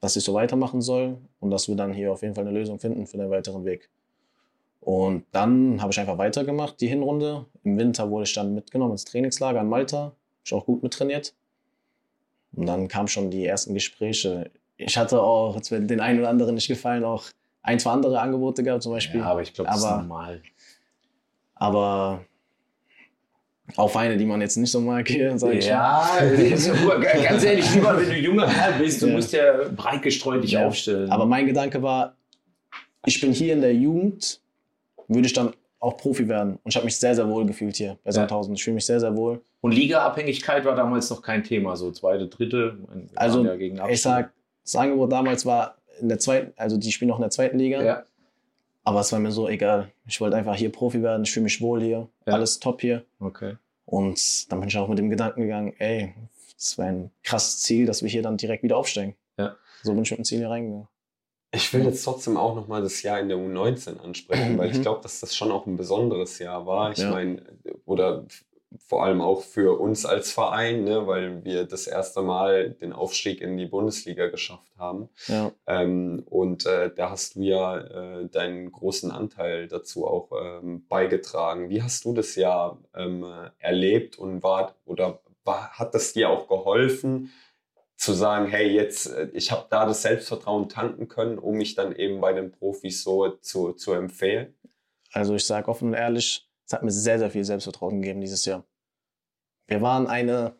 dass 0.01 0.15
ich 0.15 0.23
so 0.23 0.33
weitermachen 0.33 0.81
soll 0.81 1.17
und 1.39 1.49
dass 1.51 1.67
wir 1.67 1.75
dann 1.75 1.93
hier 1.93 2.11
auf 2.11 2.21
jeden 2.21 2.35
Fall 2.35 2.47
eine 2.47 2.57
Lösung 2.57 2.79
finden 2.79 3.07
für 3.07 3.17
den 3.17 3.29
weiteren 3.29 3.63
Weg. 3.65 3.89
Und 4.85 5.25
dann 5.31 5.81
habe 5.81 5.91
ich 5.91 5.99
einfach 5.99 6.19
weitergemacht, 6.19 6.79
die 6.79 6.85
Hinrunde. 6.87 7.47
Im 7.63 7.75
Winter 7.79 8.07
wurde 8.11 8.25
ich 8.25 8.33
dann 8.33 8.53
mitgenommen 8.53 8.91
ins 8.91 9.03
Trainingslager 9.05 9.61
in 9.61 9.67
Malta. 9.67 9.97
Hab 10.03 10.13
Ich 10.45 10.53
auch 10.53 10.63
gut 10.63 10.83
mittrainiert. 10.83 11.33
Und 12.55 12.67
dann 12.67 12.87
kamen 12.87 13.07
schon 13.07 13.31
die 13.31 13.45
ersten 13.47 13.73
Gespräche. 13.73 14.51
Ich 14.77 14.95
hatte 14.95 15.19
auch, 15.23 15.55
jetzt 15.55 15.71
wird 15.71 15.89
den 15.89 16.01
einen 16.01 16.19
oder 16.19 16.29
anderen 16.29 16.53
nicht 16.53 16.67
gefallen, 16.67 17.03
auch 17.03 17.23
ein, 17.63 17.79
zwei 17.79 17.89
andere 17.91 18.19
Angebote 18.19 18.61
gehabt, 18.61 18.83
zum 18.83 18.91
Beispiel. 18.91 19.21
Ja, 19.21 19.25
aber 19.25 19.41
ich 19.41 19.53
glaube, 19.53 19.69
das 19.71 19.77
ist 19.77 19.83
normal. 19.89 20.43
Aber 21.55 22.23
auch 23.77 23.95
eine, 23.95 24.17
die 24.17 24.25
man 24.25 24.39
jetzt 24.41 24.55
nicht 24.57 24.69
so 24.69 24.79
mag 24.81 25.07
hier, 25.07 25.35
sag 25.39 25.53
ich 25.53 25.65
Ja, 25.65 26.19
ganz 27.23 27.43
ehrlich, 27.43 27.73
lieber 27.73 27.97
wenn 27.99 28.09
du 28.09 28.15
junger 28.19 28.45
Kerl 28.45 28.73
bist, 28.73 29.01
du 29.01 29.07
Ja. 29.07 29.13
musst 29.13 29.33
ja 29.33 29.67
breit 29.75 30.03
gestreut 30.03 30.43
dich 30.43 30.51
Ja. 30.51 30.67
aufstellen. 30.67 31.09
Aber 31.09 31.25
mein 31.25 31.47
Gedanke 31.47 31.81
war, 31.81 32.15
ich 33.05 33.19
bin 33.19 33.31
hier 33.33 33.53
in 33.53 33.61
der 33.61 33.73
Jugend, 33.73 34.41
würde 35.07 35.27
ich 35.27 35.33
dann 35.33 35.53
auch 35.79 35.97
Profi 35.97 36.27
werden. 36.27 36.53
Und 36.63 36.69
ich 36.71 36.75
habe 36.75 36.85
mich 36.85 36.97
sehr, 36.97 37.13
sehr 37.15 37.27
wohl 37.29 37.45
gefühlt 37.45 37.75
hier 37.75 37.97
bei 38.03 38.11
Sandhausen. 38.11 38.55
Ich 38.55 38.63
fühle 38.63 38.75
mich 38.75 38.85
sehr, 38.85 38.99
sehr 38.99 39.15
wohl. 39.15 39.41
Und 39.61 39.71
Ligaabhängigkeit 39.73 40.65
war 40.65 40.75
damals 40.75 41.09
noch 41.09 41.21
kein 41.21 41.43
Thema, 41.43 41.75
so 41.75 41.91
zweite, 41.91 42.27
dritte. 42.27 42.77
Also, 43.15 43.43
ja 43.45 43.55
gegen 43.55 43.75
Ich 43.75 43.81
Abstieg. 43.81 43.99
sag, 43.99 44.33
das 44.63 44.75
Angebot 44.75 45.11
damals 45.11 45.45
war 45.45 45.75
in 46.01 46.09
der 46.09 46.19
zweiten, 46.19 46.53
also 46.57 46.77
die 46.77 46.91
spielen 46.91 47.09
noch 47.09 47.17
in 47.17 47.21
der 47.21 47.29
zweiten 47.29 47.57
Liga. 47.59 47.81
ja, 47.83 48.03
Aber 48.83 49.01
es 49.01 49.11
war 49.11 49.19
mir 49.19 49.31
so 49.31 49.47
egal. 49.47 49.91
Ich 50.07 50.19
wollte 50.21 50.35
einfach 50.37 50.55
hier 50.55 50.71
Profi 50.71 51.01
werden. 51.03 51.23
Ich 51.23 51.31
fühle 51.31 51.43
mich 51.45 51.61
wohl 51.61 51.81
hier. 51.81 52.07
Ja. 52.25 52.33
Alles 52.33 52.59
top 52.59 52.81
hier. 52.81 53.03
okay. 53.19 53.55
Und 53.87 54.51
dann 54.51 54.59
bin 54.61 54.69
ich 54.69 54.77
auch 54.79 54.87
mit 54.87 54.97
dem 54.97 55.11
Gedanken 55.11 55.41
gegangen, 55.41 55.73
ey, 55.77 56.15
das 56.57 56.75
wäre 56.79 56.87
ein 56.89 57.11
krasses 57.23 57.59
Ziel, 57.61 57.85
dass 57.85 58.01
wir 58.01 58.09
hier 58.09 58.23
dann 58.23 58.35
direkt 58.37 58.63
wieder 58.63 58.77
aufsteigen. 58.77 59.13
Ja. 59.37 59.55
So 59.83 59.93
bin 59.93 60.01
ich 60.01 60.09
mit 60.09 60.17
dem 60.17 60.23
Ziel 60.25 60.39
hier 60.39 60.49
reingegangen. 60.49 60.87
Ich 61.55 61.73
will 61.73 61.83
jetzt 61.85 62.03
trotzdem 62.03 62.37
auch 62.37 62.55
nochmal 62.55 62.81
das 62.81 63.01
Jahr 63.01 63.19
in 63.19 63.29
der 63.29 63.37
U19 63.37 63.99
ansprechen, 63.99 64.57
weil 64.57 64.69
ich 64.71 64.77
Mhm. 64.77 64.81
glaube, 64.83 65.01
dass 65.01 65.19
das 65.19 65.35
schon 65.35 65.51
auch 65.51 65.65
ein 65.65 65.77
besonderes 65.77 66.39
Jahr 66.39 66.65
war. 66.65 66.91
Ich 66.91 66.99
Ja. 66.99 67.11
meine, 67.11 67.41
oder 67.85 68.25
vor 68.87 69.03
allem 69.05 69.21
auch 69.21 69.41
für 69.41 69.79
uns 69.79 70.05
als 70.05 70.31
Verein, 70.33 70.83
ne, 70.83 71.07
weil 71.07 71.45
wir 71.45 71.63
das 71.65 71.87
erste 71.87 72.21
Mal 72.21 72.71
den 72.71 72.91
Aufstieg 72.91 73.39
in 73.39 73.55
die 73.55 73.67
Bundesliga 73.67 74.27
geschafft 74.27 74.69
haben. 74.77 75.07
Ja. 75.27 75.51
Ähm, 75.65 76.23
und 76.29 76.65
äh, 76.65 76.91
da 76.93 77.09
hast 77.09 77.35
du 77.35 77.41
ja 77.41 77.77
äh, 77.77 78.27
deinen 78.27 78.69
großen 78.71 79.11
Anteil 79.11 79.69
dazu 79.69 80.05
auch 80.05 80.29
ähm, 80.43 80.85
beigetragen. 80.89 81.69
Wie 81.69 81.81
hast 81.81 82.03
du 82.03 82.13
das 82.13 82.35
Jahr 82.35 82.79
ähm, 82.93 83.23
äh, 83.23 83.49
erlebt 83.59 84.17
und 84.19 84.43
war 84.43 84.75
oder 84.85 85.19
war, 85.45 85.69
hat 85.71 85.93
das 85.95 86.11
dir 86.13 86.29
auch 86.29 86.47
geholfen, 86.49 87.31
zu 87.95 88.13
sagen, 88.13 88.47
hey, 88.47 88.67
jetzt, 88.67 89.07
äh, 89.07 89.29
ich 89.33 89.51
habe 89.51 89.67
da 89.69 89.85
das 89.85 90.01
Selbstvertrauen 90.01 90.69
tanken 90.69 91.07
können, 91.07 91.39
um 91.39 91.55
mich 91.55 91.75
dann 91.75 91.95
eben 91.95 92.21
bei 92.21 92.33
den 92.33 92.51
Profis 92.51 93.03
so 93.03 93.29
zu, 93.29 93.73
zu 93.73 93.93
empfehlen? 93.93 94.53
Also 95.13 95.35
ich 95.35 95.45
sage 95.45 95.69
offen 95.69 95.89
und 95.89 95.93
ehrlich, 95.93 96.49
es 96.65 96.73
hat 96.73 96.83
mir 96.83 96.91
sehr, 96.91 97.19
sehr 97.19 97.31
viel 97.31 97.43
Selbstvertrauen 97.43 98.01
gegeben 98.01 98.21
dieses 98.21 98.45
Jahr. 98.45 98.65
Wir 99.67 99.81
waren 99.81 100.07
eine, 100.07 100.55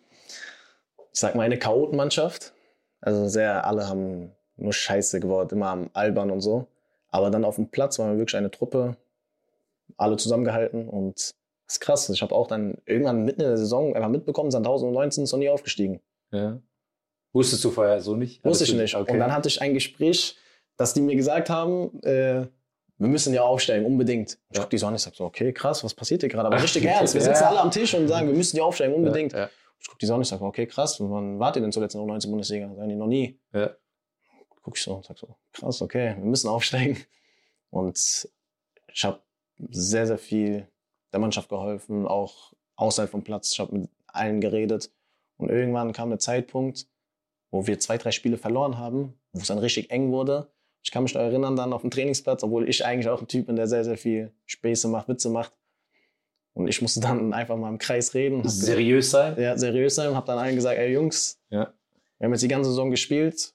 ich 0.98 1.20
sag 1.20 1.36
mal, 1.36 1.44
eine 1.44 1.60
Chaotenmannschaft. 1.60 2.54
Also 3.02 3.28
sehr, 3.28 3.66
alle 3.66 3.88
haben 3.88 4.32
nur 4.56 4.74
Scheiße 4.74 5.20
geworden, 5.20 5.56
immer 5.56 5.70
am 5.70 5.90
Albern 5.94 6.32
und 6.32 6.42
so. 6.42 6.68
Aber 7.10 7.30
dann 7.30 7.46
auf 7.46 7.56
dem 7.56 7.70
Platz 7.70 8.00
waren 8.00 8.12
wir 8.12 8.18
wirklich 8.18 8.38
eine 8.38 8.52
Truppe, 8.52 8.98
alle 9.98 10.18
zusammengehalten 10.18 10.88
und 10.90 11.16
das 11.68 11.76
ist 11.76 11.80
krass. 11.80 12.10
Ich 12.10 12.22
habe 12.22 12.34
auch 12.34 12.48
dann 12.48 12.78
irgendwann 12.86 13.24
mitten 13.24 13.42
in 13.42 13.48
der 13.48 13.58
Saison 13.58 13.96
einfach 13.96 14.10
mitbekommen, 14.10 14.52
Sandhausen 14.52 14.92
19 14.92 15.24
ist 15.24 15.32
noch 15.32 15.40
nie 15.40 15.50
aufgestiegen. 15.50 16.02
Ja. 16.32 16.60
Wusstest 17.36 17.64
du 17.66 17.70
vorher 17.72 18.00
so 18.02 18.16
nicht? 18.16 18.44
Wusste 18.46 18.64
ich 18.64 18.74
nicht. 18.74 18.96
Okay. 18.96 19.12
Und 19.12 19.20
dann 19.20 19.34
hatte 19.34 19.48
ich 19.50 19.62
ein 19.62 19.74
Gespräch, 19.74 20.38
dass 20.78 20.94
die 20.94 21.02
mir 21.02 21.16
gesagt 21.16 21.50
haben, 21.50 22.02
äh, 22.04 22.48
wir 22.98 23.08
müssen 23.10 23.34
ja 23.34 23.42
aufsteigen, 23.44 23.86
unbedingt. 23.86 24.38
Ich 24.50 24.56
Ja. 24.58 24.62
guck 24.64 24.70
die 24.70 24.78
so 24.78 24.88
an, 24.88 24.96
ich 24.96 25.02
sag 25.02 25.14
so, 25.16 25.26
okay, 25.26 25.52
krass, 25.52 25.84
was 25.84 25.94
passiert 25.94 26.22
hier 26.22 26.30
gerade? 26.30 26.48
Aber 26.48 26.56
richtig 26.64 26.86
ernst. 26.86 27.14
Wir 27.14 27.22
sitzen 27.22 27.44
Ja. 27.44 27.50
alle 27.50 27.60
am 27.60 27.72
Tisch 27.72 27.94
und 27.94 28.08
sagen, 28.08 28.28
wir 28.28 28.34
müssen 28.36 28.56
ja 28.58 28.64
aufsteigen, 28.64 28.94
unbedingt. 28.96 29.34
Ja, 29.34 29.50
Ich 29.80 29.88
guck 29.90 30.00
die 30.00 30.06
so 30.06 30.16
an, 30.16 30.22
ich 30.22 30.30
sag, 30.30 30.40
okay, 30.42 30.66
krass, 30.66 30.98
wann 31.02 31.38
wart 31.40 31.58
ihr 31.58 31.62
denn 31.62 31.72
zuletzt 31.74 31.94
in 31.96 32.00
der 32.02 32.08
19 32.08 32.32
Bundesliga? 32.32 32.74
Sagen 32.74 32.90
die 32.90 32.96
noch 32.96 33.08
nie. 33.08 33.38
Ja. 33.54 33.72
Guck 34.64 34.78
ich 34.78 34.84
so 34.84 34.94
und 34.96 35.06
sag 35.06 35.18
so, 35.20 35.36
krass, 35.52 35.82
okay, 35.82 36.16
wir 36.18 36.26
müssen 36.26 36.48
aufsteigen. 36.48 36.98
Und 37.70 38.00
ich 38.94 39.04
habe 39.04 39.20
sehr, 39.70 40.08
sehr 40.08 40.18
viel 40.18 40.68
der 41.12 41.20
Mannschaft 41.20 41.50
geholfen, 41.50 42.08
auch 42.08 42.54
außerhalb 42.78 43.12
vom 43.12 43.24
Platz. 43.24 43.52
Ich 43.52 43.60
habe 43.60 43.78
mit 43.78 43.90
allen 44.08 44.40
geredet. 44.40 44.90
Und 45.38 45.50
irgendwann 45.50 45.92
kam 45.92 46.10
der 46.10 46.20
Zeitpunkt, 46.20 46.88
wo 47.56 47.66
wir 47.68 47.80
zwei, 47.80 47.98
drei 47.98 48.12
Spiele 48.12 48.38
verloren 48.38 48.78
haben, 48.78 49.14
wo 49.32 49.40
es 49.40 49.48
dann 49.48 49.60
richtig 49.60 49.90
eng 49.90 50.12
wurde. 50.12 50.52
Ich 50.84 50.92
kann 50.92 51.04
mich 51.04 51.14
noch 51.14 51.22
erinnern, 51.22 51.56
dann 51.56 51.72
auf 51.72 51.82
dem 51.82 51.90
Trainingsplatz, 51.90 52.44
obwohl 52.44 52.68
ich 52.70 52.86
eigentlich 52.86 53.08
auch 53.08 53.22
ein 53.22 53.28
Typ 53.28 53.48
bin, 53.48 53.56
der 53.56 53.68
sehr, 53.68 53.86
sehr 53.86 53.98
viel 53.98 54.34
Späße 54.46 54.90
macht, 54.90 55.08
Witze 55.08 55.30
macht. 55.30 55.54
Und 56.54 56.68
ich 56.68 56.82
musste 56.82 57.00
dann 57.00 57.34
einfach 57.34 57.56
mal 57.56 57.70
im 57.70 57.78
Kreis 57.78 58.14
reden. 58.14 58.48
Seriös 58.48 59.12
sein? 59.12 59.40
ja, 59.40 59.58
seriös 59.58 59.96
sein 59.96 60.10
und 60.10 60.16
habe 60.16 60.28
dann 60.28 60.38
allen 60.38 60.56
gesagt, 60.56 60.78
ey 60.78 60.92
Jungs, 60.92 61.40
Ja. 61.50 61.74
wir 62.18 62.26
haben 62.26 62.34
jetzt 62.34 62.42
die 62.44 62.50
ganze 62.50 62.70
Saison 62.70 62.92
gespielt, 62.92 63.54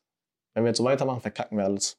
wenn 0.54 0.64
wir 0.64 0.68
jetzt 0.68 0.78
so 0.78 0.84
weitermachen, 0.84 1.20
verkacken 1.20 1.58
wir 1.58 1.64
alles. 1.64 1.98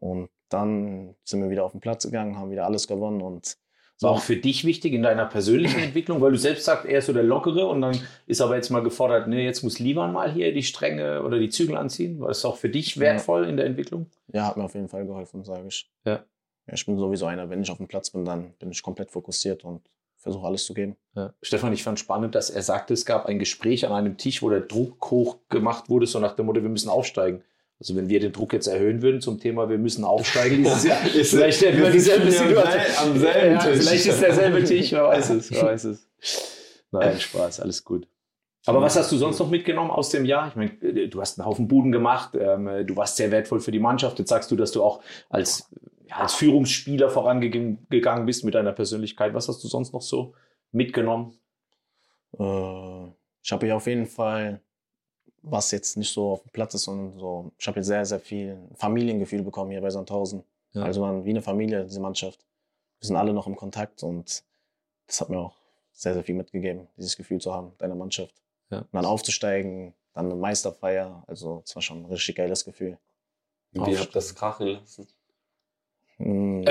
Und 0.00 0.30
dann 0.48 1.14
sind 1.24 1.42
wir 1.42 1.50
wieder 1.50 1.64
auf 1.64 1.72
den 1.72 1.80
Platz 1.80 2.04
gegangen, 2.04 2.38
haben 2.38 2.50
wieder 2.50 2.64
alles 2.64 2.88
gewonnen 2.88 3.20
und 3.20 3.58
War 4.00 4.10
auch 4.10 4.20
für 4.20 4.36
dich 4.36 4.64
wichtig 4.64 4.92
in 4.92 5.02
deiner 5.02 5.24
persönlichen 5.24 5.80
Entwicklung, 5.80 6.20
weil 6.20 6.32
du 6.32 6.38
selbst 6.38 6.64
sagst, 6.64 6.84
er 6.84 6.98
ist 6.98 7.06
so 7.06 7.14
der 7.14 7.22
Lockere 7.22 7.66
und 7.66 7.80
dann 7.80 7.98
ist 8.26 8.42
aber 8.42 8.56
jetzt 8.56 8.70
mal 8.70 8.82
gefordert, 8.82 9.26
nee, 9.26 9.44
jetzt 9.44 9.62
muss 9.62 9.78
Livan 9.78 10.12
mal 10.12 10.30
hier 10.30 10.52
die 10.52 10.62
Stränge 10.62 11.22
oder 11.22 11.38
die 11.38 11.48
Zügel 11.48 11.76
anziehen. 11.76 12.20
War 12.20 12.28
das 12.28 12.44
auch 12.44 12.56
für 12.56 12.68
dich 12.68 12.98
wertvoll 13.00 13.46
in 13.46 13.56
der 13.56 13.66
Entwicklung? 13.66 14.10
ja, 14.32 14.48
hat 14.48 14.56
mir 14.56 14.64
auf 14.64 14.74
jeden 14.74 14.88
Fall 14.88 15.06
geholfen, 15.06 15.44
sage 15.44 15.68
ich. 15.68 15.90
Ja. 16.04 16.24
ja. 16.66 16.74
Ich 16.74 16.84
bin 16.84 16.98
sowieso 16.98 17.26
einer, 17.26 17.48
wenn 17.48 17.62
ich 17.62 17.70
auf 17.70 17.78
dem 17.78 17.88
Platz 17.88 18.10
bin, 18.10 18.24
dann 18.24 18.52
bin 18.58 18.70
ich 18.70 18.82
komplett 18.82 19.10
fokussiert 19.10 19.64
und 19.64 19.80
versuche 20.16 20.46
alles 20.46 20.66
zu 20.66 20.74
geben. 20.74 20.96
Ja. 21.14 21.32
Stefan, 21.40 21.72
ich 21.72 21.82
fand 21.82 21.98
spannend, 21.98 22.34
dass 22.34 22.50
er 22.50 22.62
sagte, 22.62 22.92
es 22.92 23.06
gab 23.06 23.26
ein 23.26 23.38
Gespräch 23.38 23.86
an 23.86 23.92
einem 23.92 24.16
Tisch, 24.18 24.42
wo 24.42 24.50
der 24.50 24.60
Druck 24.60 25.10
hoch 25.10 25.38
gemacht 25.48 25.88
wurde, 25.88 26.06
so 26.06 26.18
nach 26.18 26.34
dem 26.34 26.46
Motto, 26.46 26.62
wir 26.62 26.68
müssen 26.68 26.88
aufsteigen. 26.88 27.42
Also 27.78 27.94
wenn 27.94 28.08
wir 28.08 28.20
den 28.20 28.32
Druck 28.32 28.52
jetzt 28.52 28.66
erhöhen 28.68 29.02
würden 29.02 29.20
zum 29.20 29.38
Thema, 29.38 29.68
wir 29.68 29.78
müssen 29.78 30.04
aufsteigen 30.04 30.56
dieses 30.64 30.84
Jahr, 30.84 30.98
vielleicht 30.98 31.60
hätten 31.62 31.78
wir 31.82 31.90
dieselbe 31.90 32.26
ja 32.26 32.30
Situation. 32.30 33.10
am 33.12 33.18
selben 33.18 33.52
Ja, 33.52 33.58
Tisch. 33.58 33.78
Vielleicht 33.78 34.06
ist 34.06 34.22
derselbe 34.22 34.64
Tisch, 34.64 34.92
wer 34.92 35.04
weiß 35.04 35.30
es, 35.30 35.50
wer 35.50 35.62
weiß 35.62 35.84
es. 35.84 36.08
Nein, 36.90 37.20
Spaß, 37.20 37.60
alles 37.60 37.84
gut. 37.84 38.08
Aber 38.64 38.80
was 38.80 38.96
hast 38.96 39.12
du 39.12 39.16
sonst 39.16 39.38
noch 39.38 39.48
mitgenommen 39.48 39.90
aus 39.90 40.10
dem 40.10 40.24
Jahr? 40.24 40.48
Ich 40.48 40.56
meine, 40.56 41.08
du 41.08 41.20
hast 41.20 41.38
einen 41.38 41.46
Haufen 41.46 41.68
Buden 41.68 41.92
gemacht, 41.92 42.34
ähm, 42.34 42.84
du 42.84 42.96
warst 42.96 43.16
sehr 43.16 43.30
wertvoll 43.30 43.60
für 43.60 43.70
die 43.70 43.78
Mannschaft. 43.78 44.18
Jetzt 44.18 44.28
sagst 44.28 44.50
du, 44.50 44.56
dass 44.56 44.72
du 44.72 44.82
auch 44.82 45.02
als, 45.28 45.70
ja, 46.08 46.16
als 46.16 46.34
Führungsspieler 46.34 47.08
vorangegangen 47.08 48.26
bist 48.26 48.44
mit 48.44 48.54
deiner 48.54 48.72
Persönlichkeit. 48.72 49.34
Was 49.34 49.48
hast 49.48 49.62
du 49.62 49.68
sonst 49.68 49.92
noch 49.92 50.02
so 50.02 50.34
mitgenommen? 50.72 51.38
Äh, 52.38 53.06
ich 53.42 53.52
habe 53.52 53.66
hier 53.66 53.76
auf 53.76 53.86
jeden 53.86 54.06
Fall, 54.06 54.60
was 55.48 55.70
jetzt 55.70 55.96
nicht 55.96 56.12
so 56.12 56.32
auf 56.32 56.42
dem 56.42 56.50
Platz 56.50 56.74
ist, 56.74 56.88
und 56.88 57.18
so, 57.18 57.52
ich 57.56 57.66
habe 57.66 57.76
hier 57.76 57.84
sehr, 57.84 58.04
sehr 58.04 58.18
viel 58.18 58.58
Familiengefühl 58.74 59.42
bekommen 59.42 59.70
hier 59.70 59.80
bei 59.80 59.90
Sandhausen. 59.90 60.42
Ja. 60.72 60.82
Also 60.82 61.00
man, 61.00 61.24
wie 61.24 61.30
eine 61.30 61.42
Familie, 61.42 61.84
diese 61.84 62.00
Mannschaft. 62.00 62.44
Wir 63.00 63.06
sind 63.06 63.16
alle 63.16 63.32
noch 63.32 63.46
im 63.46 63.54
Kontakt 63.54 64.02
und 64.02 64.42
das 65.06 65.20
hat 65.20 65.30
mir 65.30 65.38
auch 65.38 65.56
sehr, 65.92 66.14
sehr 66.14 66.24
viel 66.24 66.34
mitgegeben, 66.34 66.88
dieses 66.96 67.16
Gefühl 67.16 67.40
zu 67.40 67.54
haben, 67.54 67.72
deiner 67.78 67.94
Mannschaft. 67.94 68.34
Ja. 68.70 68.78
Und 68.80 68.88
dann 68.92 69.04
aufzusteigen, 69.04 69.94
dann 70.14 70.26
eine 70.26 70.34
Meisterfeier, 70.34 71.22
also 71.28 71.62
es 71.64 71.74
war 71.76 71.82
schon 71.82 72.02
ein 72.02 72.06
richtig 72.06 72.36
geiles 72.36 72.64
Gefühl. 72.64 72.98
Und 73.72 73.86
ihr 73.88 74.00
habt 74.00 74.16
das 74.16 74.34
krachen 74.34 74.66
lassen. 74.66 75.06
Mm. 76.18 76.64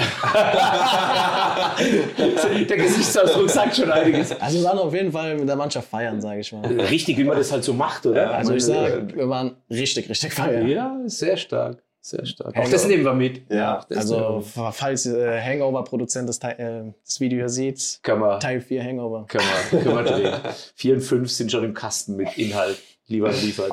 Der 2.69 2.77
Gesichtsausdruck 2.77 3.49
sagt 3.49 3.75
schon 3.75 3.91
einiges. 3.91 4.31
Also 4.39 4.59
wir 4.59 4.65
waren 4.65 4.79
auf 4.79 4.93
jeden 4.93 5.11
Fall 5.11 5.35
mit 5.37 5.47
der 5.47 5.55
Mannschaft 5.55 5.89
feiern, 5.89 6.21
sage 6.21 6.39
ich 6.39 6.51
mal. 6.51 6.65
Richtig, 6.65 7.17
wie 7.17 7.23
man 7.23 7.37
das 7.37 7.51
halt 7.51 7.63
so 7.63 7.73
macht, 7.73 8.05
oder? 8.05 8.23
Ja, 8.23 8.31
Also 8.31 8.53
ich 8.53 8.67
meine, 8.67 8.89
sage, 8.89 9.15
wir 9.15 9.29
waren 9.29 9.55
richtig, 9.69 10.09
richtig 10.09 10.33
feiern. 10.33 10.67
Ja, 10.67 10.97
sehr 11.05 11.37
stark. 11.37 11.81
Sehr 12.01 12.23
stark. 12.25 12.55
Auch 12.55 12.69
das 12.69 12.87
nehmen 12.87 13.03
wir 13.03 13.13
mit. 13.13 13.49
Ja, 13.51 13.83
wir 13.87 13.97
Also 13.97 14.43
falls 14.71 15.07
äh, 15.07 15.41
Hangover-Produzent 15.41 16.29
das, 16.29 16.37
äh, 16.39 16.83
das 17.03 17.19
Video 17.19 17.39
hier 17.39 17.49
sieht, 17.49 17.99
kann 18.03 18.19
man, 18.19 18.39
Teil 18.39 18.61
4 18.61 18.83
Hangover. 18.83 19.25
kann 19.27 19.41
man, 19.71 19.83
kann 19.83 19.93
man 19.95 20.05
drehen. 20.05 20.33
Vier 20.75 20.95
und 20.95 21.01
fünf 21.01 21.31
sind 21.31 21.51
schon 21.51 21.63
im 21.63 21.73
Kasten 21.73 22.15
mit 22.15 22.37
Inhalt. 22.37 22.77
Lieber 23.07 23.31
liefert. 23.31 23.71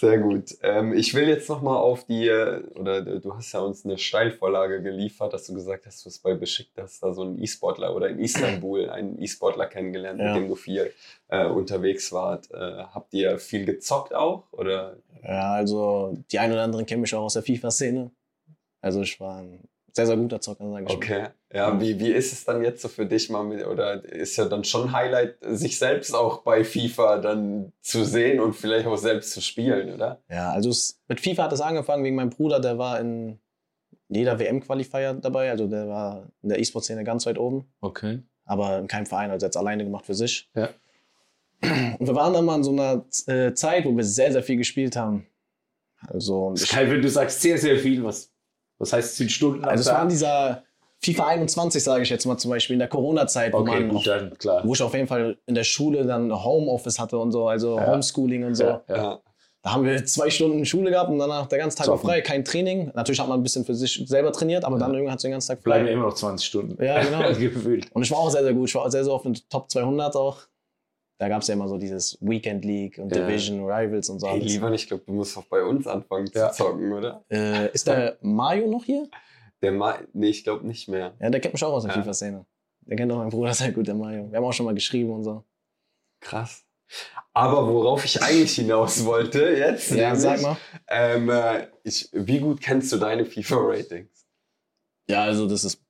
Sehr 0.00 0.18
gut. 0.18 0.56
Ähm, 0.62 0.92
ich 0.92 1.12
will 1.14 1.26
jetzt 1.28 1.48
nochmal 1.48 1.76
auf 1.76 2.04
die, 2.04 2.28
äh, 2.28 2.62
oder 2.76 2.98
äh, 2.98 3.18
du 3.18 3.34
hast 3.34 3.50
ja 3.50 3.58
uns 3.58 3.84
eine 3.84 3.98
Steilvorlage 3.98 4.80
geliefert, 4.80 5.32
dass 5.32 5.46
du 5.48 5.54
gesagt 5.54 5.86
hast, 5.86 6.04
du 6.04 6.06
hast 6.10 6.20
bei 6.20 6.34
Besiktas 6.34 7.00
da 7.00 7.12
so 7.12 7.22
einen 7.22 7.42
E-Sportler 7.42 7.96
oder 7.96 8.08
in 8.08 8.20
Istanbul 8.20 8.90
einen 8.90 9.20
E-Sportler 9.20 9.66
kennengelernt, 9.66 10.20
Ja. 10.20 10.34
mit 10.34 10.42
dem 10.42 10.48
du 10.48 10.54
viel 10.54 10.92
äh, 11.26 11.46
unterwegs 11.46 12.12
wart. 12.12 12.48
Äh, 12.52 12.84
habt 12.94 13.12
ihr 13.12 13.40
viel 13.40 13.64
gezockt 13.64 14.14
auch? 14.14 14.44
Oder? 14.52 14.98
Ja, 15.24 15.54
also 15.54 16.16
die 16.30 16.38
ein 16.38 16.52
oder 16.52 16.62
anderen 16.62 16.86
kennen 16.86 17.00
mich 17.00 17.12
auch 17.16 17.24
aus 17.24 17.32
der 17.34 17.42
FIFA-Szene. 17.42 18.12
Also 18.80 19.02
ich 19.02 19.18
war 19.18 19.38
ein 19.38 19.64
sehr, 19.98 20.06
sehr 20.06 20.16
guter 20.16 20.40
Zocker, 20.40 20.70
sage 20.70 20.86
ich 20.88 20.94
Okay. 20.94 21.26
Ja, 21.52 21.80
wie, 21.80 21.98
wie 21.98 22.10
ist 22.12 22.32
es 22.32 22.44
dann 22.44 22.62
jetzt 22.62 22.82
so 22.82 22.88
für 22.88 23.06
dich 23.06 23.30
mal 23.30 23.42
mit, 23.42 23.66
oder 23.66 24.04
ist 24.04 24.36
ja 24.36 24.44
dann 24.46 24.64
schon 24.64 24.92
Highlight, 24.92 25.36
sich 25.42 25.78
selbst 25.78 26.14
auch 26.14 26.42
bei 26.42 26.64
FIFA 26.64 27.18
dann 27.18 27.72
zu 27.80 28.04
sehen 28.04 28.40
und 28.40 28.54
vielleicht 28.54 28.86
auch 28.86 28.96
selbst 28.96 29.32
zu 29.32 29.40
spielen, 29.40 29.94
oder? 29.94 30.22
Ja, 30.30 30.52
also 30.52 30.70
es, 30.70 31.00
mit 31.08 31.20
FIFA 31.20 31.44
hat 31.44 31.52
es 31.52 31.60
angefangen 31.60 32.04
wegen 32.04 32.16
meinem 32.16 32.30
Bruder, 32.30 32.60
der 32.60 32.78
war 32.78 33.00
in 33.00 33.38
jeder 34.08 34.38
WM-Qualifier 34.38 35.14
dabei. 35.14 35.50
Also 35.50 35.66
der 35.66 35.88
war 35.88 36.28
in 36.42 36.48
der 36.48 36.58
E-Sport-Szene 36.58 37.04
ganz 37.04 37.26
weit 37.26 37.38
oben. 37.38 37.70
Okay. 37.80 38.22
aber 38.44 38.78
in 38.78 38.86
keinem 38.88 39.06
Verein, 39.06 39.30
also 39.30 39.44
jetzt 39.44 39.56
alleine 39.56 39.84
gemacht 39.84 40.06
für 40.06 40.14
sich. 40.14 40.50
Ja. 40.54 40.70
Und 41.60 42.06
wir 42.06 42.14
waren 42.14 42.32
dann 42.32 42.44
mal 42.44 42.56
in 42.56 42.64
so 42.64 42.72
einer 42.72 43.04
äh, 43.26 43.52
Zeit, 43.52 43.84
wo 43.84 43.96
wir 43.96 44.04
sehr, 44.04 44.32
sehr 44.32 44.42
viel 44.42 44.56
gespielt 44.56 44.96
haben. 44.96 45.26
Also, 46.06 46.46
und 46.46 46.54
Das 46.54 46.62
ist 46.62 46.72
geil, 46.72 46.90
wenn 46.90 47.02
du 47.02 47.08
sagst 47.08 47.42
sehr, 47.42 47.58
sehr 47.58 47.78
viel. 47.78 48.04
Was, 48.04 48.32
was 48.78 48.92
heißt 48.92 49.16
zehn 49.16 49.28
Stunden? 49.28 49.64
am 49.64 49.70
also 49.70 49.82
es 49.82 49.94
war 49.94 50.02
in 50.02 50.08
dieser 50.08 50.62
FIFA 51.00 51.26
21, 51.28 51.82
sage 51.82 52.02
ich 52.02 52.10
jetzt 52.10 52.26
mal 52.26 52.36
zum 52.38 52.50
Beispiel, 52.50 52.74
in 52.74 52.80
der 52.80 52.88
Corona-Zeit, 52.88 53.52
wo, 53.52 53.58
Okay, 53.58 53.80
man 53.80 53.88
gut, 53.88 53.98
auf, 53.98 54.04
dann 54.04 54.32
wo 54.64 54.74
ich 54.74 54.82
auf 54.82 54.94
jeden 54.94 55.06
Fall 55.06 55.38
in 55.46 55.54
der 55.54 55.64
Schule 55.64 56.04
dann 56.04 56.32
Homeoffice 56.32 56.98
hatte 56.98 57.18
und 57.18 57.30
so, 57.32 57.48
also 57.48 57.76
Ja. 57.78 57.86
Homeschooling 57.92 58.44
und 58.44 58.54
so. 58.54 58.64
Ja, 58.64 58.82
ja. 58.88 59.20
Da 59.62 59.72
haben 59.72 59.84
wir 59.84 60.04
zwei 60.06 60.30
Stunden 60.30 60.64
Schule 60.64 60.90
gehabt 60.90 61.10
und 61.10 61.18
danach 61.18 61.46
der 61.46 61.58
ganze 61.58 61.76
Tag 61.76 61.86
Zocken. 61.86 62.08
frei, 62.08 62.20
kein 62.20 62.44
Training. 62.44 62.92
Natürlich 62.94 63.20
hat 63.20 63.28
man 63.28 63.40
ein 63.40 63.42
bisschen 63.42 63.64
für 63.64 63.74
sich 63.74 64.02
selber 64.06 64.32
trainiert, 64.32 64.64
aber 64.64 64.78
dann 64.78 64.92
irgendwann 64.94 65.14
hat 65.14 65.22
den 65.22 65.32
ganzen 65.32 65.48
Tag 65.48 65.58
frei. 65.58 65.64
Bleiben 65.64 65.86
ja 65.86 65.92
immer 65.94 66.04
noch 66.04 66.14
20 66.14 66.46
Stunden. 66.46 66.82
Ja, 66.82 67.02
genau. 67.02 67.28
Gefühlt. 67.38 67.90
Und 67.92 68.02
ich 68.02 68.10
war 68.10 68.18
auch 68.18 68.30
sehr, 68.30 68.44
sehr 68.44 68.54
gut. 68.54 68.68
Ich 68.68 68.74
war 68.76 68.88
sehr, 68.90 69.02
sehr 69.04 69.12
oft 69.12 69.26
in 69.26 69.34
den 69.34 69.42
Top 69.50 69.68
200 69.68 70.14
auch. 70.14 70.38
Da 71.18 71.28
gab 71.28 71.42
es 71.42 71.48
ja 71.48 71.54
immer 71.54 71.68
so 71.68 71.78
dieses 71.78 72.16
Weekend 72.20 72.64
League 72.64 72.98
und 72.98 73.14
Ja. 73.14 73.26
Division 73.26 73.64
Rivals 73.64 74.08
und 74.08 74.20
so. 74.20 74.28
Hey, 74.28 74.38
lieber 74.38 74.70
nicht, 74.70 74.82
ich 74.82 74.88
glaube, 74.88 75.02
du 75.04 75.12
musst 75.12 75.36
auch 75.36 75.44
bei 75.46 75.62
uns 75.64 75.86
anfangen 75.86 76.30
Ja. 76.32 76.50
zu 76.52 76.62
zocken, 76.64 76.92
oder? 76.92 77.24
Äh, 77.30 77.72
ist 77.72 77.86
der 77.88 78.18
Mario 78.22 78.68
noch 78.68 78.84
hier? 78.84 79.08
Der 79.60 79.72
Ma 79.72 79.98
nee, 80.12 80.28
ich 80.28 80.44
glaube 80.44 80.64
nicht 80.66 80.88
mehr. 80.88 81.14
Ja, 81.20 81.28
der 81.30 81.40
kennt 81.40 81.54
mich 81.54 81.64
auch 81.64 81.72
aus 81.72 81.82
der 81.84 81.92
Ja. 81.94 82.00
FIFA-Szene. 82.02 82.46
Der 82.82 82.96
kennt 82.96 83.10
auch 83.12 83.16
meinen 83.18 83.30
Bruder 83.30 83.52
sehr 83.52 83.72
gut, 83.72 83.88
der 83.88 83.96
Mario. 83.96 84.30
Wir 84.30 84.36
haben 84.38 84.44
auch 84.44 84.52
schon 84.52 84.66
mal 84.66 84.74
geschrieben 84.74 85.10
und 85.10 85.24
so. 85.24 85.44
Krass. 86.20 86.64
Aber 87.34 87.66
worauf 87.68 88.04
ich 88.04 88.22
eigentlich 88.22 88.54
hinaus 88.54 89.04
wollte 89.04 89.42
jetzt, 89.50 89.90
Ja, 89.90 90.14
nämlich, 90.14 90.20
sag 90.20 90.40
mal. 90.42 90.56
Ähm, 90.86 91.28
äh, 91.28 91.66
ich, 91.82 92.08
wie 92.12 92.38
gut 92.38 92.60
kennst 92.60 92.92
du 92.92 92.96
deine 92.96 93.24
FIFA-Ratings? 93.26 94.24
Ja, 95.10 95.24
also 95.24 95.48
das 95.48 95.64
ist 95.64 95.82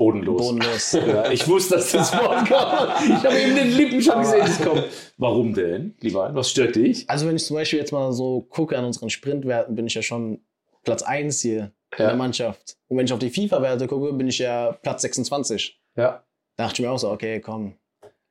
Bodenlos. 0.00 0.38
bodenlos. 0.40 0.92
Ja, 1.06 1.30
ich 1.30 1.46
wusste, 1.46 1.74
dass 1.74 1.92
das 1.92 2.10
Wort 2.14 2.48
kommt. 2.48 2.92
Ich 3.06 3.24
habe 3.24 3.38
eben 3.38 3.54
den 3.54 3.70
Lippen 3.72 4.00
schon 4.00 4.18
gesehen, 4.20 4.46
es 4.46 4.58
kommt. 4.60 4.84
Warum 5.18 5.52
denn, 5.52 5.94
lieber? 6.00 6.30
Was 6.34 6.50
stört 6.50 6.74
dich? 6.76 7.08
Also 7.10 7.26
wenn 7.28 7.36
ich 7.36 7.44
zum 7.44 7.56
Beispiel 7.56 7.78
jetzt 7.78 7.92
mal 7.92 8.10
so 8.12 8.40
gucke 8.48 8.78
an 8.78 8.86
unseren 8.86 9.10
Sprintwerten, 9.10 9.74
bin 9.76 9.86
ich 9.86 9.92
ja 9.94 10.00
schon 10.00 10.40
Platz 10.84 11.02
1 11.02 11.42
hier 11.42 11.72
in 11.98 11.98
Ja. 11.98 12.06
der 12.06 12.16
Mannschaft. 12.16 12.78
Und 12.88 12.96
wenn 12.96 13.04
ich 13.04 13.12
auf 13.12 13.18
die 13.18 13.28
FIFA-Werte 13.28 13.86
gucke, 13.88 14.12
bin 14.14 14.26
ich 14.28 14.38
ja 14.38 14.72
Platz 14.82 15.02
26. 15.02 15.78
Ja. 15.96 16.24
Da 16.56 16.64
dachte 16.64 16.80
ich 16.80 16.86
mir 16.86 16.92
auch 16.92 16.98
so, 16.98 17.10
okay, 17.10 17.40
komm. 17.40 17.74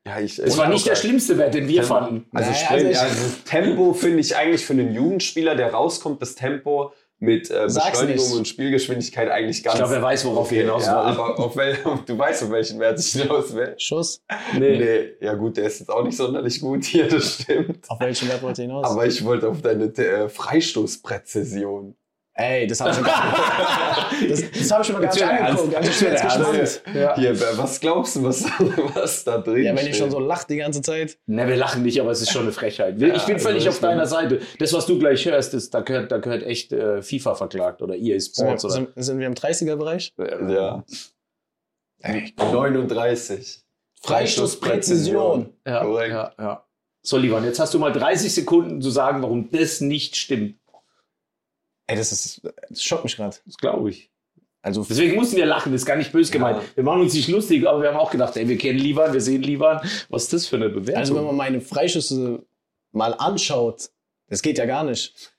Ja, 0.08 0.20
ich, 0.20 0.40
Es 0.40 0.58
war 0.58 0.70
nicht 0.70 0.88
der 0.88 0.96
schlimmste 0.96 1.38
Wert, 1.38 1.54
den 1.54 1.68
wir 1.68 1.84
fanden. 1.84 2.26
Also, 2.34 2.50
Naja, 2.50 2.66
Sprint, 2.66 2.86
also 2.88 3.00
also 3.02 3.16
das 3.26 3.44
Tempo 3.44 3.94
finde 3.94 4.22
ich 4.22 4.36
eigentlich 4.36 4.66
für 4.66 4.74
einen 4.74 4.92
Jugendspieler, 4.96 5.54
der 5.56 5.72
rauskommt, 5.72 6.20
das 6.20 6.34
Tempo 6.34 6.94
mit 7.20 7.52
äh, 7.52 7.66
Beschleunigung 7.66 8.26
nicht. 8.26 8.36
und 8.36 8.48
Spielgeschwindigkeit 8.48 9.30
eigentlich 9.30 9.58
Ich 9.58 9.64
ganz. 9.64 9.78
glaube, 9.78 9.96
er 9.96 10.02
weiß, 10.02 10.26
worauf 10.26 10.50
wir 10.52 10.62
hinaus 10.62 10.86
ja, 10.86 10.96
wollen. 10.96 11.08
aber 11.08 11.40
auf 11.40 11.56
wel, 11.58 11.78
du 12.06 12.18
weißt, 12.18 12.44
auf 12.44 12.50
welchen 12.52 12.80
Wert 12.80 13.00
ich 13.00 13.12
hinaus 13.12 13.54
will. 13.54 13.76
Schuss. 13.78 14.24
Nee. 14.58 15.16
ja 15.20 15.34
gut, 15.34 15.58
der 15.58 15.66
ist 15.66 15.80
jetzt 15.80 15.90
auch 15.90 16.04
nicht 16.04 16.16
sonderlich 16.18 16.62
gut 16.62 16.86
hier, 16.86 17.08
das 17.08 17.42
stimmt. 17.42 17.90
Auf 17.90 18.00
welchen 18.00 18.30
Wert 18.30 18.42
wollt 18.42 18.58
ihr 18.58 18.64
hinaus? 18.64 18.86
Aber 18.86 19.06
ich 19.06 19.24
wollte 19.26 19.50
auf 19.50 19.62
deine 19.62 19.86
äh, 19.86 20.30
Freistoßpräzision. 20.30 21.96
Ey, 22.40 22.68
das 22.68 22.80
habe 22.80 22.92
ich, 22.92 22.96
schon 22.96 23.04
das, 24.30 24.52
das 24.52 24.72
hab 24.72 24.80
ich 24.80 24.88
schon 24.88 24.96
mal 24.96 25.02
gar 25.02 25.14
nicht 25.14 25.24
angeguckt. 25.24 25.76
Also 25.76 25.90
ich 25.90 26.00
bin 26.00 26.10
jetzt 26.10 26.24
gespannt. 26.24 26.96
Ja. 26.96 27.16
Hier, 27.16 27.58
was 27.58 27.82
glaubst 27.82 28.16
du, 28.16 28.24
was, 28.24 28.44
was 28.94 29.26
da 29.26 29.40
drin 29.40 29.66
Ja, 29.66 29.76
wenn 29.76 29.86
ich 29.86 29.98
schon 29.98 30.10
so 30.10 30.20
lache 30.20 30.48
die 30.48 30.56
ganze 30.56 30.82
Zeit. 30.82 31.18
Ne, 31.26 31.46
wir 31.50 31.58
lachen 31.58 31.84
nicht, 31.84 32.00
aber 32.00 32.12
es 32.12 32.22
ist 32.22 32.32
schon 32.32 32.44
eine 32.44 32.54
Frechheit. 32.54 32.94
Ich 32.94 33.00
bin 33.00 33.12
also 33.12 33.38
völlig 33.40 33.68
auf 33.68 33.80
deiner 33.82 34.06
Seite. 34.06 34.40
Das, 34.58 34.72
was 34.72 34.86
du 34.86 34.98
gleich 34.98 35.26
hörst, 35.26 35.54
ist, 35.54 35.74
da, 35.74 35.82
gehört, 35.82 36.14
da 36.14 36.20
gehört 36.20 36.44
echt 36.44 36.72
äh, 36.72 37.02
FIFA 37.02 37.36
verklagt 37.36 37.82
oder 37.82 37.96
EA 37.96 38.18
Sind 38.18 38.36
Sports. 38.36 38.64
Oder, 38.64 38.74
sind, 38.74 38.90
sind 38.96 39.20
wir 39.20 39.28
im 39.28 39.34
30er-Bereich? 39.34 40.14
Ja. 40.18 40.86
39. 42.38 43.66
Freistoßpräzision. 44.02 45.54
ja, 45.68 45.84
Korrekt. 45.84 46.12
ja, 46.12 46.34
ja. 46.40 46.66
So, 47.02 47.18
Lieber, 47.18 47.44
jetzt 47.44 47.60
hast 47.60 47.74
du 47.74 47.80
mal 47.80 47.92
30 47.92 48.34
Sekunden 48.34 48.82
zu 48.82 48.92
sagen, 48.92 49.22
warum 49.24 49.50
das 49.52 49.82
nicht 49.82 50.16
stimmt. 50.16 50.59
Ey, 51.90 51.96
das 51.98 52.12
ist, 52.12 52.42
das 52.70 52.84
schockt 52.84 53.04
mich 53.04 53.16
gerade. 53.18 53.36
Das 53.46 53.58
glaube 53.58 53.90
ich. 53.90 54.12
Also 54.62 54.86
Deswegen 54.88 55.16
mussten 55.16 55.38
wir 55.38 55.46
lachen, 55.46 55.72
das 55.72 55.82
ist 55.82 55.86
gar 55.88 55.96
nicht 55.96 56.12
böse 56.12 56.32
gemeint. 56.32 56.58
Ja. 56.58 56.64
Wir 56.76 56.84
machen 56.84 57.02
uns 57.02 57.14
nicht 57.14 57.30
lustig, 57.30 57.66
aber 57.68 57.82
wir 57.82 57.90
haben 57.90 57.98
auch 57.98 58.12
gedacht, 58.12 58.36
ey, 58.38 58.48
wir 58.48 58.58
kennen 58.58 58.78
Livan, 58.78 59.14
wir 59.14 59.22
sehen 59.22 59.42
Livan. 59.42 59.80
Was 60.10 60.24
ist 60.24 60.34
das 60.34 60.46
für 60.48 60.58
eine 60.58 60.70
Bewertung? 60.70 61.00
Also 61.00 61.16
wenn 61.16 61.24
man 61.24 61.36
meine 61.36 61.62
Freischüsse 61.62 62.44
mal 62.92 63.14
anschaut, 63.18 63.90
das 64.28 64.42
geht 64.42 64.58
ja 64.58 64.66
gar 64.66 64.84
nicht. 64.84 65.34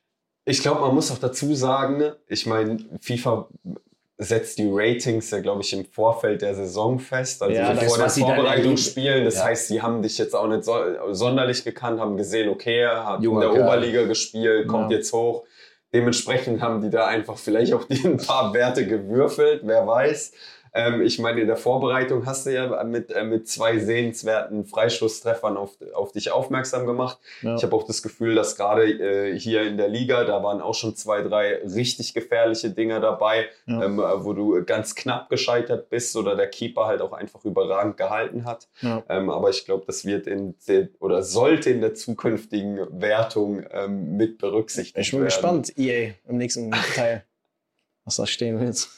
Ich 0.45 0.61
glaube, 0.63 0.81
man 0.81 0.95
muss 0.95 1.13
auch 1.13 1.19
dazu 1.19 1.55
sagen, 1.55 2.13
ich 2.27 2.47
meine, 2.47 2.79
FIFA 3.01 3.49
setzt 4.17 4.59
die 4.59 4.69
Ratings 4.71 5.31
ja, 5.31 5.41
glaube 5.41 5.63
ich, 5.63 5.73
im 5.73 5.85
Vorfeld 5.85 6.43
der 6.43 6.55
Saison 6.55 6.99
fest, 6.99 7.43
also 7.43 7.55
Ja, 7.55 7.75
vor 7.75 8.09
sie 8.09 8.21
dann 8.23 8.35
Vorbereitungsspielen. 8.37 9.25
Das 9.25 9.37
Ja. 9.37 9.45
heißt, 9.45 9.69
sie 9.69 9.81
haben 9.81 10.03
dich 10.03 10.19
jetzt 10.19 10.35
auch 10.35 10.47
nicht 10.47 10.65
so, 10.65 10.75
sonderlich 11.13 11.63
gekannt, 11.63 12.01
haben 12.01 12.17
gesehen, 12.17 12.49
okay, 12.49 12.81
er 12.81 13.07
hat 13.07 13.23
Junger 13.23 13.47
in 13.49 13.55
der. 13.55 13.65
Oberliga 13.65 14.05
gespielt, 14.05 14.67
kommt 14.67 14.91
Ja. 14.91 14.97
jetzt 14.99 15.13
hoch. 15.13 15.45
Dementsprechend 15.93 16.63
haben 16.63 16.81
die 16.81 16.91
da 16.91 17.07
einfach 17.07 17.37
vielleicht 17.37 17.73
auch 17.73 17.85
die 17.85 18.05
ein 18.05 18.19
paar 18.19 18.55
Werte 18.55 18.87
gewürfelt, 18.87 19.63
wer 19.65 19.87
weiß. 19.87 20.33
Ähm, 20.73 21.03
ich 21.03 21.19
meine, 21.19 21.41
in 21.41 21.47
der 21.49 21.57
Vorbereitung 21.57 22.27
hast 22.27 22.47
du 22.47 22.51
ja 22.55 22.85
mit, 22.85 23.11
äh, 23.11 23.25
mit 23.25 23.49
zwei 23.49 23.79
sehenswerten 23.79 24.65
Freischusstreffern 24.65 25.57
auf, 25.57 25.77
auf 25.95 26.13
dich 26.13 26.31
aufmerksam 26.31 26.87
gemacht. 26.87 27.19
Ja. 27.43 27.57
Ich 27.57 27.63
habe 27.65 27.75
auch 27.75 27.85
das 27.85 28.03
Gefühl, 28.03 28.35
dass 28.37 28.57
gerade 28.57 28.85
äh, 28.85 29.39
hier 29.39 29.63
in 29.63 29.77
der 29.77 29.89
Liga, 29.89 30.25
da 30.25 30.43
waren 30.43 30.61
auch 30.61 30.75
schon 30.75 30.95
zwei, 30.95 31.23
drei 31.23 31.57
richtig 31.65 32.15
gefährliche 32.15 32.71
Dinger 32.71 33.01
dabei, 33.01 33.49
Ja. 33.67 33.83
ähm, 33.85 33.99
äh, 33.99 34.25
wo 34.25 34.33
du 34.33 34.65
ganz 34.65 34.95
knapp 34.95 35.29
gescheitert 35.29 35.89
bist 35.91 36.17
oder 36.17 36.37
der 36.37 36.47
Keeper 36.49 36.87
halt 36.87 37.01
auch 37.01 37.13
einfach 37.13 37.45
überragend 37.45 37.97
gehalten 37.97 38.45
hat. 38.45 38.69
Ja. 38.81 39.03
Ähm, 39.09 39.29
aber 39.31 39.51
ich 39.51 39.65
glaube, 39.65 39.85
das 39.87 40.05
wird 40.05 40.27
in 40.27 40.55
der, 40.69 40.89
oder 41.01 41.23
sollte 41.23 41.71
in 41.71 41.81
der 41.81 41.95
zukünftigen 41.95 42.79
Wertung 43.01 43.65
ähm, 43.73 44.17
mit 44.17 44.39
berücksichtigt 44.39 44.99
Ich 44.99 45.11
bin 45.11 45.21
werden. 45.21 45.27
gespannt, 45.29 45.73
EA, 45.79 46.13
im 46.29 46.37
nächsten 46.37 46.71
Teil, 46.95 47.25
was 48.05 48.17
da 48.17 48.27
stehen 48.27 48.61
wird. 48.61 48.89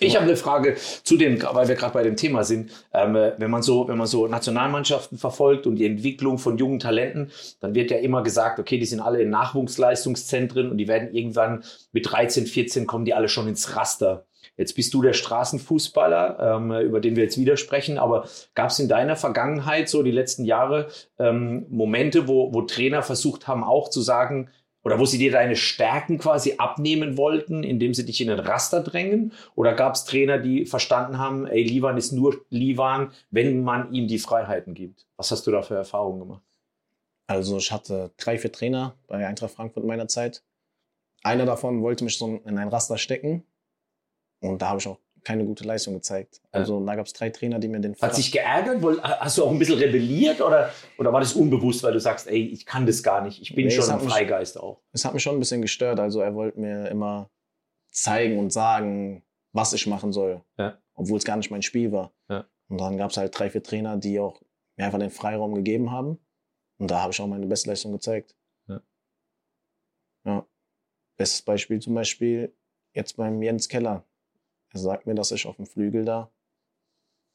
Ich 0.00 0.16
habe 0.16 0.24
eine 0.24 0.36
Frage 0.36 0.76
zu 1.04 1.16
dem, 1.16 1.40
weil 1.40 1.68
wir 1.68 1.76
gerade 1.76 1.92
bei 1.92 2.02
dem 2.02 2.16
Thema 2.16 2.42
sind. 2.42 2.72
Ähm, 2.92 3.14
äh, 3.14 3.32
wenn 3.38 3.50
man 3.50 3.62
so, 3.62 3.86
wenn 3.86 3.96
man 3.96 4.08
so 4.08 4.26
Nationalmannschaften 4.26 5.18
verfolgt 5.18 5.68
und 5.68 5.76
die 5.76 5.86
Entwicklung 5.86 6.38
von 6.38 6.58
jungen 6.58 6.80
Talenten, 6.80 7.30
dann 7.60 7.76
wird 7.76 7.92
ja 7.92 7.98
immer 7.98 8.24
gesagt, 8.24 8.58
okay, 8.58 8.76
die 8.78 8.86
sind 8.86 9.00
alle 9.00 9.22
in 9.22 9.30
Nachwuchsleistungszentren 9.30 10.68
und 10.68 10.78
die 10.78 10.88
werden 10.88 11.14
irgendwann 11.14 11.62
mit 11.92 12.10
13, 12.10 12.46
14 12.46 12.86
kommen 12.88 13.04
die 13.04 13.14
alle 13.14 13.28
schon 13.28 13.46
ins 13.46 13.76
Raster. 13.76 14.26
Jetzt 14.56 14.74
bist 14.74 14.94
du 14.94 15.02
der 15.02 15.12
Straßenfußballer, 15.12 16.56
ähm, 16.56 16.72
über 16.86 17.00
den 17.00 17.14
wir 17.14 17.24
jetzt 17.24 17.38
wieder 17.38 17.56
sprechen, 17.56 17.98
aber 17.98 18.28
gab 18.54 18.70
es 18.70 18.78
in 18.80 18.88
deiner 18.88 19.16
Vergangenheit 19.16 19.88
so 19.88 20.02
die 20.02 20.10
letzten 20.10 20.44
Jahre 20.44 20.88
ähm, 21.18 21.66
Momente, 21.70 22.26
wo, 22.26 22.52
wo 22.52 22.62
Trainer 22.62 23.02
versucht 23.02 23.46
haben, 23.46 23.62
auch 23.62 23.90
zu 23.90 24.00
sagen, 24.00 24.50
oder 24.84 24.98
wo 24.98 25.06
sie 25.06 25.18
dir 25.18 25.32
deine 25.32 25.56
Stärken 25.56 26.18
quasi 26.18 26.54
abnehmen 26.58 27.16
wollten, 27.16 27.64
indem 27.64 27.94
sie 27.94 28.04
dich 28.04 28.20
in 28.20 28.28
den 28.28 28.38
Raster 28.38 28.82
drängen? 28.82 29.32
Oder 29.54 29.74
gab 29.74 29.94
es 29.94 30.04
Trainer, 30.04 30.38
die 30.38 30.66
verstanden 30.66 31.18
haben, 31.18 31.46
ey, 31.46 31.64
Livan 31.64 31.96
ist 31.96 32.12
nur 32.12 32.44
Livan, 32.50 33.10
wenn 33.30 33.64
man 33.64 33.92
ihm 33.92 34.06
die 34.06 34.18
Freiheiten 34.18 34.74
gibt? 34.74 35.06
Was 35.16 35.30
hast 35.30 35.46
du 35.46 35.50
da 35.50 35.62
für 35.62 35.74
Erfahrungen 35.74 36.20
gemacht? 36.20 36.42
Also 37.26 37.56
ich 37.56 37.72
hatte 37.72 38.12
drei, 38.18 38.36
vier 38.36 38.52
Trainer 38.52 38.94
bei 39.06 39.26
Eintracht 39.26 39.54
Frankfurt 39.54 39.84
in 39.84 39.88
meiner 39.88 40.08
Zeit. 40.08 40.44
Einer 41.22 41.46
davon 41.46 41.80
wollte 41.80 42.04
mich 42.04 42.18
so 42.18 42.26
in 42.44 42.58
ein 42.58 42.68
Raster 42.68 42.98
stecken. 42.98 43.42
Und 44.40 44.60
da 44.60 44.68
habe 44.68 44.80
ich 44.80 44.86
auch 44.86 44.98
keine 45.24 45.44
gute 45.44 45.64
Leistung 45.64 45.94
gezeigt. 45.94 46.40
Also 46.52 46.84
da 46.84 46.94
gab 46.96 47.06
es 47.06 47.12
drei 47.14 47.30
Trainer, 47.30 47.58
die 47.58 47.68
mir 47.68 47.80
den 47.80 47.96
Hat 48.00 48.14
sich 48.14 48.30
geärgert? 48.30 48.82
Hast 49.02 49.38
du 49.38 49.44
auch 49.44 49.50
ein 49.50 49.58
bisschen 49.58 49.78
rebelliert 49.78 50.40
oder, 50.40 50.70
oder 50.98 51.12
war 51.12 51.20
das 51.20 51.32
unbewusst, 51.32 51.82
weil 51.82 51.92
du 51.94 52.00
sagst, 52.00 52.26
ey, 52.28 52.46
ich 52.46 52.66
kann 52.66 52.86
das 52.86 53.02
gar 53.02 53.22
nicht, 53.22 53.40
ich 53.40 53.54
bin 53.54 53.66
Nee, 53.66 53.70
schon 53.72 53.84
ein 53.84 53.92
hat 53.92 54.02
mich- 54.04 54.12
Freigeist 54.12 54.60
auch? 54.60 54.82
es 54.92 55.04
hat 55.04 55.14
mich 55.14 55.22
schon 55.22 55.36
ein 55.36 55.40
bisschen 55.40 55.62
gestört. 55.62 55.98
Also 55.98 56.20
er 56.20 56.34
wollte 56.34 56.60
mir 56.60 56.88
immer 56.88 57.30
zeigen 57.90 58.38
und 58.38 58.52
sagen, 58.52 59.22
was 59.52 59.72
ich 59.72 59.86
machen 59.86 60.12
soll. 60.12 60.42
Ja. 60.58 60.78
Obwohl 60.94 61.18
es 61.18 61.24
gar 61.24 61.36
nicht 61.36 61.50
mein 61.50 61.62
Spiel 61.62 61.90
war. 61.92 62.12
Ja. 62.28 62.46
Und 62.68 62.78
dann 62.80 62.96
gab 62.98 63.10
es 63.10 63.16
halt 63.16 63.38
drei, 63.38 63.50
vier 63.50 63.62
Trainer, 63.62 63.96
die 63.96 64.18
auch 64.20 64.40
mir 64.76 64.86
einfach 64.86 64.98
den 64.98 65.10
Freiraum 65.10 65.54
gegeben 65.54 65.90
haben. 65.90 66.18
Und 66.78 66.90
da 66.90 67.00
habe 67.02 67.12
ich 67.12 67.20
auch 67.20 67.26
meine 67.28 67.46
Bestleistung 67.46 67.92
gezeigt. 67.92 68.34
Ja. 68.68 68.82
Ja. 70.24 70.46
Bestes 71.16 71.42
Beispiel 71.42 71.78
zum 71.80 71.94
Beispiel 71.94 72.52
jetzt 72.92 73.16
beim 73.16 73.40
Jens 73.42 73.68
Keller. 73.68 74.04
Er 74.74 74.80
sagt 74.80 75.06
mir, 75.06 75.14
dass 75.14 75.30
ich 75.32 75.46
auf 75.46 75.56
dem 75.56 75.66
Flügel 75.66 76.04
da 76.04 76.30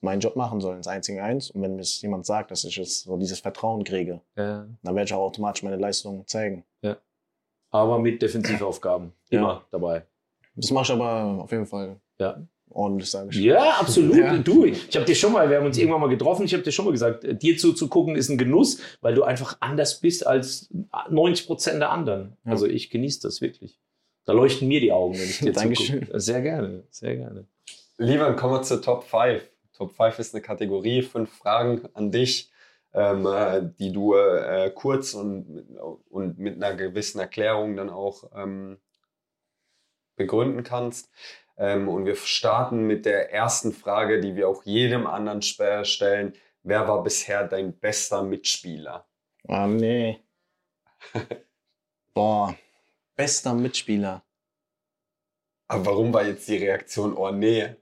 meinen 0.01 0.19
Job 0.21 0.35
machen 0.35 0.61
soll, 0.61 0.75
ins 0.77 0.87
1 0.87 1.07
gegen 1.07 1.19
1. 1.19 1.51
Und 1.51 1.61
wenn 1.61 1.75
mir 1.75 1.83
jemand 1.83 2.25
sagt, 2.25 2.51
dass 2.51 2.63
ich 2.63 2.75
jetzt 2.77 3.03
so 3.03 3.17
dieses 3.17 3.39
Vertrauen 3.39 3.83
kriege, 3.83 4.21
Ja. 4.37 4.65
dann 4.83 4.95
werde 4.95 5.05
ich 5.05 5.13
auch 5.13 5.25
automatisch 5.25 5.63
meine 5.63 5.77
Leistung 5.77 6.25
zeigen. 6.27 6.63
Aber 7.71 7.99
mit 7.99 8.21
Defensivaufgaben 8.21 9.13
Ja. 9.29 9.39
immer 9.39 9.65
dabei. 9.71 10.03
Das 10.55 10.71
mache 10.71 10.85
ich 10.85 10.91
aber 10.91 11.43
auf 11.43 11.51
jeden 11.51 11.67
Fall 11.67 11.97
Ja. 12.19 12.41
ordentlich, 12.71 13.11
sage 13.11 13.29
ich. 13.29 13.35
Ja, 13.37 13.73
absolut. 13.79 14.15
Ja. 14.17 14.37
Du, 14.39 14.65
ich 14.65 14.95
habe 14.95 15.05
dir 15.05 15.13
schon 15.15 15.31
mal, 15.33 15.47
wir 15.49 15.57
haben 15.57 15.67
uns 15.67 15.77
irgendwann 15.77 16.01
mal 16.01 16.09
getroffen, 16.09 16.45
ich 16.45 16.53
habe 16.53 16.63
dir 16.63 16.71
schon 16.71 16.85
mal 16.85 16.91
gesagt, 16.91 17.23
äh, 17.25 17.35
dir 17.35 17.57
zuzugucken 17.57 18.15
ist 18.15 18.29
ein 18.29 18.37
Genuss, 18.39 18.79
weil 19.01 19.13
du 19.13 19.23
einfach 19.23 19.57
anders 19.59 19.99
bist 19.99 20.25
als 20.25 20.69
90 21.09 21.45
Prozent 21.45 21.79
der 21.79 21.91
anderen. 21.91 22.37
Ja. 22.43 22.51
Also 22.53 22.65
ich 22.65 22.89
genieße 22.89 23.21
das 23.21 23.39
wirklich. 23.41 23.79
Da 24.29 24.35
leuchten 24.35 24.67
mir 24.67 24.79
die 24.79 24.91
Augen, 24.91 25.15
wenn 25.15 25.23
ich 25.27 25.39
dir 25.39 25.51
Dankeschön. 25.53 26.01
zugucke. 26.01 26.19
Sehr 26.19 26.41
gerne, 26.43 26.83
sehr 26.91 27.15
gerne. 27.15 27.47
Lieber 27.97 28.31
kommen 28.35 28.53
wir 28.53 28.61
zur 28.61 28.79
Top 28.79 29.03
5. 29.03 29.41
Top 29.75 29.91
5 29.95 30.19
ist 30.19 30.35
eine 30.35 30.43
Kategorie, 30.43 31.01
fünf 31.01 31.35
Fragen 31.35 31.89
an 31.95 32.11
dich, 32.11 32.51
ähm, 32.93 33.25
äh, 33.25 33.63
die 33.79 33.91
du 33.91 34.13
äh, 34.13 34.71
kurz 34.75 35.15
und, 35.15 35.49
mit- 35.49 35.67
und 36.11 36.37
mit 36.37 36.63
einer 36.63 36.75
gewissen 36.75 37.17
Erklärung 37.19 37.75
dann 37.75 37.89
auch 37.89 38.25
ähm, 38.35 38.77
begründen 40.15 40.61
kannst. 40.61 41.09
Ähm, 41.57 41.89
und 41.89 42.05
wir 42.05 42.15
starten 42.15 42.85
mit 42.85 43.07
der 43.07 43.33
ersten 43.33 43.73
Frage, 43.73 44.19
die 44.21 44.35
wir 44.35 44.47
auch 44.47 44.61
jedem 44.63 45.07
anderen 45.07 45.39
sp- 45.41 45.85
stellen. 45.85 46.33
Wer 46.61 46.87
war 46.87 47.01
bisher 47.01 47.47
dein 47.47 47.73
bester 47.73 48.21
Mitspieler? 48.21 49.07
Ah, 49.47 49.65
nee. 49.65 50.19
Boah, 52.13 52.55
bester 53.19 53.53
Mitspieler. 53.53 54.23
Aber 55.67 55.85
warum 55.87 56.13
war 56.13 56.25
jetzt 56.25 56.47
die 56.47 56.55
Reaktion, 56.55 57.13
oh 57.17 57.31
nee? 57.31 57.75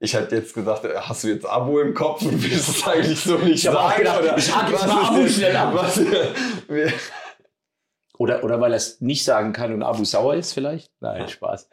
Ich 0.00 0.12
hätte 0.14 0.34
jetzt 0.34 0.52
gesagt, 0.54 0.84
hast 0.84 1.22
du 1.22 1.28
jetzt 1.28 1.46
Abo 1.46 1.78
im 1.80 1.94
Kopf 1.94 2.22
und 2.22 2.42
willst 2.42 2.68
es 2.68 2.84
eigentlich 2.84 3.20
so 3.20 3.38
nicht 3.38 3.54
Ich 3.54 3.62
sagen? 3.62 3.96
gedacht, 3.98 4.20
oder 4.20 4.36
ich 4.36 4.52
hake 4.54 4.72
jetzt 4.72 4.86
mal 4.88 5.04
Abo 5.04 5.28
schnell 5.28 5.54
ab. 5.56 5.72
Was, 5.72 6.00
Oder, 8.18 8.42
oder 8.42 8.60
weil 8.60 8.72
er 8.72 8.76
es 8.76 9.00
nicht 9.00 9.24
sagen 9.24 9.52
kann 9.52 9.72
und 9.72 9.84
Abu 9.84 10.04
sauer 10.04 10.34
ist 10.34 10.52
vielleicht? 10.52 10.90
Nein, 11.00 11.28
Spaß. 11.28 11.68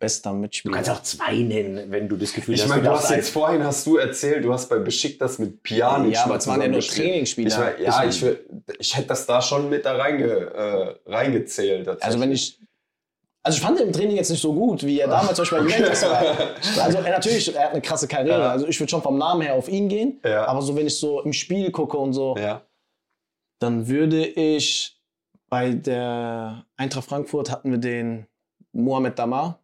Bester 0.00 0.30
Du 0.30 0.36
Mitspieler. 0.38 0.74
kannst 0.74 0.90
auch 0.90 1.02
zwei 1.02 1.36
nennen, 1.36 1.90
wenn 1.92 2.08
du 2.08 2.16
das 2.16 2.32
Gefühl 2.32 2.54
ich 2.56 2.62
hast. 2.62 2.68
meine, 2.70 2.82
du 2.82 2.90
hast 2.90 3.10
jetzt 3.10 3.30
vorhin 3.30 3.62
hast 3.62 3.86
du 3.86 3.98
erzählt, 3.98 4.44
du 4.44 4.52
hast 4.52 4.68
bei 4.68 4.78
Besiktas 4.78 5.38
mit 5.38 5.62
Pjanic 5.62 6.14
ja, 6.14 6.24
aber 6.24 6.36
es 6.36 6.46
waren 6.48 6.60
ja 6.62 6.68
nur. 6.68 6.80
Trainingsspieler. 6.80 7.48
Ich 7.48 7.56
mein, 7.58 7.74
ja, 7.84 8.04
ich, 8.08 8.22
will- 8.22 8.44
ich 8.78 8.96
hätte 8.96 9.08
das 9.08 9.26
da 9.26 9.40
schon 9.42 9.68
mit 9.70 9.84
da 9.84 9.94
reinge, 9.96 10.26
äh, 10.26 10.94
reingezählt. 11.10 11.86
also 12.02 12.18
wenn 12.18 12.32
ich. 12.32 12.58
Also 13.42 13.56
ich 13.56 13.62
fand 13.62 13.78
den 13.78 13.86
im 13.86 13.92
Training 13.92 14.16
jetzt 14.16 14.30
nicht 14.30 14.42
so 14.42 14.52
gut, 14.52 14.84
wie 14.84 15.00
er 15.00 15.08
damals 15.08 15.36
zum 15.36 15.44
Beispiel 15.44 15.58
bei 15.60 15.64
Juventus 15.64 16.02
war. 16.02 16.22
Also 16.82 16.98
er, 16.98 17.10
natürlich, 17.12 17.54
er 17.54 17.64
hat 17.64 17.70
eine 17.72 17.80
krasse 17.80 18.06
Karriere. 18.08 18.40
Ja. 18.40 18.50
Also 18.50 18.66
ich 18.66 18.78
würde 18.80 18.90
schon 18.90 19.00
vom 19.02 19.16
Namen 19.16 19.40
her 19.42 19.54
auf 19.54 19.68
ihn 19.68 19.88
gehen. 19.88 20.20
Ja. 20.24 20.46
Aber 20.46 20.60
so 20.60 20.74
wenn 20.76 20.86
ich 20.86 20.96
so 20.98 21.22
im 21.22 21.32
Spiel 21.32 21.70
gucke 21.70 21.96
und 21.96 22.12
so, 22.12 22.36
Ja. 22.38 22.62
dann 23.58 23.86
würde 23.88 24.26
ich 24.26 24.98
bei 25.48 25.70
der 25.72 26.64
Eintracht 26.76 27.06
Frankfurt 27.06 27.50
hatten 27.50 27.70
wir 27.70 27.78
den 27.78 28.26
Mohamed 28.72 29.18
Damar. 29.18 29.59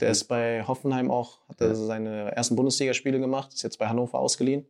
Der 0.00 0.10
ist 0.10 0.24
bei 0.24 0.62
Hoffenheim 0.66 1.10
auch, 1.10 1.40
hat 1.48 1.60
er 1.60 1.68
Ja. 1.68 1.74
seine 1.74 2.32
ersten 2.36 2.56
Bundesligaspiele 2.56 3.18
gemacht, 3.20 3.52
ist 3.52 3.62
jetzt 3.62 3.78
bei 3.78 3.88
Hannover 3.88 4.18
ausgeliehen. 4.18 4.66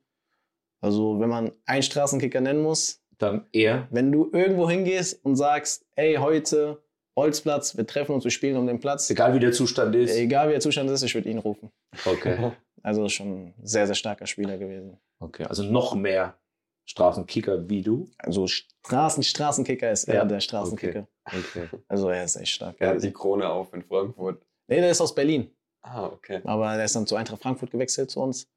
Also, 0.81 1.21
wenn 1.21 1.29
man 1.29 1.53
einen 1.67 1.83
Straßenkicker 1.83 2.41
nennen 2.41 2.63
muss, 2.63 3.03
Dann 3.19 3.47
er. 3.53 3.87
wenn 3.91 4.11
du 4.11 4.31
irgendwo 4.33 4.69
hingehst 4.69 5.25
und 5.25 5.37
sagst, 5.37 5.87
ey, 5.95 6.17
heute 6.17 6.83
Holzplatz, 7.17 7.77
wir 7.77 7.87
treffen 7.87 8.15
uns, 8.15 8.25
wir 8.25 8.31
spielen 8.31 8.57
um 8.57 8.67
den 8.67 8.81
Platz, 8.81 9.09
Egal 9.11 9.35
wie 9.35 9.39
der 9.39 9.53
Zustand 9.53 9.95
ist. 9.95 10.17
egal 10.17 10.49
wie 10.49 10.53
der 10.53 10.61
Zustand 10.61 10.91
ist, 10.91 11.03
ich 11.03 11.15
würde 11.15 11.29
ihn 11.29 11.39
rufen. 11.39 11.71
Okay. 12.05 12.53
Also 12.85 13.09
schon 13.09 13.29
ein 13.51 13.55
sehr, 13.63 13.87
sehr 13.87 13.95
starker 13.95 14.27
Spieler 14.27 14.59
gewesen. 14.59 14.99
Okay, 15.21 15.45
also 15.45 15.63
noch 15.63 15.95
mehr 15.95 16.37
Straßenkicker 16.85 17.69
wie 17.69 17.81
du. 17.81 18.09
Also 18.19 18.49
Straßen, 18.49 19.23
Straßenkicker 19.23 19.93
ist 19.93 20.09
er 20.09 20.17
Ja, 20.17 20.25
der 20.25 20.41
Straßenkicker. 20.41 21.07
Okay. 21.25 21.69
Also 21.87 22.09
er 22.09 22.25
ist 22.25 22.35
echt 22.35 22.51
stark. 22.55 22.75
Er 22.81 22.89
hat 22.97 23.03
die 23.05 23.13
Krone 23.13 23.49
auf 23.49 23.73
in 23.73 23.85
Frankfurt. 23.85 24.43
Nee, 24.73 24.81
der 24.81 24.91
ist 24.91 25.01
aus 25.01 25.15
Berlin. 25.15 25.51
Ah, 25.83 26.07
okay. 26.07 26.41
Aber 26.45 26.77
der 26.77 26.85
ist 26.85 26.95
dann 26.97 27.07
zu 27.07 27.17
Eintracht 27.17 27.43
Frankfurt 27.43 27.71
gewechselt 27.71 28.11
zu 28.11 28.21
uns. 28.21 28.49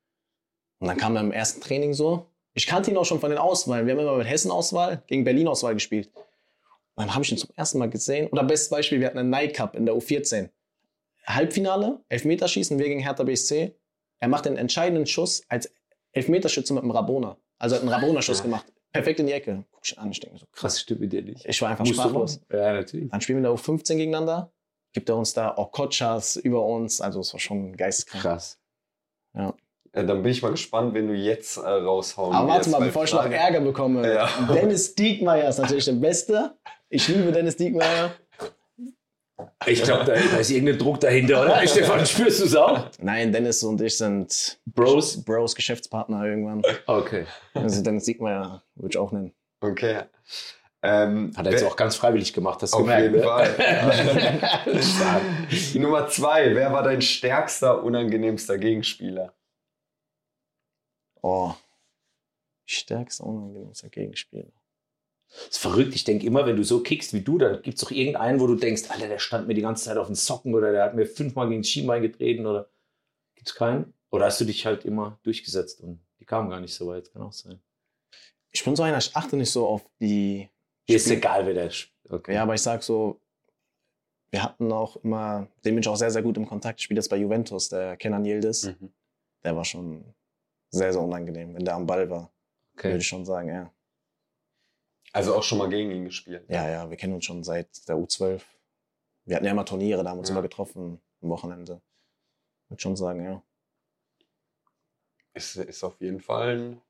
Und 0.79 0.87
dann 0.87 0.97
kam 0.97 1.15
er 1.15 1.21
im 1.21 1.31
ersten 1.31 1.61
Training 1.61 1.93
so. 1.93 2.27
Ich 2.53 2.67
kannte 2.67 2.91
ihn 2.91 2.97
auch 2.97 3.05
schon 3.05 3.19
von 3.19 3.29
den 3.31 3.39
Auswahlen. 3.39 3.85
Wir 3.85 3.93
haben 3.93 3.99
immer 4.01 4.15
mit 4.17 4.27
Hessen-Auswahl 4.27 5.03
gegen 5.07 5.23
Berlin-Auswahl 5.25 5.73
gespielt. 5.73 6.09
Und 6.15 7.05
dann 7.07 7.13
habe 7.13 7.23
ich 7.25 7.31
ihn 7.31 7.37
zum 7.37 7.49
ersten 7.55 7.79
Mal 7.79 7.89
gesehen. 7.89 8.27
Oder 8.29 8.43
bestes 8.43 8.69
Beispiel, 8.69 8.99
wir 9.01 9.07
hatten 9.07 9.17
einen 9.17 9.29
Nike 9.29 9.53
Cup 9.53 9.75
in 9.75 9.85
der 9.85 9.95
U14. 9.95 10.49
Halbfinale, 11.27 11.99
Elfmeterschießen, 12.09 12.77
wir 12.77 12.85
gegen 12.87 12.99
Hertha 13.01 13.23
BSC. 13.23 13.75
Er 14.19 14.27
macht 14.27 14.45
den 14.45 14.57
entscheidenden 14.57 15.05
Schuss 15.05 15.43
als 15.49 15.73
Elfmeterschütze 16.13 16.73
mit 16.73 16.83
einem 16.83 16.91
Rabona. 16.91 17.37
Also 17.57 17.75
er 17.75 17.81
hat 17.81 17.87
einen 17.89 17.93
Rabona-Schuss 17.93 18.37
Ja. 18.39 18.43
gemacht. 18.43 18.65
Perfekt 18.93 19.19
in 19.19 19.27
die 19.27 19.33
Ecke. 19.33 19.65
Guck 19.71 19.81
ich 19.83 19.97
an, 19.99 20.09
ich 20.11 20.19
denke 20.21 20.37
so, 20.39 20.45
Krass, 20.53 20.79
stimmt 20.79 21.01
mit 21.01 21.11
dir 21.11 21.21
nicht. 21.21 21.45
ich 21.45 21.61
war 21.61 21.69
einfach 21.69 21.83
Musst 21.85 21.99
sprachlos. 21.99 22.39
Ja, 22.49 22.73
natürlich. 22.73 23.09
Dann 23.09 23.19
spielen 23.19 23.43
wir 23.43 23.49
in 23.49 23.55
der 23.55 23.61
U15 23.63 23.97
gegeneinander. 23.97 24.53
Gibt 24.95 25.09
er 25.09 25.17
uns 25.17 25.33
da 25.33 25.55
Okochas 25.57 26.37
über 26.37 26.65
uns. 26.65 27.01
Also 27.01 27.19
es 27.19 27.31
war 27.33 27.39
schon 27.39 27.75
geisteskrank. 27.75 28.23
Krass. 28.23 28.57
Ja. 29.35 29.53
Äh, 29.91 30.05
dann 30.05 30.23
bin 30.23 30.31
ich 30.31 30.41
mal 30.41 30.51
gespannt, 30.51 30.93
wenn 30.93 31.07
du 31.07 31.13
jetzt 31.13 31.57
äh, 31.57 31.67
raushauen 31.67 32.33
Aber 32.33 32.47
warte 32.47 32.69
mal, 32.69 32.79
bevor 32.79 33.03
ich 33.03 33.13
noch 33.13 33.25
Ärger 33.25 33.59
bekomme. 33.59 34.11
Ja. 34.11 34.29
Dennis 34.53 34.95
Diekmeyer 34.95 35.49
ist 35.49 35.59
natürlich 35.59 35.85
der 35.85 35.93
Beste. 35.93 36.55
Ich 36.89 37.07
liebe 37.09 37.31
Dennis 37.31 37.57
Diekmeyer. 37.57 38.15
Ich 39.65 39.83
glaube, 39.83 40.05
da, 40.05 40.13
da 40.13 40.37
ist 40.37 40.49
irgendein 40.49 40.77
Druck 40.77 41.01
dahinter, 41.01 41.41
oder? 41.41 41.67
Stefan, 41.67 42.05
spürst 42.05 42.39
du 42.39 42.45
es 42.45 42.55
auch? 42.55 42.89
Nein, 43.01 43.33
Dennis 43.33 43.61
und 43.63 43.81
ich 43.81 43.97
sind 43.97 44.59
Bros? 44.65 45.21
Bros 45.25 45.53
Geschäftspartner 45.53 46.23
irgendwann. 46.23 46.61
Okay. 46.87 47.25
Also 47.53 47.83
Dennis 47.83 48.05
Diekmeyer 48.05 48.63
würde 48.75 48.93
ich 48.93 48.97
auch 48.97 49.11
nennen. 49.11 49.33
Okay. 49.59 50.03
Ähm, 50.87 51.31
Hat 51.35 51.45
er 51.45 51.51
jetzt 51.51 51.61
wer- 51.61 51.69
auch 51.69 51.75
ganz 51.75 51.95
freiwillig 51.95 52.33
gemacht, 52.33 52.61
du 52.61 52.65
Auf 52.67 52.87
jeden 52.87 53.11
ne? 53.13 53.23
Fall. 53.23 53.55
Nummer 55.75 56.07
zwei. 56.07 56.55
Wer 56.55 56.71
war 56.71 56.83
dein 56.83 57.01
stärkster, 57.01 57.83
unangenehmster 57.83 58.57
Gegenspieler? 58.57 59.33
Oh. 61.21 61.53
Stärkster, 62.65 63.25
unangenehmster 63.25 63.89
Gegenspieler. 63.89 64.51
Das 65.29 65.47
ist 65.49 65.57
verrückt. 65.57 65.95
Ich 65.95 66.03
denke 66.03 66.25
immer, 66.25 66.45
wenn 66.45 66.55
du 66.55 66.63
so 66.63 66.81
kickst 66.81 67.13
wie 67.13 67.21
du, 67.21 67.37
dann 67.37 67.61
gibt 67.61 67.77
es 67.77 67.83
doch 67.83 67.91
irgendeinen, 67.91 68.39
wo 68.39 68.47
du 68.47 68.55
denkst, 68.55 68.83
Alter, 68.89 69.07
der 69.07 69.19
stand 69.19 69.47
mir 69.47 69.53
die 69.53 69.61
ganze 69.61 69.85
Zeit 69.85 69.97
auf 69.97 70.07
den 70.07 70.15
Socken 70.15 70.53
oder 70.53 70.71
der 70.71 70.83
hat 70.83 70.95
mir 70.95 71.05
fünfmal 71.05 71.49
gegen 71.49 71.61
das 71.61 71.69
Schienbein 71.69 72.01
getreten 72.01 72.45
oder 72.45 72.69
gibt 73.35 73.49
es 73.49 73.55
keinen? 73.55 73.93
Oder 74.11 74.25
hast 74.25 74.39
du 74.39 74.45
dich 74.45 74.65
halt 74.65 74.85
immer 74.85 75.19
durchgesetzt 75.23 75.81
und 75.81 75.99
die 76.19 76.25
kamen 76.25 76.49
gar 76.49 76.61
nicht 76.61 76.73
so 76.73 76.87
weit? 76.87 77.11
Kann 77.11 77.23
auch 77.23 77.33
sein. 77.33 77.59
Ich 78.51 78.63
bin 78.63 78.75
so 78.75 78.83
einer, 78.83 78.97
ich 78.99 79.15
achte 79.15 79.35
nicht 79.35 79.51
so 79.51 79.67
auf 79.67 79.81
die. 79.99 80.49
Dir 80.87 80.97
ist 80.97 81.09
egal, 81.09 81.45
wer 81.45 81.53
der 81.53 81.67
ist. 81.67 81.89
Okay. 82.09 82.33
Ja, 82.35 82.43
aber 82.43 82.53
ich 82.53 82.61
sag 82.61 82.83
so, 82.83 83.19
wir 84.29 84.43
hatten 84.43 84.71
auch 84.71 84.97
immer, 84.97 85.47
dem 85.63 85.75
bin 85.75 85.79
ich 85.79 85.87
auch 85.87 85.95
sehr, 85.95 86.11
sehr 86.11 86.21
gut 86.21 86.37
im 86.37 86.45
Kontakt. 86.47 86.79
Ich 86.79 86.83
spiele 86.85 86.99
jetzt 86.99 87.09
bei 87.09 87.17
Juventus, 87.17 87.69
der 87.69 87.97
Kenan 87.97 88.25
Yildiz. 88.25 88.63
Mhm. 88.65 88.93
Der 89.43 89.55
war 89.55 89.65
schon 89.65 90.03
sehr, 90.69 90.91
sehr 90.91 91.01
unangenehm, 91.01 91.55
wenn 91.55 91.65
der 91.65 91.75
am 91.75 91.85
Ball 91.85 92.09
war. 92.09 92.31
Würde 92.75 92.89
okay. 92.89 92.97
ich 92.97 93.07
schon 93.07 93.25
sagen, 93.25 93.47
ja. 93.49 93.71
Also 95.13 95.33
auch 95.35 95.43
schon 95.43 95.59
mal 95.59 95.69
gegen 95.69 95.91
ihn 95.91 96.05
gespielt. 96.05 96.45
Ja, 96.49 96.69
ja, 96.69 96.89
wir 96.89 96.97
kennen 96.97 97.13
uns 97.13 97.25
schon 97.25 97.43
seit 97.43 97.87
der 97.87 97.95
U12. 97.95 98.41
Wir 99.23 99.37
hatten 99.37 99.45
ja 99.45 99.51
immer 99.51 99.65
Turniere, 99.65 100.03
da 100.03 100.09
haben 100.09 100.17
wir 100.17 100.19
uns 100.19 100.29
Ja. 100.29 100.33
immer 100.35 100.41
getroffen 100.41 100.99
am 101.21 101.29
Wochenende. 101.29 101.81
Würde 102.67 102.81
schon 102.81 102.97
sagen, 102.97 103.23
ja. 103.23 103.41
Ist, 105.33 105.55
ist 105.55 105.83
auf 105.83 105.99
jeden 106.01 106.19
Fall 106.19 106.57
ein 106.57 106.81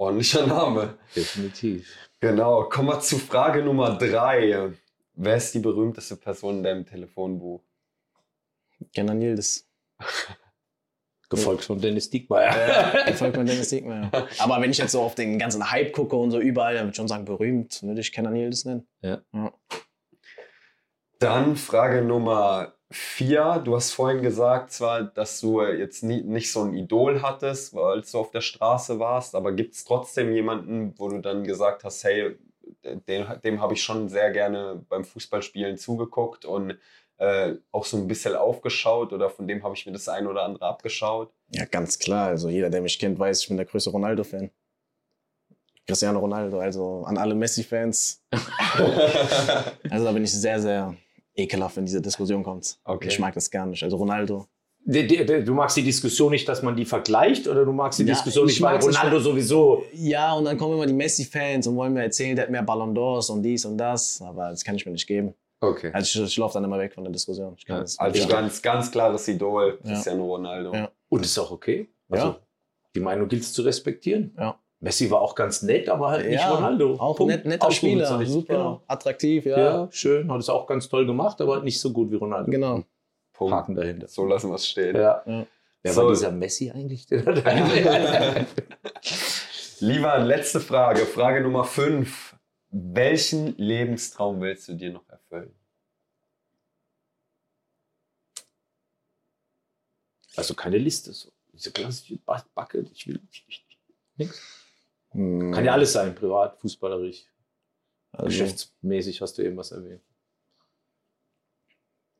ordentlicher 0.00 0.46
Name. 0.46 0.98
Definitiv. 1.14 1.94
Genau. 2.20 2.64
Kommen 2.64 2.88
wir 2.88 3.00
zu 3.00 3.18
Frage 3.18 3.62
Nummer 3.62 3.96
drei. 3.96 4.72
Wer 5.14 5.36
ist 5.36 5.54
die 5.54 5.58
berühmteste 5.58 6.16
Person 6.16 6.58
in 6.58 6.62
deinem 6.62 6.86
Telefonbuch? 6.86 7.62
Kenan 8.94 9.20
Yildiz. 9.20 9.68
Gefolgt 11.28 11.64
von 11.64 11.80
Dennis 11.80 12.10
Diekmeyer. 12.10 13.04
Der 13.06 13.14
folgt 13.14 13.36
mir 13.36 13.44
Dennis 13.44 13.68
Diekmeyer. 13.68 14.10
Aber 14.38 14.60
wenn 14.60 14.70
ich 14.72 14.78
jetzt 14.78 14.92
so 14.92 15.02
auf 15.02 15.14
den 15.14 15.38
ganzen 15.38 15.70
Hype 15.70 15.92
gucke 15.92 16.16
und 16.16 16.32
so 16.32 16.40
überall, 16.40 16.74
dann 16.74 16.84
würde 16.84 16.90
ich 16.90 16.96
schon 16.96 17.06
sagen, 17.06 17.24
berühmt, 17.24 17.80
würde 17.84 18.00
ich 18.00 18.10
Kenan 18.10 18.34
Yildiz 18.34 18.64
nennen. 18.64 18.88
Ja. 19.02 19.22
Dann 21.20 21.56
Frage 21.56 22.00
Nummer 22.00 22.72
vier. 22.90 23.60
Du 23.62 23.76
hast 23.76 23.92
vorhin 23.92 24.22
gesagt, 24.22 24.72
zwar, 24.72 25.02
dass 25.02 25.38
du 25.40 25.62
jetzt 25.62 26.02
nie, 26.02 26.22
nicht 26.22 26.50
so 26.50 26.62
ein 26.62 26.72
Idol 26.72 27.20
hattest, 27.20 27.74
weil 27.74 28.00
du 28.00 28.18
auf 28.18 28.30
der 28.30 28.40
Straße 28.40 28.98
warst, 28.98 29.34
aber 29.34 29.52
gibt 29.52 29.74
es 29.74 29.84
trotzdem 29.84 30.32
jemanden, 30.32 30.94
wo 30.98 31.10
du 31.10 31.18
dann 31.18 31.44
gesagt 31.44 31.84
hast, 31.84 32.04
hey, 32.04 32.38
dem, 33.06 33.26
dem 33.44 33.60
habe 33.60 33.74
ich 33.74 33.82
schon 33.82 34.08
sehr 34.08 34.30
gerne 34.30 34.82
beim 34.88 35.04
Fußballspielen 35.04 35.76
zugeguckt 35.76 36.46
und 36.46 36.78
äh, 37.18 37.56
auch 37.70 37.84
so 37.84 37.98
ein 37.98 38.08
bisschen 38.08 38.34
aufgeschaut 38.34 39.12
oder 39.12 39.28
von 39.28 39.46
dem 39.46 39.62
habe 39.62 39.74
ich 39.74 39.84
mir 39.84 39.92
das 39.92 40.08
ein 40.08 40.26
oder 40.26 40.44
andere 40.44 40.64
abgeschaut? 40.64 41.34
Ja, 41.50 41.66
ganz 41.66 41.98
klar. 41.98 42.28
Also 42.28 42.48
jeder, 42.48 42.70
der 42.70 42.80
mich 42.80 42.98
kennt, 42.98 43.18
weiß, 43.18 43.42
ich 43.42 43.48
bin 43.48 43.58
der 43.58 43.66
größte 43.66 43.90
Ronaldo-Fan. 43.90 44.50
Cristiano 45.86 46.20
Ronaldo, 46.20 46.60
also 46.60 47.02
an 47.04 47.18
alle 47.18 47.34
Messi-Fans. 47.34 48.24
Also 49.90 50.04
da 50.04 50.12
bin 50.12 50.22
ich 50.22 50.32
sehr, 50.32 50.60
sehr 50.60 50.96
ekelhaft, 51.40 51.76
wenn 51.76 51.86
diese 51.86 52.00
Diskussion 52.00 52.42
kommt. 52.42 52.78
Okay. 52.84 53.08
Ich 53.08 53.18
mag 53.18 53.34
das 53.34 53.50
gar 53.50 53.66
nicht. 53.66 53.82
Also 53.82 53.96
Ronaldo. 53.96 54.46
Du 54.82 55.52
magst 55.54 55.76
die 55.76 55.82
Diskussion 55.82 56.30
nicht, 56.30 56.48
dass 56.48 56.62
man 56.62 56.74
die 56.74 56.86
vergleicht, 56.86 57.46
oder 57.46 57.64
du 57.66 57.72
magst 57.72 57.98
die 57.98 58.04
Ja, 58.04 58.14
Diskussion 58.14 58.46
ich 58.48 58.54
nicht, 58.54 58.62
weil 58.62 58.74
mag's 58.74 58.86
nicht, 58.86 58.96
Ronaldo 58.98 59.20
sowieso. 59.20 59.84
Ja, 59.92 60.32
und 60.32 60.46
dann 60.46 60.56
kommen 60.56 60.74
immer 60.74 60.86
die 60.86 60.94
Messi-Fans 60.94 61.66
und 61.66 61.76
wollen 61.76 61.92
mir 61.92 62.02
erzählen, 62.04 62.34
der 62.34 62.44
hat 62.46 62.50
mehr 62.50 62.62
Ballon 62.62 62.96
d'Ors 62.96 63.30
und 63.30 63.42
dies 63.42 63.64
und 63.66 63.76
das. 63.76 64.22
Aber 64.22 64.48
das 64.50 64.64
kann 64.64 64.74
ich 64.76 64.86
mir 64.86 64.92
nicht 64.92 65.06
geben. 65.06 65.34
Okay. 65.60 65.90
Also 65.92 66.22
ich, 66.24 66.28
ich 66.30 66.36
laufe 66.38 66.54
dann 66.54 66.64
immer 66.64 66.78
weg 66.78 66.94
von 66.94 67.04
der 67.04 67.12
Diskussion. 67.12 67.54
Ich 67.58 67.66
kann 67.66 67.76
Ja, 67.76 67.82
das 67.82 67.98
Also 67.98 68.18
ja. 68.20 68.26
ganz, 68.26 68.62
ganz 68.62 68.90
klares 68.90 69.28
Idol, 69.28 69.78
Ja. 69.84 69.90
Cristiano 69.92 70.24
Ronaldo. 70.26 70.72
Ja. 70.74 70.90
Und 71.10 71.24
ist 71.24 71.38
auch 71.38 71.50
okay. 71.50 71.88
Also, 72.08 72.26
Ja. 72.26 72.40
Die 72.96 73.00
Meinung 73.00 73.28
gilt 73.28 73.42
es 73.42 73.52
zu 73.52 73.62
respektieren. 73.62 74.34
Ja. 74.38 74.58
Messi 74.82 75.10
war 75.10 75.20
auch 75.20 75.34
ganz 75.34 75.60
nett, 75.62 75.90
aber 75.90 76.08
halt 76.10 76.24
nicht 76.26 76.40
Ja, 76.40 76.54
Ronaldo. 76.54 76.96
Auch 76.98 77.14
Punkt. 77.16 77.34
net, 77.34 77.44
netter 77.44 77.70
Spieler, 77.70 78.24
super, 78.24 78.54
Genau. 78.54 78.82
attraktiv, 78.86 79.44
ja. 79.44 79.58
Ja. 79.58 79.88
schön. 79.92 80.32
Hat 80.32 80.40
es 80.40 80.48
auch 80.48 80.66
ganz 80.66 80.88
toll 80.88 81.04
gemacht, 81.06 81.38
aber 81.42 81.54
halt 81.56 81.64
nicht 81.64 81.78
so 81.78 81.92
gut 81.92 82.10
wie 82.10 82.14
Ronaldo. 82.16 82.50
Genau. 82.50 82.82
Punkt. 83.34 83.52
Haken 83.54 83.74
dahinter. 83.74 84.08
So 84.08 84.24
lassen 84.26 84.48
wir 84.50 84.54
es 84.54 84.66
stehen. 84.66 84.96
Ja. 84.96 85.22
Ja. 85.26 85.46
Wer 85.82 85.92
So. 85.92 86.02
war 86.04 86.10
dieser 86.10 86.32
Messi 86.32 86.70
eigentlich? 86.70 87.06
Lieber, 89.80 90.18
letzte 90.18 90.60
Frage. 90.60 91.00
Frage 91.06 91.40
Nummer 91.42 91.64
5. 91.64 92.36
Welchen 92.70 93.54
Lebenstraum 93.58 94.40
willst 94.40 94.66
du 94.68 94.74
dir 94.74 94.92
noch 94.92 95.06
erfüllen? 95.08 95.54
also 100.36 100.54
keine 100.54 100.78
Liste. 100.78 101.12
So. 101.12 101.30
Diese 101.52 101.70
klassische 101.72 102.18
Backe. 102.54 102.86
Ich 102.94 103.06
will 103.06 103.20
ich, 103.30 103.44
ich, 103.48 103.66
nix. 104.16 104.59
Hm, 105.10 105.52
Kann 105.52 105.64
ja 105.64 105.72
alles 105.72 105.92
sein, 105.92 106.14
privat, 106.14 106.58
fußballerisch, 106.60 107.26
also, 108.12 108.26
geschäftsmäßig 108.26 109.20
hast 109.20 109.38
du 109.38 109.42
eben 109.42 109.56
was 109.56 109.72
erwähnt. 109.72 110.02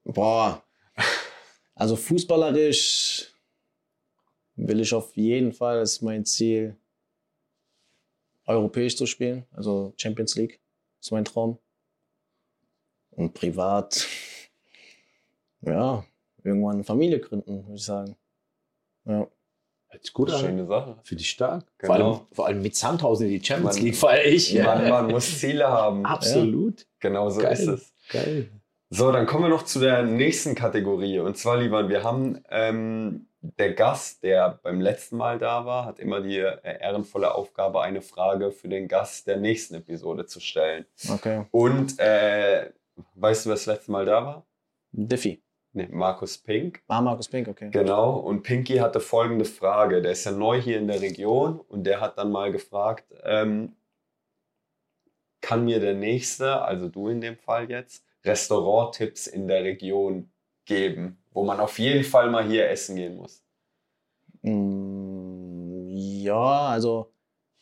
Boah. 0.04 0.62
Also 1.74 1.96
fußballerisch 1.96 3.32
will 4.56 4.80
ich 4.80 4.92
auf 4.92 5.16
jeden 5.16 5.52
Fall, 5.52 5.80
das 5.80 5.92
ist 5.92 6.02
mein 6.02 6.24
Ziel, 6.24 6.76
europäisch 8.44 8.96
zu 8.96 9.06
spielen, 9.06 9.46
also 9.52 9.94
Champions 9.96 10.34
League. 10.36 10.60
ist 11.00 11.12
mein 11.12 11.24
Traum. 11.24 11.58
Und 13.12 13.32
privat, 13.34 14.06
ja, 15.62 16.04
irgendwann 16.42 16.74
eine 16.76 16.84
Familie 16.84 17.20
gründen, 17.20 17.64
würde 17.64 17.76
ich 17.76 17.84
sagen. 17.84 18.16
Ja. 19.04 19.28
Hört 19.90 20.04
sich 20.04 20.12
gut 20.12 20.30
an. 20.32 20.40
Schöne 20.40 20.66
Sache. 20.66 20.96
Für 21.02 21.16
dich 21.16 21.30
stark. 21.30 21.64
Genau. 21.78 21.94
Vor, 21.94 21.94
allem, 22.04 22.20
vor 22.32 22.46
allem 22.46 22.62
mit 22.62 22.76
Sandhausen 22.76 23.26
in 23.26 23.32
die 23.40 23.44
Champions 23.44 23.76
Man- 23.76 23.84
League 23.84 23.96
feiere 23.96 24.24
ich. 24.26 24.54
Man, 24.54 24.88
man 24.88 25.06
muss 25.08 25.38
Ziele 25.40 25.68
haben. 25.68 26.06
Absolut. 26.06 26.86
Genau 27.00 27.28
so 27.30 27.40
Geil. 27.40 27.52
ist 27.52 27.66
es. 27.66 27.92
Geil. 28.10 28.50
So, 28.90 29.12
dann 29.12 29.26
kommen 29.26 29.44
wir 29.44 29.48
noch 29.50 29.64
zu 29.64 29.78
der 29.80 30.02
nächsten 30.02 30.54
Kategorie. 30.54 31.18
Und 31.20 31.36
zwar, 31.36 31.58
lieber, 31.58 31.88
wir 31.88 32.02
haben 32.02 32.42
ähm, 32.50 33.26
der 33.40 33.72
Gast, 33.74 34.22
der 34.22 34.58
beim 34.62 34.80
letzten 34.80 35.16
Mal 35.16 35.38
da 35.38 35.64
war, 35.64 35.84
hat 35.86 35.98
immer 36.00 36.20
die 36.20 36.38
äh, 36.38 36.56
ehrenvolle 36.62 37.34
Aufgabe, 37.34 37.82
eine 37.82 38.02
Frage 38.02 38.50
für 38.52 38.68
den 38.68 38.88
Gast 38.88 39.26
der 39.26 39.36
nächsten 39.38 39.74
Episode 39.76 40.26
zu 40.26 40.40
stellen. 40.40 40.86
Okay. 41.08 41.46
Und 41.52 41.98
äh, 41.98 42.70
weißt 43.14 43.44
du, 43.46 43.50
wer 43.50 43.54
das 43.56 43.66
letzte 43.66 43.92
Mal 43.92 44.04
da 44.06 44.24
war? 44.24 44.46
Diffie. 44.92 45.40
Nee, 45.72 45.86
Markus 45.90 46.36
Pink. 46.36 46.82
Ah, 46.88 47.00
Markus 47.00 47.28
Pink, 47.28 47.46
okay. 47.46 47.70
Genau, 47.70 48.16
und 48.18 48.42
Pinky 48.42 48.78
hatte 48.78 48.98
folgende 48.98 49.44
Frage. 49.44 50.02
Der 50.02 50.12
ist 50.12 50.24
ja 50.24 50.32
neu 50.32 50.60
hier 50.60 50.78
in 50.78 50.88
der 50.88 51.00
Region 51.00 51.60
und 51.60 51.84
der 51.84 52.00
hat 52.00 52.18
dann 52.18 52.32
mal 52.32 52.50
gefragt, 52.50 53.04
ähm, 53.22 53.76
kann 55.40 55.64
mir 55.64 55.78
der 55.80 55.94
Nächste, 55.94 56.60
also 56.62 56.88
du 56.88 57.08
in 57.08 57.20
dem 57.20 57.36
Fall 57.36 57.70
jetzt, 57.70 58.04
Restauranttipps 58.24 59.26
in 59.28 59.46
der 59.48 59.62
Region 59.64 60.30
geben, 60.66 61.22
wo 61.30 61.44
man 61.44 61.60
auf 61.60 61.78
jeden 61.78 62.04
Fall 62.04 62.30
mal 62.30 62.44
hier 62.46 62.68
essen 62.68 62.96
gehen 62.96 63.16
muss? 63.16 63.42
Mm, 64.42 65.88
Ja, 65.88 66.68
also 66.68 67.12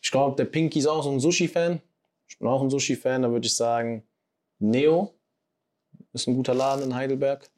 ich 0.00 0.11
glaube, 0.11 0.36
der 0.36 0.46
Pinky 0.46 0.78
ist 0.78 0.86
auch 0.86 1.02
so 1.02 1.11
ein 1.11 1.20
Sushi-Fan. 1.20 1.80
Ich 2.26 2.38
bin 2.38 2.48
auch 2.48 2.62
ein 2.62 2.70
Sushi-Fan, 2.70 3.22
da 3.22 3.30
würde 3.30 3.46
ich 3.46 3.54
sagen, 3.54 4.02
Neo 4.59 5.14
ist 6.12 6.26
ein 6.26 6.34
guter 6.34 6.54
Laden 6.54 6.84
in 6.84 6.94
Heidelberg. 6.94 7.48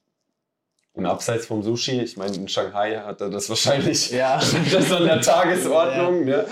Und 1.00 1.06
abseits 1.06 1.46
vom 1.46 1.62
Sushi, 1.62 2.00
ich 2.02 2.16
meine, 2.18 2.36
in 2.36 2.46
Shanghai 2.46 2.96
hat 2.98 3.22
er 3.22 3.30
das 3.30 3.48
wahrscheinlich 3.48 4.10
Ja. 4.10 4.36
das 4.70 4.72
ist 4.84 4.92
an 4.92 5.04
der 5.04 5.22
Tagesordnung. 5.22 6.24
Ne? 6.26 6.46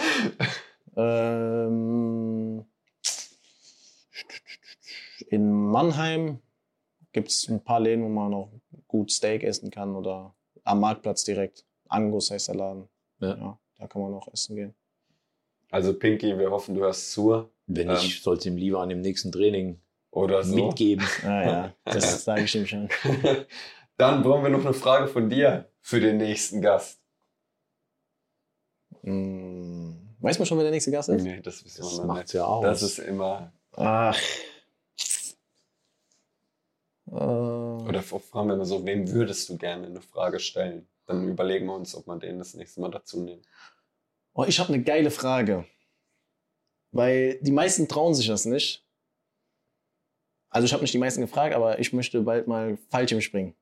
ähm, 0.97 2.65
in 5.29 5.53
Mannheim 5.53 6.39
gibt 7.13 7.29
es 7.29 7.47
ein 7.49 7.63
paar 7.63 7.81
Läden, 7.81 8.05
wo 8.05 8.09
man 8.09 8.33
auch 8.33 8.49
gut 8.87 9.11
Steak 9.13 9.43
essen 9.45 9.71
kann 9.71 9.95
oder 9.95 10.35
am 10.65 10.81
Marktplatz 10.81 11.25
direkt. 11.25 11.67
Angus 11.89 12.31
heißt 12.31 12.49
der 12.49 12.55
Laden. 12.55 12.89
Ja. 13.21 13.59
da 13.79 13.87
kann 13.87 14.01
man 14.01 14.15
auch 14.15 14.29
essen 14.33 14.57
gehen. 14.57 14.75
Also 15.71 15.93
Pinky, 15.93 16.39
wir 16.39 16.51
hoffen, 16.51 16.75
du 16.75 16.81
hörst 16.81 17.13
zu. 17.13 17.51
Wenn 17.67 17.91
Ähm. 17.91 17.97
ich, 17.97 18.23
sollte 18.23 18.49
ihm 18.49 18.57
lieber 18.57 18.81
an 18.81 18.89
dem 18.89 19.03
nächsten 19.03 19.31
Training 19.31 19.79
oder 20.11 20.43
so. 20.43 20.55
mitgeben. 20.55 21.07
Ah, 21.23 21.43
ja, 21.45 21.75
das 21.85 22.25
sage 22.25 22.45
ich 22.45 22.55
ihm 22.55 22.67
schon. 22.67 22.89
Dann 23.99 24.23
brauchen 24.23 24.45
wir 24.45 24.51
noch 24.51 24.65
eine 24.65 24.73
Frage 24.75 25.09
von 25.09 25.29
dir 25.29 25.71
für 25.81 26.01
den 26.01 26.17
nächsten 26.19 26.61
Gast. 26.63 27.01
Hm, 29.03 30.15
weiß 30.21 30.39
man 30.39 30.47
schon, 30.47 30.57
wer 30.59 30.65
der 30.65 30.73
nächste 30.73 30.91
Gast 30.93 31.09
ist? 31.09 31.23
Nee, 31.23 31.41
das 31.41 31.65
wissen 31.65 31.83
Das 31.83 31.99
wir 31.99 32.05
noch 32.05 32.17
nicht. 32.17 32.33
ja 32.33 32.45
aus. 32.45 32.65
Das 32.65 32.83
ist 32.83 32.99
immer. 33.01 33.53
Ach. 33.73 34.19
Äh, 37.11 37.13
Oder 37.15 38.03
fragen 38.03 38.49
wir 38.49 38.57
mal 38.57 38.65
so, 38.65 38.85
wem 38.87 39.11
würdest 39.11 39.49
du 39.49 39.57
gerne 39.57 39.87
eine 39.87 40.01
Frage 40.01 40.39
stellen? 40.41 40.87
Dann 41.07 41.27
überlegen 41.29 41.67
wir 41.67 41.75
uns, 41.75 41.95
ob 41.95 42.07
wir 42.07 42.17
den 42.19 42.39
das 42.39 42.55
nächste 42.55 42.81
Mal 42.81 42.91
dazu 42.91 43.21
nehmen. 43.21 43.43
oh, 44.35 44.45
ich 44.47 44.61
habe 44.61 44.73
eine 44.73 44.83
geile 44.83 45.11
Frage. 45.11 45.65
Weil 46.93 47.39
die 47.41 47.51
meisten 47.53 47.89
trauen 47.89 48.15
sich 48.15 48.27
das 48.29 48.45
nicht. 48.45 48.85
Also 50.51 50.67
ich 50.67 50.73
habe 50.73 50.83
nicht 50.83 50.95
die 50.95 50.99
meisten 50.99 51.21
gefragt, 51.21 51.55
aber 51.55 51.79
ich 51.79 51.93
möchte 51.93 52.23
bald 52.23 52.47
mal 52.47 52.79
Fallschirm 52.91 53.21
springen. 53.21 53.55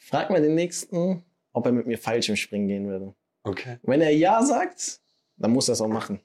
Frag 0.00 0.30
mal 0.30 0.40
den 0.40 0.54
nächsten, 0.54 1.22
ob 1.52 1.66
er 1.66 1.72
mit 1.72 1.86
mir 1.86 1.98
Fallschirm 1.98 2.36
springen 2.36 2.68
gehen 2.68 2.88
würde. 2.88 3.14
Okay. 3.44 3.78
Wenn 3.82 4.00
er 4.00 4.10
ja 4.10 4.42
sagt, 4.42 5.00
dann 5.36 5.52
muss 5.52 5.68
er 5.68 5.74
es 5.74 5.80
auch 5.80 5.88
machen. 5.88 6.20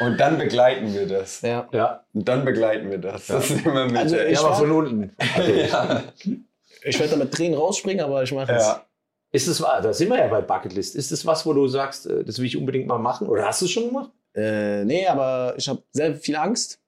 Und 0.00 0.18
dann 0.18 0.38
begleiten 0.38 0.92
wir 0.92 1.06
das. 1.06 1.40
Ja. 1.40 1.68
Ja, 1.72 2.04
Und 2.12 2.28
dann 2.28 2.44
begleiten 2.44 2.90
wir 2.90 2.98
das. 2.98 3.26
Das 3.26 3.50
nehmen 3.50 3.74
wir 3.74 3.86
mit. 3.86 3.96
Also 3.96 4.18
ich 4.18 4.34
ja 4.34 4.40
aber 4.44 4.54
von 4.54 4.70
unten. 4.70 5.16
Also, 5.34 5.52
ja. 5.52 6.02
Ich 6.82 6.98
werde 6.98 7.12
da 7.12 7.16
mit 7.16 7.32
Tränen 7.32 7.58
rausspringen, 7.58 8.04
aber 8.04 8.22
ich 8.22 8.32
mache 8.32 8.52
es. 8.52 8.62
ja. 8.62 8.84
Ist 9.32 9.48
es 9.48 9.60
wahr? 9.60 9.80
Da 9.80 9.92
sind 9.92 10.10
wir 10.10 10.18
ja 10.18 10.28
bei 10.28 10.40
Bucketlist. 10.40 10.94
Ist 10.94 11.10
es 11.10 11.26
was, 11.26 11.44
wo 11.44 11.52
du 11.52 11.66
sagst, 11.66 12.06
äh, 12.06 12.22
das 12.22 12.38
will 12.38 12.46
ich 12.46 12.56
unbedingt 12.56 12.86
mal 12.86 12.98
machen? 12.98 13.26
Oder 13.28 13.46
hast 13.46 13.60
du 13.62 13.64
es 13.64 13.70
schon 13.72 13.86
gemacht? 13.86 14.10
Äh, 14.34 14.84
nee, 14.84 15.06
aber 15.06 15.54
ich 15.56 15.68
habe 15.68 15.82
sehr 15.90 16.14
viel 16.14 16.36
Angst. 16.36 16.80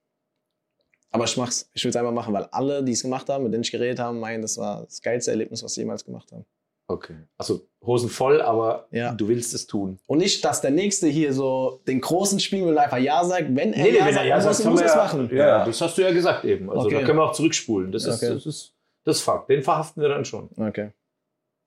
Aber 1.11 1.23
ich 1.25 1.37
mach's. 1.37 1.69
Ich 1.73 1.83
will 1.83 1.89
es 1.89 1.95
einfach 1.95 2.11
machen, 2.11 2.33
weil 2.33 2.43
alle, 2.51 2.83
die 2.83 2.91
es 2.91 3.01
gemacht 3.01 3.29
haben, 3.29 3.43
mit 3.45 3.53
denen 3.53 3.63
ich 3.63 3.71
geredet 3.71 3.99
habe, 3.99 4.17
meinen, 4.17 4.41
das 4.41 4.57
war 4.57 4.83
das 4.83 5.01
geilste 5.01 5.31
Erlebnis, 5.31 5.63
was 5.63 5.73
sie 5.73 5.81
jemals 5.81 6.03
gemacht 6.05 6.31
haben. 6.31 6.45
Okay. 6.89 7.15
Also 7.37 7.67
Hosen 7.85 8.09
voll, 8.09 8.41
aber 8.41 8.87
Ja. 8.91 9.13
du 9.13 9.27
willst 9.27 9.53
es 9.53 9.67
tun. 9.67 9.99
Und 10.07 10.19
nicht, 10.19 10.43
dass 10.45 10.61
der 10.61 10.71
Nächste 10.71 11.07
hier 11.07 11.33
so 11.33 11.81
den 11.87 11.99
großen 11.99 12.39
spielen 12.39 12.63
will 12.65 12.71
und 12.73 12.77
einfach 12.77 12.97
Ja 12.97 13.23
sagt. 13.25 13.47
Wenn 13.55 13.73
er 13.73 13.83
Nee, 13.83 13.97
Ja 13.97 14.05
wenn 14.05 14.13
sagt, 14.13 14.25
er 14.25 14.29
ja 14.29 14.41
sagt, 14.41 14.65
muss, 14.69 14.79
er 14.81 14.85
es 14.87 14.93
ja, 14.93 14.97
machen. 14.97 15.29
Ja, 15.31 15.37
Ja. 15.47 15.65
das 15.65 15.81
hast 15.81 15.97
du 15.97 16.01
ja 16.01 16.11
gesagt 16.13 16.45
eben. 16.45 16.69
Also 16.69 16.87
Okay. 16.87 16.95
da 16.99 17.05
können 17.05 17.19
wir 17.19 17.23
auch 17.23 17.33
zurückspulen. 17.33 17.91
Das 17.91 18.05
ist, 18.05 18.21
Okay. 18.23 18.33
das 18.33 18.45
ist 18.45 18.73
das 19.03 19.17
ist 19.17 19.23
Fakt. 19.23 19.49
Den 19.49 19.63
verhaften 19.63 20.01
wir 20.01 20.09
dann 20.09 20.25
schon. 20.25 20.49
Okay. 20.57 20.91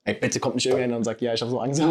Ey, 0.05 0.15
bitte 0.15 0.41
kommt 0.41 0.55
nicht 0.55 0.65
irgendeiner 0.67 0.97
und 0.97 1.05
sagt, 1.05 1.21
ja, 1.21 1.35
ich 1.35 1.41
habe 1.43 1.51
so 1.51 1.61
Angst. 1.61 1.81
Am 1.81 1.89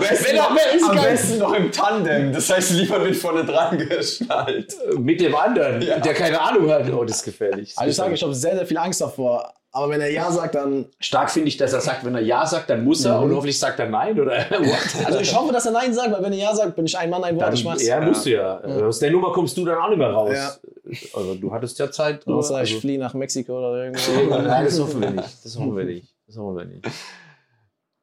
besten, 0.00 0.36
ist 0.36 0.84
am 0.88 0.96
besten 1.00 1.38
noch 1.38 1.52
im 1.54 1.70
Tandem. 1.70 2.32
Das 2.32 2.50
heißt, 2.50 2.72
lieber 2.72 3.02
wird 3.04 3.16
vorne 3.16 3.44
dran 3.44 3.78
geschnallt. 3.78 4.76
Mit 4.98 5.20
dem 5.20 5.34
anderen, 5.36 5.80
Ja. 5.82 5.98
der 6.00 6.14
keine 6.14 6.40
Ahnung 6.40 6.68
hat. 6.70 6.90
Oh, 6.92 7.04
das 7.04 7.18
ist 7.18 7.24
gefährlich. 7.24 7.72
also 7.76 7.90
ich 7.90 7.96
sage, 7.96 8.14
ich 8.14 8.22
habe 8.22 8.34
sehr, 8.34 8.56
sehr 8.56 8.66
viel 8.66 8.78
Angst 8.78 9.00
davor. 9.00 9.54
Aber 9.72 9.88
wenn 9.90 10.00
er 10.00 10.10
Ja 10.10 10.30
sagt, 10.32 10.56
dann. 10.56 10.86
Stark 10.98 11.30
finde 11.30 11.46
ich, 11.48 11.56
dass 11.56 11.72
er 11.72 11.80
sagt, 11.80 12.04
wenn 12.04 12.14
er 12.16 12.20
Ja 12.22 12.44
sagt, 12.44 12.68
dann 12.70 12.82
muss 12.82 13.04
er 13.04 13.18
Mhm. 13.18 13.24
und 13.30 13.34
hoffentlich 13.36 13.58
sagt 13.58 13.78
er 13.78 13.88
Nein 13.88 14.18
oder 14.20 14.32
what? 14.50 15.06
Also 15.06 15.20
ich 15.20 15.32
hoffe, 15.34 15.52
dass 15.52 15.64
er 15.66 15.72
Nein 15.72 15.94
sagt, 15.94 16.10
weil 16.12 16.22
wenn 16.22 16.32
er 16.32 16.38
Ja 16.40 16.54
sagt, 16.56 16.74
bin 16.74 16.86
ich 16.86 16.98
ein 16.98 17.08
Mann, 17.08 17.22
ein 17.22 17.36
Wort, 17.36 17.46
Dann, 17.46 17.54
ich 17.54 17.64
mach's. 17.64 17.86
ja, 17.86 18.00
Ja. 18.00 18.06
musst 18.06 18.26
du 18.26 18.30
ja. 18.30 18.60
Ja. 18.66 18.86
Aus 18.86 18.98
der 18.98 19.12
Nummer 19.12 19.30
kommst 19.32 19.56
du 19.56 19.64
dann 19.64 19.78
auch 19.78 19.88
nicht 19.88 19.98
mehr 19.98 20.10
raus. 20.10 20.32
Ja. 20.34 20.52
Also 21.14 21.34
du 21.36 21.52
hattest 21.52 21.78
ja 21.78 21.88
Zeit. 21.90 22.26
drüber. 22.26 22.38
Außer 22.38 22.54
ich 22.62 22.70
Also- 22.70 22.80
fliehe 22.80 22.98
nach 22.98 23.14
Mexiko 23.14 23.58
oder 23.58 23.84
irgendwo. 23.84 24.34
Nein, 24.42 24.64
das 24.64 24.80
hoffen 24.80 25.00
wir 25.00 25.10
nicht. 25.10 25.44
Das 25.44 25.56
hoffen 25.56 25.76
wir 25.76 25.84
nicht. 25.94 26.14
Das 26.26 26.36
hoffen 26.36 26.56
wir 26.56 26.64
nicht. 26.64 26.88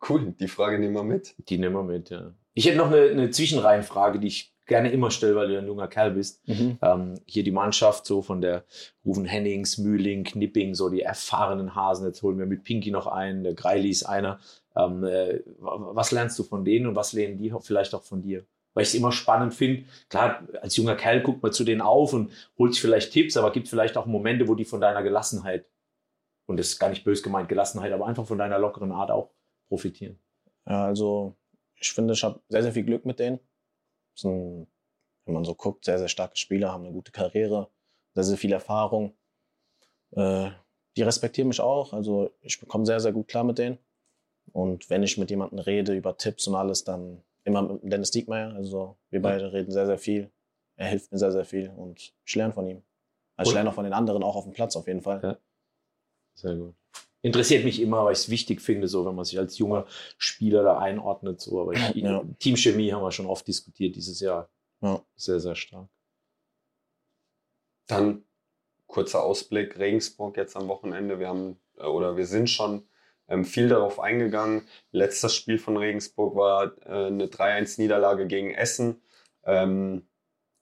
Cool, 0.07 0.33
die 0.39 0.47
Frage 0.47 0.79
nehmen 0.79 0.93
wir 0.93 1.03
mit. 1.03 1.35
Die 1.49 1.57
nehmen 1.57 1.75
wir 1.75 1.83
mit, 1.83 2.09
ja. 2.11 2.31
Ich 2.53 2.65
hätte 2.65 2.77
noch 2.77 2.87
eine, 2.91 3.09
eine 3.09 3.29
Zwischenreihenfrage, 3.29 4.19
die 4.19 4.27
ich 4.27 4.53
gerne 4.67 4.91
immer 4.91 5.11
stelle, 5.11 5.35
weil 5.35 5.47
du 5.47 5.57
ein 5.57 5.65
junger 5.67 5.87
Kerl 5.87 6.11
bist. 6.11 6.47
Mhm. 6.47 6.77
Ähm, 6.81 7.13
hier 7.25 7.43
die 7.43 7.51
Mannschaft 7.51 8.05
so 8.05 8.21
von 8.21 8.41
der 8.41 8.63
Ruven 9.05 9.25
Hennings, 9.25 9.77
Mühling, 9.77 10.23
Knipping, 10.23 10.75
so 10.75 10.89
die 10.89 11.01
erfahrenen 11.01 11.73
Hasen. 11.75 12.05
Jetzt 12.05 12.21
holen 12.21 12.37
wir 12.37 12.45
mit 12.45 12.63
Pinky 12.63 12.91
noch 12.91 13.07
einen, 13.07 13.43
der 13.43 13.53
Greili 13.53 13.89
ist 13.89 14.03
einer. 14.03 14.39
Ähm, 14.75 15.03
äh, 15.03 15.41
wa- 15.59 15.95
was 15.95 16.11
lernst 16.11 16.37
du 16.37 16.43
von 16.43 16.63
denen 16.63 16.87
und 16.87 16.95
was 16.95 17.13
lernen 17.13 17.37
die 17.37 17.53
vielleicht 17.61 17.95
auch 17.95 18.03
von 18.03 18.21
dir? 18.21 18.45
Weil 18.73 18.83
ich 18.83 18.89
es 18.89 18.95
immer 18.95 19.11
spannend 19.11 19.55
finde. 19.55 19.85
Klar, 20.07 20.47
als 20.61 20.77
junger 20.77 20.95
Kerl 20.95 21.21
guckt 21.21 21.41
man 21.41 21.51
zu 21.51 21.63
denen 21.63 21.81
auf 21.81 22.13
und 22.13 22.31
holt 22.59 22.73
sich 22.73 22.81
vielleicht 22.81 23.11
Tipps, 23.11 23.35
aber 23.35 23.51
gibt 23.51 23.67
vielleicht 23.67 23.97
auch 23.97 24.05
Momente, 24.05 24.47
wo 24.47 24.53
die 24.53 24.65
von 24.65 24.81
deiner 24.81 25.01
Gelassenheit, 25.01 25.65
und 26.45 26.57
das 26.57 26.67
ist 26.67 26.79
gar 26.79 26.89
nicht 26.89 27.03
bös 27.03 27.23
gemeint, 27.23 27.49
Gelassenheit, 27.49 27.91
aber 27.91 28.05
einfach 28.05 28.27
von 28.27 28.37
deiner 28.37 28.59
lockeren 28.59 28.91
Art 28.91 29.09
auch 29.09 29.31
profitieren. 29.67 30.19
Ja, 30.67 30.85
also 30.85 31.35
ich 31.79 31.91
finde, 31.91 32.13
ich 32.13 32.23
habe 32.23 32.39
sehr, 32.49 32.61
sehr 32.61 32.71
viel 32.71 32.83
Glück 32.83 33.05
mit 33.05 33.19
denen. 33.19 33.39
Sind, 34.17 34.67
wenn 35.25 35.33
man 35.33 35.45
so 35.45 35.55
guckt, 35.55 35.85
sehr, 35.85 35.99
sehr 35.99 36.07
starke 36.07 36.37
Spieler, 36.37 36.71
haben 36.71 36.85
eine 36.85 36.93
gute 36.93 37.11
Karriere, 37.11 37.69
sehr, 38.13 38.23
sehr 38.23 38.37
viel 38.37 38.51
Erfahrung. 38.51 39.13
Äh, 40.11 40.49
die 40.95 41.03
respektieren 41.03 41.47
mich 41.47 41.61
auch. 41.61 41.93
Also 41.93 42.31
ich 42.41 42.59
bekomme 42.59 42.85
sehr, 42.85 42.99
sehr 42.99 43.13
gut 43.13 43.27
klar 43.27 43.43
mit 43.43 43.57
denen. 43.57 43.77
Und 44.51 44.89
wenn 44.89 45.03
ich 45.03 45.17
mit 45.17 45.29
jemandem 45.29 45.59
rede 45.59 45.93
über 45.93 46.17
Tipps 46.17 46.47
und 46.47 46.55
alles, 46.55 46.83
dann 46.83 47.23
immer 47.43 47.61
mit 47.61 47.81
Dennis 47.83 48.11
Diekmeyer. 48.11 48.53
Also 48.53 48.97
wir 49.09 49.21
beide 49.21 49.53
reden 49.53 49.71
sehr, 49.71 49.85
sehr 49.85 49.97
viel. 49.97 50.31
Er 50.75 50.87
hilft 50.87 51.11
mir 51.11 51.17
sehr, 51.17 51.31
sehr 51.31 51.45
viel 51.45 51.69
und 51.69 52.13
ich 52.25 52.35
lerne 52.35 52.53
von 52.53 52.67
ihm. 52.67 52.83
Also 53.35 53.51
ich 53.51 53.55
lerne 53.55 53.69
auch 53.69 53.73
von 53.73 53.83
den 53.83 53.93
anderen, 53.93 54.23
auch 54.23 54.35
auf 54.35 54.43
dem 54.43 54.53
Platz 54.53 54.75
auf 54.75 54.87
jeden 54.87 55.01
Fall. 55.01 55.21
Ja. 55.23 55.37
Sehr 56.35 56.55
gut. 56.55 56.75
Interessiert 57.21 57.65
mich 57.65 57.81
immer, 57.81 58.05
weil 58.05 58.13
ich 58.13 58.19
es 58.19 58.29
wichtig 58.29 58.61
finde, 58.61 58.87
so 58.87 59.05
wenn 59.05 59.15
man 59.15 59.25
sich 59.25 59.37
als 59.39 59.57
junger 59.57 59.85
Spieler 60.17 60.63
da 60.63 60.77
einordnet. 60.77 61.41
So. 61.41 61.61
Aber 61.61 61.73
ich, 61.73 61.95
Ja. 61.95 62.23
Teamchemie 62.39 62.91
haben 62.91 63.01
wir 63.01 63.11
schon 63.11 63.25
oft 63.25 63.47
diskutiert 63.47 63.95
dieses 63.95 64.19
Jahr. 64.19 64.49
Ja. 64.81 65.01
Sehr, 65.15 65.39
sehr 65.39 65.55
stark. 65.55 65.89
Dann 67.87 68.23
kurzer 68.85 69.23
Ausblick, 69.23 69.77
Regensburg 69.79 70.37
jetzt 70.37 70.55
am 70.55 70.67
Wochenende. 70.67 71.19
Wir 71.19 71.27
haben 71.27 71.59
äh, 71.77 71.85
oder 71.85 72.17
wir 72.17 72.25
sind 72.25 72.49
schon 72.49 72.87
ähm, 73.27 73.45
viel 73.45 73.67
darauf 73.69 73.99
eingegangen. 73.99 74.67
Letztes 74.91 75.33
Spiel 75.35 75.57
von 75.57 75.77
Regensburg 75.77 76.35
war 76.35 76.77
äh, 76.85 77.07
eine 77.07 77.25
3-1-Niederlage 77.25 78.27
gegen 78.27 78.51
Essen. 78.51 79.01
Ähm, 79.43 80.07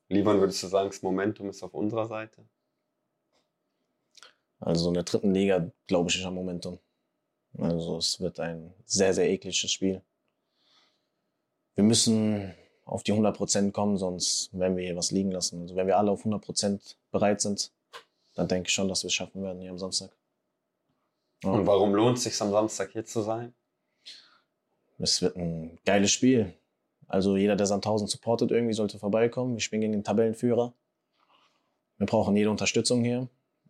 Lieber 0.07 0.39
würdest 0.39 0.61
du 0.61 0.67
sagen, 0.67 0.89
das 0.89 1.01
Momentum 1.01 1.49
ist 1.49 1.63
auf 1.63 1.73
unserer 1.73 2.05
Seite? 2.05 2.47
Also 4.59 4.87
in 4.89 4.93
der 4.93 5.03
dritten 5.03 5.33
Liga 5.33 5.69
glaube 5.87 6.09
ich 6.09 6.17
nicht 6.17 6.25
am 6.25 6.35
Momentum. 6.35 6.79
Also 7.57 7.97
es 7.97 8.19
wird 8.19 8.39
ein 8.39 8.73
sehr, 8.85 9.13
sehr 9.13 9.29
ekliges 9.29 9.71
Spiel. 9.71 10.01
Wir 11.75 11.83
müssen 11.83 12.53
auf 12.85 13.03
die 13.03 13.13
100% 13.13 13.71
kommen, 13.71 13.97
sonst 13.97 14.49
werden 14.57 14.77
wir 14.77 14.85
hier 14.85 14.95
was 14.95 15.11
liegen 15.11 15.31
lassen. 15.31 15.61
Also 15.61 15.75
wenn 15.75 15.87
wir 15.87 15.97
alle 15.97 16.11
auf 16.11 16.25
100% 16.25 16.95
bereit 17.11 17.41
sind, 17.41 17.71
dann 18.33 18.47
denke 18.47 18.67
ich 18.67 18.73
schon, 18.73 18.87
dass 18.87 19.03
wir 19.03 19.07
es 19.07 19.13
schaffen 19.13 19.41
werden 19.41 19.61
hier 19.61 19.71
am 19.71 19.79
Samstag. 19.79 20.11
Ja. 21.43 21.51
Und 21.51 21.65
warum 21.67 21.93
lohnt 21.93 22.17
es 22.17 22.23
sich 22.23 22.41
am 22.41 22.51
Samstag 22.51 22.91
hier 22.91 23.05
zu 23.05 23.21
sein? 23.21 23.53
Es 24.97 25.21
wird 25.21 25.35
ein 25.35 25.77
geiles 25.85 26.11
Spiel. 26.11 26.53
Also 27.07 27.37
jeder, 27.37 27.55
der 27.55 27.65
Sandhausen 27.65 28.07
supportet, 28.07 28.51
irgendwie 28.51 28.73
sollte 28.73 28.97
vorbeikommen. 28.97 29.53
Wir 29.53 29.61
spielen 29.61 29.81
gegen 29.81 29.93
den 29.93 30.03
Tabellenführer. 30.03 30.73
Wir 31.97 32.07
brauchen 32.07 32.35
jede 32.35 32.49
Unterstützung 32.49 33.03
hier. 33.03 33.27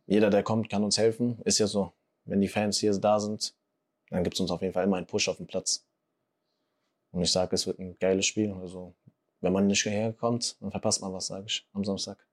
Jeder, 0.08 0.30
der 0.30 0.44
kommt, 0.44 0.70
kann 0.70 0.84
uns 0.84 0.98
helfen. 0.98 1.40
Ist 1.44 1.60
ja 1.60 1.68
so. 1.68 1.94
Wenn 2.26 2.42
die 2.42 2.48
Fans 2.48 2.80
hier 2.80 2.98
da 2.98 3.20
sind, 3.20 3.56
dann 4.10 4.24
gibt 4.24 4.36
es 4.36 4.40
uns 4.40 4.52
auf 4.52 4.62
jeden 4.62 4.74
Fall 4.74 4.84
immer 4.84 4.98
einen 4.98 5.08
Push 5.08 5.30
auf 5.30 5.38
den 5.38 5.48
Platz. 5.48 5.86
Und 7.12 7.22
ich 7.22 7.32
sage, 7.32 7.56
es 7.56 7.66
wird 7.66 7.80
ein 7.80 7.98
geiles 8.00 8.26
Spiel. 8.26 8.52
Also 8.54 8.94
wenn 9.42 9.54
man 9.54 9.68
nicht 9.68 9.84
hierher 9.84 10.14
kommt, 10.14 10.62
dann 10.62 10.72
verpasst 10.72 11.02
man 11.02 11.14
was, 11.14 11.28
sage 11.28 11.46
ich, 11.48 11.68
am 11.74 11.84
Samstag. 11.84 12.26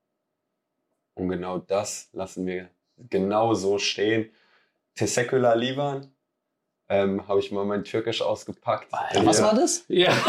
Und 1.14 1.29
genau 1.29 1.59
das 1.59 2.09
lassen 2.12 2.47
wir 2.47 2.70
genau 3.11 3.55
so 3.55 3.79
stehen. 3.79 4.31
Tesekula 4.95 5.55
Livan. 5.55 6.12
Ähm, 6.93 7.26
Habe 7.26 7.40
ich 7.40 7.51
mal 7.51 7.64
mein 7.64 7.84
Türkisch 7.84 8.20
ausgepackt. 8.20 8.86
Alter, 8.93 9.24
was 9.24 9.38
Ja. 9.38 9.45
war 9.47 9.55
das? 9.55 9.84
Ja. 9.88 10.11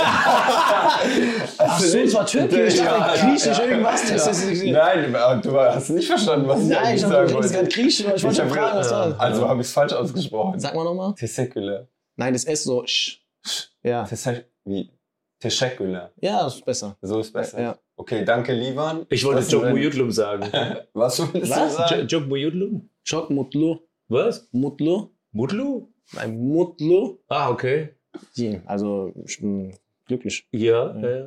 Ach 1.57 1.79
so, 1.79 1.97
es 1.97 2.13
war 2.13 2.25
Türkisch. 2.25 2.75
Ich 2.75 2.81
dachte, 2.81 3.19
Griechisch, 3.19 3.59
irgendwas. 3.59 4.07
Das 4.09 4.27
ist- 4.43 4.63
Nein, 4.65 5.13
du 5.43 5.59
hast 5.59 5.89
nicht 5.89 6.07
verstanden, 6.07 6.47
was 6.47 6.61
ich 6.61 6.69
Nein, 6.69 6.95
ich 6.95 7.03
habe 7.03 7.13
sagen 7.13 7.27
gerade 7.31 7.33
wollte. 7.53 7.67
Griechisch. 7.69 8.05
aber 8.05 8.15
Ich 8.15 8.23
wollte 8.23 8.47
fragen, 8.47 8.77
was 8.77 8.91
war 8.91 9.09
das? 9.09 9.19
Also 9.19 9.49
habe 9.49 9.61
ich 9.61 9.67
es 9.67 9.73
falsch 9.73 9.93
ausgesprochen. 9.93 10.59
Sag 10.59 10.75
mal 10.75 10.83
nochmal. 10.83 11.13
Tesekula. 11.15 11.87
Nein, 12.15 12.33
das 12.33 12.43
ist 12.45 12.63
so. 12.63 12.85
sch. 12.85 13.19
Ja. 13.83 14.03
Tesek- 14.05 14.45
Wie? 14.65 14.89
Tesekula. 15.39 16.11
Ja, 16.21 16.43
das 16.43 16.55
ist 16.55 16.65
besser. 16.65 16.95
So 17.01 17.19
ist 17.19 17.33
besser. 17.33 17.61
Ja. 17.61 17.77
Okay, 17.97 18.23
danke, 18.23 18.53
Livan. 18.53 19.05
Ich 19.09 19.23
wollte 19.25 19.39
Was 19.41 19.51
Jok 19.51 19.63
denn? 19.63 19.71
Muyudlum 19.73 20.11
sagen. 20.11 20.49
Was 20.93 21.19
willst 21.33 21.51
Was? 21.51 21.71
du 21.75 21.77
sagen? 21.77 22.07
Jok 22.07 22.27
Muyudlum? 22.27 22.89
Çok 23.03 23.29
mutlu. 23.29 23.79
Was? 24.07 24.47
Mutlu? 24.53 25.11
Mutlu? 25.33 25.89
Nein, 26.11 26.37
mutlu. 26.37 27.17
Ah, 27.29 27.49
okay. 27.49 27.89
Die, 28.37 28.59
Also, 28.65 29.11
ich 29.25 29.39
bin 29.39 29.75
glücklich. 30.05 30.45
Ja, 30.51 30.95
Ja. 30.99 31.09
ja. 31.09 31.25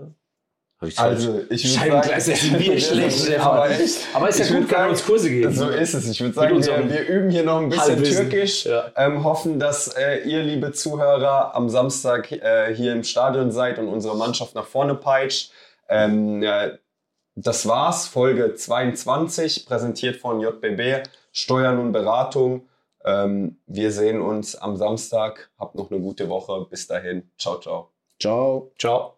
ich 0.83 0.99
Also, 0.99 1.41
ich 1.51 1.65
würde 1.65 1.79
Scheibengleis 1.79 2.29
ist 2.29 2.59
Bier 2.59 2.79
schlecht. 2.81 3.39
Aber 3.41 3.71
echt. 3.71 3.99
Aber 4.13 4.29
ist 4.29 4.39
ja 4.39 4.47
gut, 4.47 4.69
kann 4.69 4.79
sagen, 4.79 4.91
uns 4.91 5.05
Kurse 5.05 5.31
geben. 5.31 5.53
So 5.53 5.69
ist 5.69 5.95
es. 5.95 6.09
Ich 6.09 6.21
würde 6.21 6.35
sagen, 6.35 6.51
wir, 6.51 6.57
unserem 6.57 6.91
wir 6.91 7.09
üben 7.09 7.31
hier 7.31 7.43
noch 7.43 7.61
ein 7.61 7.69
bisschen 7.69 7.97
Halbwissen. 7.97 8.31
Türkisch. 8.31 8.67
Ja. 8.67 8.93
Ähm, 8.97 9.25
hoffen, 9.25 9.59
dass 9.59 9.89
äh, 9.97 10.19
ihr, 10.29 10.43
liebe 10.43 10.73
Zuhörer, 10.73 11.55
am 11.55 11.69
Samstag 11.69 12.31
äh, 12.31 12.75
hier 12.75 12.93
im 12.93 13.03
Stadion 13.05 13.51
seid 13.51 13.79
und 13.79 13.89
unsere 13.89 14.17
Mannschaft 14.17 14.55
nach 14.55 14.67
vorne 14.67 14.95
peitscht. 14.95 15.51
Ähm, 15.89 16.43
ja, 16.43 16.73
das 17.35 17.67
war's. 17.67 18.07
Folge 18.07 18.55
22, 18.55 19.67
präsentiert 19.67 20.17
von 20.17 20.41
JBB, 20.41 21.09
Steuern 21.33 21.79
und 21.79 21.93
Beratung. 21.93 22.69
Ähm, 23.07 23.59
wir 23.67 23.93
sehen 23.93 24.21
uns 24.21 24.57
am 24.57 24.77
Samstag. 24.77 25.51
Habt 25.59 25.77
noch 25.77 25.91
eine 25.91 26.01
gute 26.01 26.29
Woche. 26.29 26.67
Bis 26.69 26.87
dahin. 26.87 27.31
Ciao, 27.39 27.59
ciao. 27.61 27.93
Ciao. 28.21 28.73
Ciao. 28.79 29.17